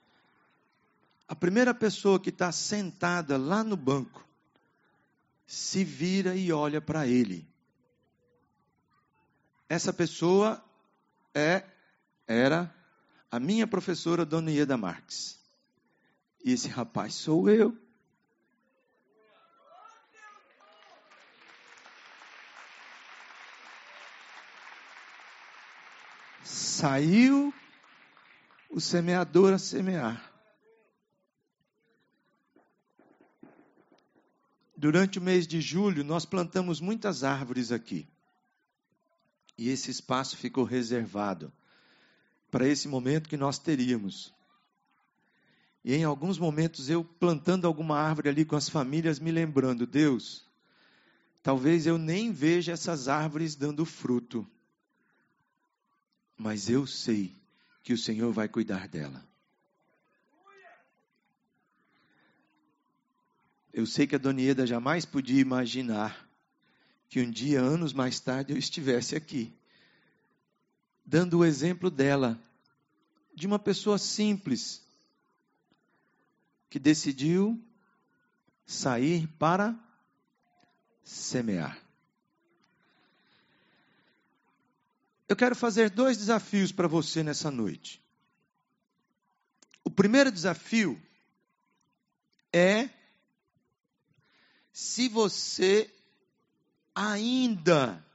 a 1.26 1.34
primeira 1.34 1.72
pessoa 1.72 2.20
que 2.20 2.28
está 2.28 2.52
sentada 2.52 3.38
lá 3.38 3.64
no 3.64 3.78
banco 3.78 4.25
se 5.46 5.84
vira 5.84 6.34
e 6.34 6.52
olha 6.52 6.80
para 6.80 7.06
ele. 7.06 7.48
Essa 9.68 9.92
pessoa 9.92 10.62
é 11.34 11.64
era 12.26 12.74
a 13.30 13.38
minha 13.38 13.66
professora 13.66 14.24
Dona 14.24 14.50
Ieda 14.50 14.76
Marques. 14.76 15.38
E 16.44 16.52
esse 16.52 16.68
rapaz 16.68 17.14
sou 17.14 17.48
eu. 17.48 17.76
Saiu 26.42 27.52
o 28.70 28.80
semeador 28.80 29.52
a 29.52 29.58
semear. 29.58 30.35
Durante 34.76 35.18
o 35.18 35.22
mês 35.22 35.46
de 35.46 35.60
julho, 35.60 36.04
nós 36.04 36.24
plantamos 36.24 36.80
muitas 36.80 37.24
árvores 37.24 37.72
aqui. 37.72 38.06
E 39.56 39.70
esse 39.70 39.90
espaço 39.90 40.36
ficou 40.36 40.64
reservado 40.64 41.52
para 42.50 42.68
esse 42.68 42.86
momento 42.86 43.28
que 43.28 43.36
nós 43.36 43.58
teríamos. 43.58 44.34
E 45.84 45.94
em 45.94 46.04
alguns 46.04 46.38
momentos 46.38 46.90
eu 46.90 47.04
plantando 47.04 47.66
alguma 47.66 47.98
árvore 47.98 48.28
ali 48.28 48.44
com 48.44 48.56
as 48.56 48.68
famílias, 48.68 49.18
me 49.18 49.30
lembrando, 49.30 49.86
Deus, 49.86 50.44
talvez 51.42 51.86
eu 51.86 51.96
nem 51.96 52.30
veja 52.32 52.72
essas 52.72 53.08
árvores 53.08 53.54
dando 53.54 53.84
fruto 53.84 54.46
mas 56.36 56.68
eu 56.68 56.86
sei 56.86 57.34
que 57.82 57.92
o 57.92 57.98
Senhor 57.98 58.32
vai 58.32 58.48
cuidar 58.48 58.88
dela. 58.88 59.25
Eu 63.76 63.84
sei 63.84 64.06
que 64.06 64.14
a 64.14 64.18
Donieda 64.18 64.66
jamais 64.66 65.04
podia 65.04 65.38
imaginar 65.38 66.26
que 67.10 67.20
um 67.20 67.30
dia, 67.30 67.60
anos 67.60 67.92
mais 67.92 68.18
tarde, 68.18 68.54
eu 68.54 68.56
estivesse 68.56 69.14
aqui, 69.14 69.54
dando 71.04 71.40
o 71.40 71.44
exemplo 71.44 71.90
dela, 71.90 72.40
de 73.34 73.46
uma 73.46 73.58
pessoa 73.58 73.98
simples, 73.98 74.82
que 76.70 76.78
decidiu 76.78 77.62
sair 78.64 79.28
para 79.38 79.78
semear. 81.04 81.78
Eu 85.28 85.36
quero 85.36 85.54
fazer 85.54 85.90
dois 85.90 86.16
desafios 86.16 86.72
para 86.72 86.88
você 86.88 87.22
nessa 87.22 87.50
noite. 87.50 88.02
O 89.84 89.90
primeiro 89.90 90.32
desafio 90.32 90.98
é 92.50 92.95
se 94.78 95.08
você 95.08 95.90
ainda, 96.94 98.06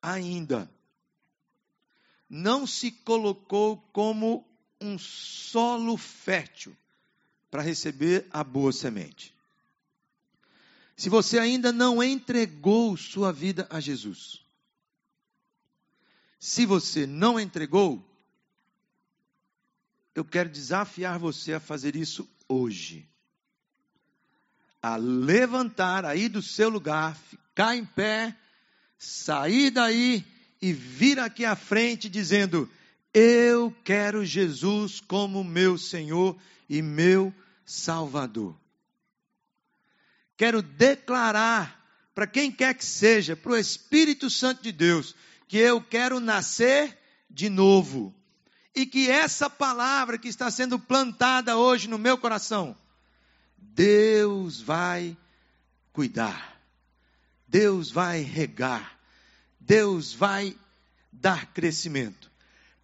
ainda, 0.00 0.70
não 2.26 2.66
se 2.66 2.90
colocou 2.90 3.76
como 3.92 4.48
um 4.80 4.98
solo 4.98 5.98
fértil 5.98 6.74
para 7.50 7.60
receber 7.60 8.26
a 8.30 8.42
boa 8.42 8.72
semente. 8.72 9.36
Se 10.96 11.10
você 11.10 11.38
ainda 11.38 11.70
não 11.70 12.02
entregou 12.02 12.96
sua 12.96 13.30
vida 13.30 13.66
a 13.68 13.78
Jesus. 13.78 14.42
Se 16.40 16.64
você 16.64 17.06
não 17.06 17.38
entregou, 17.38 18.02
eu 20.14 20.24
quero 20.24 20.48
desafiar 20.48 21.18
você 21.18 21.52
a 21.52 21.60
fazer 21.60 21.94
isso 21.94 22.26
hoje. 22.48 23.06
A 24.84 24.96
levantar 24.96 26.04
aí 26.04 26.28
do 26.28 26.42
seu 26.42 26.68
lugar, 26.68 27.16
ficar 27.16 27.74
em 27.74 27.86
pé, 27.86 28.36
sair 28.98 29.70
daí 29.70 30.22
e 30.60 30.74
vir 30.74 31.18
aqui 31.18 31.42
à 31.42 31.56
frente 31.56 32.06
dizendo: 32.06 32.68
Eu 33.14 33.74
quero 33.82 34.26
Jesus 34.26 35.00
como 35.00 35.42
meu 35.42 35.78
Senhor 35.78 36.36
e 36.68 36.82
meu 36.82 37.32
Salvador. 37.64 38.54
Quero 40.36 40.60
declarar 40.60 41.82
para 42.14 42.26
quem 42.26 42.52
quer 42.52 42.74
que 42.74 42.84
seja, 42.84 43.34
para 43.34 43.52
o 43.52 43.56
Espírito 43.56 44.28
Santo 44.28 44.62
de 44.62 44.70
Deus, 44.70 45.16
que 45.48 45.56
eu 45.56 45.80
quero 45.80 46.20
nascer 46.20 46.94
de 47.30 47.48
novo. 47.48 48.14
E 48.74 48.84
que 48.84 49.10
essa 49.10 49.48
palavra 49.48 50.18
que 50.18 50.28
está 50.28 50.50
sendo 50.50 50.78
plantada 50.78 51.56
hoje 51.56 51.88
no 51.88 51.96
meu 51.96 52.18
coração, 52.18 52.76
Deus 53.74 54.60
vai 54.60 55.16
cuidar, 55.92 56.60
Deus 57.46 57.90
vai 57.90 58.20
regar, 58.20 58.98
Deus 59.60 60.12
vai 60.12 60.56
dar 61.12 61.46
crescimento. 61.52 62.30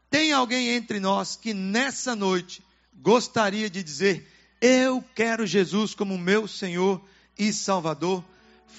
Tem 0.09 0.33
alguém 0.33 0.71
entre 0.71 0.99
nós 0.99 1.37
que 1.37 1.53
nessa 1.53 2.17
noite 2.17 2.63
gostaria 2.95 3.69
de 3.69 3.83
dizer: 3.83 4.27
Eu 4.61 5.05
quero 5.15 5.47
Jesus 5.47 5.95
como 5.95 6.17
meu 6.19 6.49
Senhor 6.49 7.01
e 7.39 7.53
Salvador? 7.53 8.25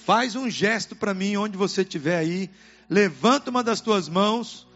Faz 0.04 0.34
um 0.34 0.50
gesto 0.50 0.96
para 0.96 1.14
mim 1.14 1.36
onde 1.36 1.56
você 1.56 1.82
estiver 1.82 2.18
aí 2.18 2.50
levanta 2.92 3.50
uma 3.50 3.64
das 3.64 3.80
tuas 3.80 4.08
mãos. 4.08 4.66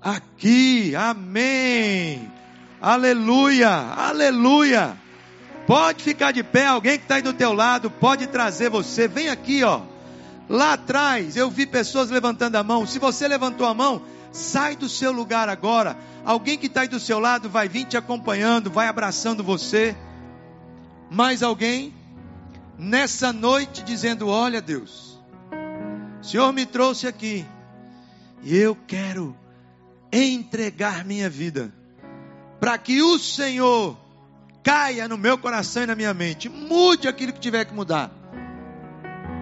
Aqui, 0.00 0.94
amém. 0.94 2.30
Aleluia, 2.80 3.70
aleluia. 3.70 5.00
Pode 5.66 6.02
ficar 6.02 6.32
de 6.32 6.42
pé, 6.42 6.66
alguém 6.66 6.98
que 6.98 7.04
está 7.04 7.16
aí 7.16 7.22
do 7.22 7.32
teu 7.32 7.52
lado, 7.52 7.90
pode 7.90 8.26
trazer 8.26 8.68
você. 8.68 9.08
Vem 9.08 9.28
aqui, 9.28 9.62
ó. 9.64 9.80
Lá 10.48 10.74
atrás, 10.74 11.36
eu 11.36 11.50
vi 11.50 11.64
pessoas 11.64 12.10
levantando 12.10 12.56
a 12.56 12.62
mão. 12.62 12.86
Se 12.86 12.98
você 12.98 13.26
levantou 13.26 13.66
a 13.66 13.72
mão, 13.72 14.02
sai 14.30 14.76
do 14.76 14.88
seu 14.88 15.10
lugar 15.10 15.48
agora. 15.48 15.96
Alguém 16.24 16.58
que 16.58 16.66
está 16.66 16.82
aí 16.82 16.88
do 16.88 17.00
seu 17.00 17.18
lado 17.18 17.48
vai 17.48 17.68
vir 17.68 17.86
te 17.86 17.96
acompanhando, 17.96 18.70
vai 18.70 18.88
abraçando 18.88 19.42
você. 19.42 19.96
Mais 21.10 21.42
alguém? 21.42 21.94
Nessa 22.78 23.32
noite, 23.32 23.82
dizendo: 23.82 24.28
Olha, 24.28 24.60
Deus, 24.60 25.18
o 26.20 26.24
Senhor 26.24 26.52
me 26.52 26.66
trouxe 26.66 27.06
aqui 27.06 27.46
e 28.42 28.56
eu 28.56 28.76
quero 28.86 29.34
entregar 30.12 31.04
minha 31.04 31.30
vida 31.30 31.72
para 32.60 32.76
que 32.76 33.00
o 33.00 33.18
Senhor 33.18 33.96
caia 34.64 35.06
no 35.06 35.18
meu 35.18 35.36
coração 35.36 35.82
e 35.82 35.86
na 35.86 35.94
minha 35.94 36.14
mente, 36.14 36.48
mude 36.48 37.06
aquilo 37.06 37.32
que 37.32 37.38
tiver 37.38 37.66
que 37.66 37.74
mudar 37.74 38.10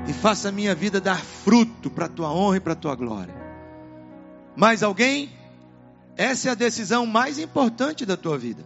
e 0.06 0.12
faça 0.12 0.48
a 0.48 0.52
minha 0.52 0.74
vida 0.74 1.00
dar 1.00 1.18
fruto 1.18 1.88
para 1.88 2.06
a 2.06 2.08
tua 2.08 2.32
honra 2.32 2.56
e 2.56 2.60
para 2.60 2.72
a 2.72 2.76
tua 2.76 2.96
glória. 2.96 3.34
Mais 4.56 4.82
alguém? 4.82 5.30
Essa 6.16 6.48
é 6.48 6.52
a 6.52 6.56
decisão 6.56 7.06
mais 7.06 7.38
importante 7.38 8.04
da 8.04 8.16
tua 8.16 8.36
vida. 8.36 8.64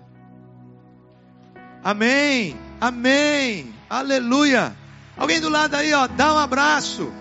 Amém. 1.84 2.56
Amém. 2.80 3.72
Aleluia. 3.88 4.74
Alguém 5.16 5.40
do 5.40 5.48
lado 5.48 5.74
aí, 5.74 5.92
ó, 5.92 6.06
dá 6.08 6.34
um 6.34 6.38
abraço. 6.38 7.12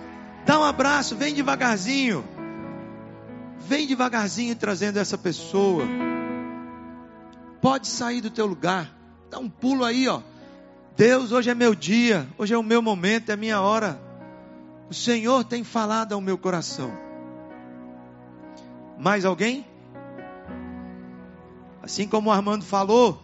Dá 0.45 0.59
um 0.59 0.63
abraço, 0.63 1.15
vem 1.15 1.33
devagarzinho. 1.33 2.23
Vem 3.59 3.85
devagarzinho 3.85 4.55
trazendo 4.55 4.97
essa 4.97 5.17
pessoa. 5.17 5.85
Pode 7.61 7.87
sair 7.87 8.21
do 8.21 8.29
teu 8.29 8.45
lugar. 8.45 8.94
Dá 9.29 9.39
um 9.39 9.49
pulo 9.49 9.83
aí, 9.83 10.07
ó. 10.07 10.21
Deus, 10.95 11.31
hoje 11.31 11.49
é 11.49 11.55
meu 11.55 11.75
dia, 11.75 12.27
hoje 12.37 12.53
é 12.53 12.57
o 12.57 12.63
meu 12.63 12.81
momento, 12.81 13.29
é 13.29 13.33
a 13.33 13.37
minha 13.37 13.59
hora. 13.59 13.99
O 14.89 14.93
Senhor 14.93 15.43
tem 15.43 15.63
falado 15.63 16.13
ao 16.13 16.21
meu 16.21 16.37
coração. 16.37 16.91
Mais 18.97 19.25
alguém? 19.25 19.65
Assim 21.83 22.07
como 22.07 22.29
o 22.29 22.31
Armando 22.31 22.63
falou, 22.63 23.21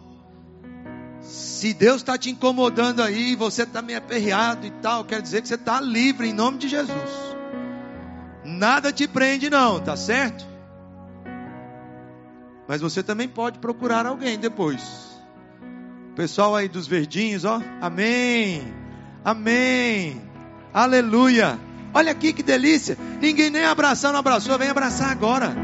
se 1.20 1.72
Deus 1.72 1.96
está 1.96 2.18
te 2.18 2.30
incomodando 2.30 3.02
aí, 3.02 3.34
você 3.34 3.62
está 3.62 3.80
meio 3.80 3.98
aperreado 3.98 4.66
e 4.66 4.70
tal, 4.70 5.04
quer 5.04 5.22
dizer 5.22 5.40
que 5.40 5.48
você 5.48 5.54
está 5.54 5.80
livre 5.80 6.28
em 6.28 6.32
nome 6.32 6.58
de 6.58 6.68
Jesus. 6.68 7.32
Nada 8.44 8.92
te 8.92 9.06
prende, 9.06 9.48
não, 9.48 9.80
tá 9.80 9.96
certo? 9.96 10.44
Mas 12.68 12.80
você 12.80 13.02
também 13.02 13.28
pode 13.28 13.58
procurar 13.58 14.06
alguém 14.06 14.38
depois. 14.38 15.11
Pessoal 16.14 16.54
aí 16.54 16.68
dos 16.68 16.86
verdinhos, 16.86 17.44
ó. 17.44 17.60
Amém. 17.80 18.62
Amém. 19.24 20.20
Aleluia. 20.72 21.58
Olha 21.94 22.12
aqui 22.12 22.32
que 22.32 22.42
delícia. 22.42 22.96
Ninguém 23.20 23.50
nem 23.50 23.64
abraçar, 23.64 24.12
não 24.12 24.20
abraçou. 24.20 24.58
Vem 24.58 24.68
abraçar 24.68 25.10
agora. 25.10 25.54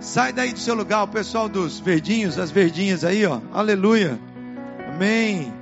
Sai 0.00 0.32
daí 0.32 0.52
do 0.52 0.58
seu 0.58 0.74
lugar, 0.74 1.02
o 1.02 1.08
pessoal 1.08 1.48
dos 1.48 1.78
verdinhos, 1.78 2.38
as 2.38 2.50
verdinhas 2.50 3.04
aí, 3.04 3.26
ó. 3.26 3.40
Aleluia. 3.52 4.18
Amém. 4.94 5.52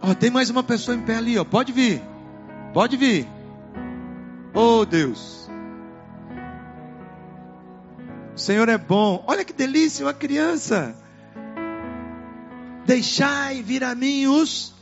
Ó, 0.00 0.12
tem 0.14 0.30
mais 0.30 0.50
uma 0.50 0.64
pessoa 0.64 0.96
em 0.96 1.00
pé 1.00 1.16
ali, 1.16 1.38
ó. 1.38 1.44
Pode 1.44 1.72
vir. 1.72 2.02
Pode 2.74 2.96
vir. 2.96 3.28
Oh, 4.52 4.84
Deus. 4.84 5.41
O 8.34 8.38
Senhor 8.38 8.68
é 8.68 8.78
bom. 8.78 9.24
Olha 9.26 9.44
que 9.44 9.52
delícia, 9.52 10.06
uma 10.06 10.14
criança. 10.14 10.94
Deixai 12.86 13.62
vir 13.62 13.84
a 13.84 13.94
mim 13.94 14.26
os, 14.26 14.74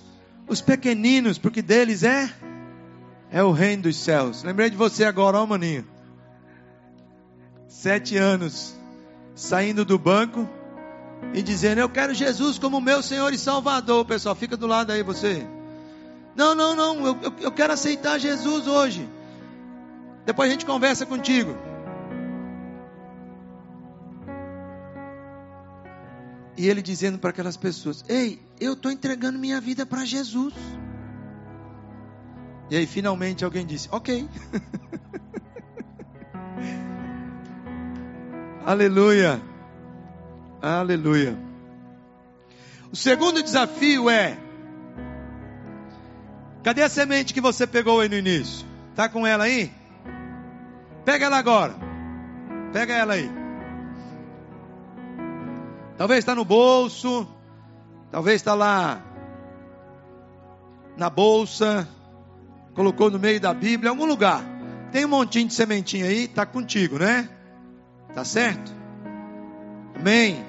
os 0.47 0.61
pequeninos, 0.61 1.39
porque 1.39 1.61
deles 1.61 2.03
é 2.03 2.33
é 3.31 3.43
o 3.43 3.53
reino 3.53 3.85
dos 3.85 3.97
céus. 3.97 4.43
Lembrei 4.43 4.71
de 4.71 4.77
você 4.77 5.05
agora, 5.05 5.39
ó 5.39 5.47
maninho. 5.47 5.87
Sete 7.69 8.17
anos, 8.17 8.75
saindo 9.35 9.85
do 9.85 9.99
banco 9.99 10.49
e 11.33 11.41
dizendo: 11.41 11.81
Eu 11.81 11.89
quero 11.89 12.13
Jesus 12.13 12.59
como 12.59 12.81
meu 12.81 13.03
Senhor 13.03 13.33
e 13.33 13.39
Salvador. 13.39 14.05
Pessoal, 14.05 14.35
fica 14.35 14.57
do 14.57 14.67
lado 14.67 14.91
aí 14.91 15.03
você. 15.03 15.47
Não, 16.35 16.55
não, 16.55 16.75
não, 16.75 17.07
eu, 17.07 17.19
eu, 17.23 17.33
eu 17.41 17.53
quero 17.53 17.73
aceitar 17.73 18.19
Jesus 18.19 18.67
hoje. 18.67 19.09
Depois 20.27 20.49
a 20.49 20.53
gente 20.53 20.67
conversa 20.67 21.07
contigo. 21.07 21.57
E 26.61 26.69
ele 26.69 26.83
dizendo 26.83 27.19
para 27.19 27.31
aquelas 27.31 27.57
pessoas: 27.57 28.05
Ei, 28.07 28.39
eu 28.61 28.75
estou 28.75 28.93
entregando 28.93 29.39
minha 29.39 29.59
vida 29.63 29.87
para 29.87 30.05
Jesus. 30.05 30.53
E 32.69 32.77
aí 32.77 32.87
finalmente 32.87 33.47
alguém 33.47 33.65
disse: 33.65 33.89
Ok. 33.91 34.29
Aleluia. 38.67 39.41
Aleluia. 40.61 41.35
O 42.93 42.97
segundo 42.97 43.43
desafio 43.43 44.11
é: 44.11 44.37
Cadê 46.63 46.83
a 46.83 46.91
semente 46.91 47.33
que 47.33 47.41
você 47.41 47.67
pegou 47.67 48.01
aí 48.01 48.09
no 48.11 48.17
início? 48.17 48.67
Tá 48.95 49.09
com 49.09 49.27
ela 49.27 49.45
aí? 49.45 49.73
Pega 51.07 51.25
ela 51.25 51.39
agora. 51.39 51.75
Pega 52.71 52.93
ela 52.93 53.15
aí. 53.15 53.40
Talvez 56.01 56.21
está 56.21 56.35
no 56.35 56.47
bolso, 56.47 57.29
talvez 58.11 58.37
está 58.37 58.55
lá 58.55 59.03
na 60.97 61.11
bolsa, 61.11 61.87
colocou 62.75 63.11
no 63.11 63.19
meio 63.19 63.39
da 63.39 63.53
Bíblia, 63.53 63.89
em 63.89 63.91
algum 63.91 64.07
lugar. 64.07 64.43
Tem 64.91 65.05
um 65.05 65.09
montinho 65.09 65.49
de 65.49 65.53
sementinha 65.53 66.07
aí, 66.07 66.25
está 66.25 66.47
contigo, 66.47 66.99
né? 66.99 67.29
Tá 68.15 68.25
certo? 68.25 68.75
Amém. 69.95 70.43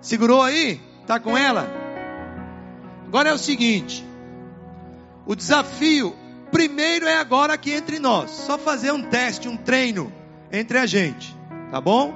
Segurou 0.00 0.40
aí? 0.40 0.80
Tá 1.06 1.20
com 1.20 1.36
ela? 1.36 1.68
Agora 3.08 3.28
é 3.28 3.34
o 3.34 3.38
seguinte: 3.38 4.02
o 5.26 5.36
desafio 5.36 6.16
primeiro 6.50 7.06
é 7.06 7.18
agora 7.18 7.52
aqui 7.52 7.72
entre 7.72 7.98
nós. 7.98 8.30
Só 8.30 8.56
fazer 8.56 8.90
um 8.90 9.02
teste, 9.02 9.50
um 9.50 9.56
treino 9.58 10.10
entre 10.50 10.78
a 10.78 10.86
gente, 10.86 11.36
tá 11.70 11.78
bom? 11.78 12.14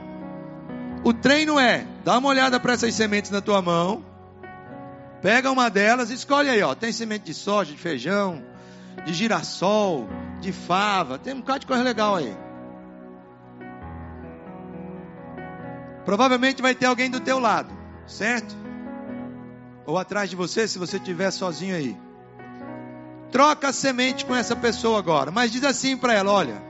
O 1.04 1.12
treino 1.12 1.60
é 1.60 1.86
Dá 2.04 2.18
uma 2.18 2.28
olhada 2.28 2.60
para 2.60 2.74
essas 2.74 2.94
sementes 2.94 3.30
na 3.30 3.40
tua 3.40 3.62
mão. 3.62 4.04
Pega 5.22 5.50
uma 5.50 5.70
delas, 5.70 6.10
escolhe 6.10 6.50
aí, 6.50 6.62
ó. 6.62 6.74
Tem 6.74 6.92
semente 6.92 7.24
de 7.24 7.32
soja, 7.32 7.72
de 7.72 7.78
feijão, 7.78 8.44
de 9.06 9.14
girassol, 9.14 10.06
de 10.38 10.52
fava. 10.52 11.18
Tem 11.18 11.32
um 11.32 11.40
bocado 11.40 11.60
de 11.60 11.66
coisa 11.66 11.82
legal 11.82 12.16
aí. 12.16 12.36
Provavelmente 16.04 16.60
vai 16.60 16.74
ter 16.74 16.84
alguém 16.84 17.10
do 17.10 17.20
teu 17.20 17.38
lado, 17.38 17.74
certo? 18.06 18.54
Ou 19.86 19.96
atrás 19.96 20.28
de 20.28 20.36
você, 20.36 20.68
se 20.68 20.78
você 20.78 20.98
estiver 20.98 21.30
sozinho 21.30 21.74
aí. 21.74 21.96
Troca 23.32 23.68
a 23.68 23.72
semente 23.72 24.26
com 24.26 24.36
essa 24.36 24.54
pessoa 24.54 24.98
agora, 24.98 25.30
mas 25.30 25.50
diz 25.50 25.64
assim 25.64 25.96
para 25.96 26.12
ela: 26.12 26.30
olha, 26.30 26.62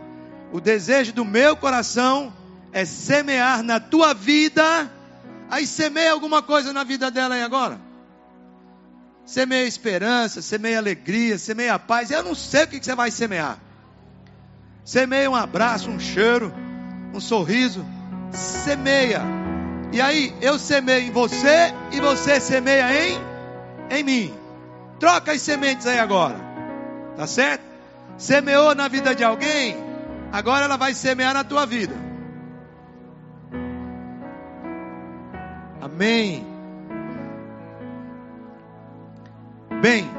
o 0.52 0.60
desejo 0.60 1.12
do 1.12 1.24
meu 1.24 1.56
coração 1.56 2.32
é 2.72 2.84
semear 2.84 3.64
na 3.64 3.80
tua 3.80 4.14
vida 4.14 4.88
Aí 5.50 5.66
semeia 5.66 6.12
alguma 6.12 6.42
coisa 6.42 6.72
na 6.72 6.84
vida 6.84 7.10
dela 7.10 7.34
aí 7.34 7.42
agora. 7.42 7.80
Semeia 9.24 9.66
esperança, 9.66 10.42
semeia 10.42 10.78
alegria, 10.78 11.38
semeia 11.38 11.78
paz. 11.78 12.10
Eu 12.10 12.22
não 12.22 12.34
sei 12.34 12.64
o 12.64 12.68
que 12.68 12.82
você 12.82 12.94
vai 12.94 13.10
semear. 13.10 13.58
Semeia 14.84 15.30
um 15.30 15.34
abraço, 15.34 15.90
um 15.90 15.98
cheiro, 15.98 16.52
um 17.12 17.20
sorriso. 17.20 17.84
Semeia. 18.32 19.22
E 19.92 20.00
aí 20.00 20.34
eu 20.40 20.58
semeio 20.58 21.06
em 21.06 21.10
você 21.10 21.72
e 21.92 22.00
você 22.00 22.40
semeia 22.40 22.92
em 22.92 23.34
em 23.90 24.02
mim. 24.02 24.34
Troca 24.98 25.32
as 25.32 25.42
sementes 25.42 25.86
aí 25.86 25.98
agora. 25.98 26.36
Tá 27.16 27.26
certo? 27.26 27.62
Semeou 28.18 28.74
na 28.74 28.88
vida 28.88 29.14
de 29.14 29.24
alguém, 29.24 29.76
agora 30.32 30.64
ela 30.64 30.76
vai 30.76 30.94
semear 30.94 31.34
na 31.34 31.44
tua 31.44 31.66
vida. 31.66 31.94
Amém. 35.94 36.44
Bem, 39.80 40.10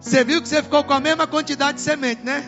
você 0.00 0.24
viu 0.24 0.40
que 0.40 0.48
você 0.48 0.62
ficou 0.62 0.82
com 0.82 0.94
a 0.94 1.00
mesma 1.00 1.26
quantidade 1.26 1.76
de 1.76 1.82
semente, 1.82 2.22
né? 2.22 2.42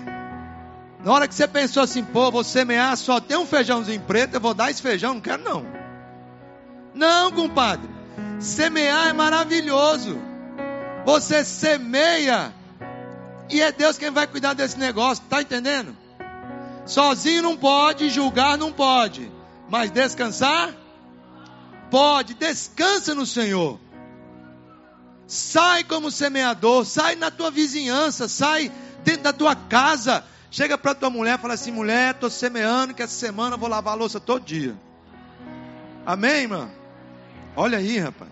Na 1.05 1.13
hora 1.13 1.29
que 1.29 1.35
você 1.35 1.47
pensou 1.47 1.83
assim, 1.83 2.03
pô, 2.03 2.31
vou 2.31 2.43
semear, 2.43 2.97
só 2.97 3.21
tem 3.21 3.37
um 3.37 3.45
feijãozinho 3.45 4.01
preto, 4.03 4.35
eu 4.35 4.41
vou 4.41 4.55
dar 4.55 4.71
esse 4.71 4.81
feijão, 4.81 5.15
não 5.15 5.21
quero 5.21 5.43
não. 5.43 5.67
Não, 6.95 7.31
compadre. 7.31 7.89
Semear 8.41 9.09
é 9.09 9.13
maravilhoso. 9.13 10.19
Você 11.05 11.45
semeia 11.45 12.55
e 13.51 13.61
é 13.61 13.71
Deus 13.71 13.99
quem 13.99 14.11
vai 14.11 14.27
cuidar 14.27 14.55
desse 14.55 14.79
negócio, 14.79 15.23
tá 15.29 15.43
entendendo? 15.43 15.95
Sozinho 16.87 17.43
não 17.43 17.57
pode, 17.57 18.09
julgar 18.09 18.57
não 18.57 18.73
pode. 18.73 19.38
Mas 19.69 19.91
descansar? 19.91 20.75
Pode, 21.91 22.35
descansa 22.35 23.15
no 23.15 23.27
Senhor. 23.27 23.79
Sai 25.27 25.85
como 25.85 26.11
semeador, 26.11 26.87
sai 26.87 27.15
na 27.15 27.31
tua 27.31 27.51
vizinhança, 27.51 28.29
sai 28.29 28.73
dentro 29.05 29.25
da 29.25 29.33
tua 29.33 29.55
casa. 29.55 30.25
Chega 30.51 30.79
para 30.79 30.95
tua 30.95 31.11
mulher 31.11 31.39
e 31.39 31.43
fala 31.43 31.55
assim: 31.55 31.71
mulher, 31.71 32.15
estou 32.15 32.31
semeando 32.31 32.95
que 32.95 33.03
essa 33.03 33.15
semana 33.15 33.57
eu 33.57 33.59
vou 33.59 33.69
lavar 33.69 33.93
a 33.93 33.97
louça 33.97 34.19
todo 34.19 34.45
dia. 34.45 34.75
Amém, 36.07 36.43
irmã? 36.43 36.71
Olha 37.55 37.79
aí, 37.79 37.99
rapaz. 37.99 38.31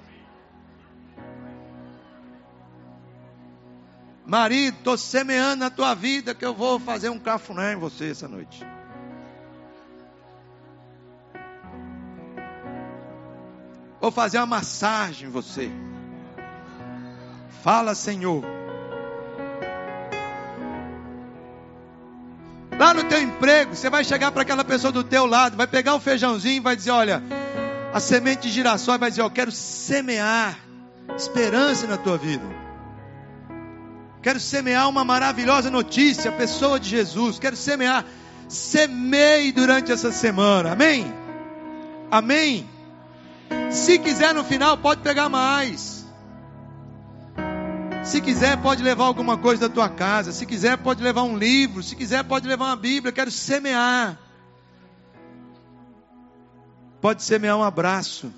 Marido, 4.24 4.78
estou 4.78 4.96
semeando 4.96 5.56
na 5.56 5.70
tua 5.70 5.94
vida 5.94 6.34
que 6.34 6.44
eu 6.44 6.54
vou 6.54 6.80
fazer 6.80 7.10
um 7.10 7.18
cafuné 7.18 7.74
em 7.74 7.76
você 7.76 8.10
essa 8.10 8.26
noite. 8.26 8.66
Vou 14.06 14.12
fazer 14.12 14.38
uma 14.38 14.46
massagem 14.46 15.26
em 15.26 15.30
você. 15.32 15.68
Fala, 17.64 17.92
Senhor. 17.92 18.44
Lá 22.78 22.94
no 22.94 23.02
teu 23.02 23.20
emprego, 23.20 23.74
você 23.74 23.90
vai 23.90 24.04
chegar 24.04 24.30
para 24.30 24.42
aquela 24.42 24.62
pessoa 24.62 24.92
do 24.92 25.02
teu 25.02 25.26
lado, 25.26 25.56
vai 25.56 25.66
pegar 25.66 25.96
um 25.96 25.98
feijãozinho 25.98 26.58
e 26.58 26.60
vai 26.60 26.76
dizer: 26.76 26.92
Olha, 26.92 27.20
a 27.92 27.98
semente 27.98 28.42
de 28.42 28.50
girassol 28.50 28.96
vai 28.96 29.10
dizer: 29.10 29.22
Eu 29.22 29.30
quero 29.30 29.50
semear 29.50 30.56
esperança 31.16 31.88
na 31.88 31.96
tua 31.96 32.16
vida. 32.16 32.46
Quero 34.22 34.38
semear 34.38 34.88
uma 34.88 35.04
maravilhosa 35.04 35.68
notícia, 35.68 36.30
a 36.30 36.34
pessoa 36.34 36.78
de 36.78 36.88
Jesus. 36.90 37.40
Quero 37.40 37.56
semear. 37.56 38.04
Semeie 38.48 39.50
durante 39.50 39.90
essa 39.90 40.12
semana. 40.12 40.70
Amém? 40.70 41.12
Amém? 42.08 42.75
Se 43.76 43.98
quiser 43.98 44.34
no 44.34 44.42
final, 44.42 44.78
pode 44.78 45.02
pegar 45.02 45.28
mais. 45.28 46.04
Se 48.02 48.20
quiser, 48.20 48.60
pode 48.62 48.82
levar 48.82 49.04
alguma 49.04 49.36
coisa 49.36 49.68
da 49.68 49.74
tua 49.74 49.88
casa. 49.88 50.32
Se 50.32 50.46
quiser, 50.46 50.78
pode 50.78 51.02
levar 51.02 51.22
um 51.22 51.36
livro. 51.36 51.82
Se 51.82 51.94
quiser, 51.94 52.24
pode 52.24 52.48
levar 52.48 52.66
uma 52.66 52.76
Bíblia. 52.76 53.12
Quero 53.12 53.30
semear. 53.30 54.18
Pode 57.00 57.22
semear 57.22 57.56
um 57.56 57.62
abraço. 57.62 58.32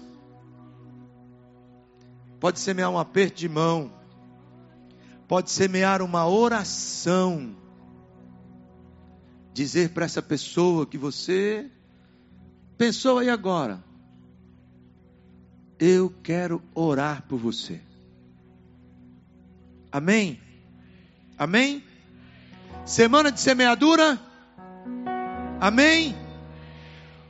Pode 2.41 2.59
semear 2.59 2.91
um 2.91 2.99
aperto 2.99 3.37
de 3.37 3.49
mão. 3.49 3.93
Pode 5.27 5.51
semear 5.51 6.03
uma 6.03 6.27
oração. 6.27 7.55
Dizer 9.55 9.91
para 9.91 10.05
essa 10.05 10.21
pessoa 10.21 10.85
que 10.85 10.99
você 10.99 11.71
Pensou 12.79 13.19
aí 13.19 13.29
agora? 13.29 13.88
Eu 15.79 16.13
quero 16.23 16.63
orar 16.75 17.23
por 17.23 17.39
você. 17.39 17.81
Amém? 19.93 20.41
Amém? 21.39 21.85
Semana 22.85 23.31
de 23.31 23.41
semeadura? 23.41 24.19
Amém? 25.61 26.17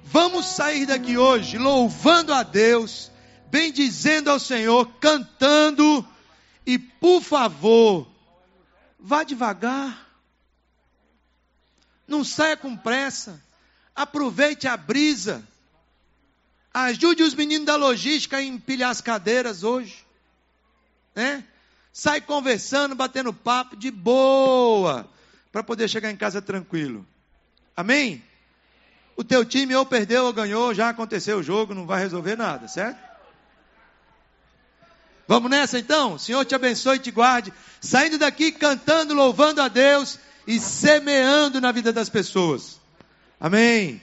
Vamos 0.05 0.47
sair 0.47 0.87
daqui 0.87 1.19
hoje 1.19 1.59
louvando 1.59 2.33
a 2.33 2.43
Deus, 2.43 3.11
bendizendo 3.51 4.31
ao 4.31 4.41
Senhor, 4.41 4.87
cantando 4.99 6.07
e, 6.65 6.79
por 6.79 7.21
favor, 7.21 8.11
vá 8.99 9.25
devagar. 9.25 10.07
Não 12.07 12.25
saia 12.25 12.57
com 12.57 12.75
pressa. 12.75 13.43
Aproveite 13.95 14.67
a 14.67 14.77
brisa. 14.77 15.47
Ajude 16.73 17.23
os 17.23 17.35
meninos 17.35 17.67
da 17.67 17.77
logística 17.77 18.37
a 18.37 18.43
empilhar 18.43 18.91
as 18.91 19.01
cadeiras 19.01 19.63
hoje. 19.63 20.05
Né? 21.15 21.45
Sai 21.93 22.21
conversando, 22.21 22.95
batendo 22.95 23.33
papo 23.33 23.77
de 23.77 23.91
boa, 23.91 25.09
para 25.51 25.63
poder 25.63 25.89
chegar 25.89 26.11
em 26.11 26.17
casa 26.17 26.41
tranquilo. 26.41 27.07
Amém? 27.77 28.23
O 29.17 29.25
teu 29.25 29.45
time 29.45 29.75
ou 29.75 29.85
perdeu 29.85 30.27
ou 30.27 30.33
ganhou, 30.33 30.73
já 30.73 30.91
aconteceu 30.91 31.39
o 31.39 31.43
jogo, 31.43 31.75
não 31.75 31.87
vai 31.87 32.01
resolver 32.01 32.37
nada, 32.37 32.69
certo? 32.69 33.09
Vamos 35.27 35.51
nessa 35.51 35.79
então? 35.79 36.17
Senhor 36.17 36.45
te 36.45 36.55
abençoe 36.55 36.97
e 36.97 37.01
te 37.01 37.11
guarde. 37.11 37.53
Saindo 37.81 38.17
daqui 38.17 38.51
cantando, 38.51 39.13
louvando 39.13 39.61
a 39.61 39.69
Deus 39.69 40.19
e 40.47 40.59
semeando 40.59 41.61
na 41.61 41.71
vida 41.71 41.93
das 41.93 42.09
pessoas. 42.09 42.81
Amém. 43.39 44.01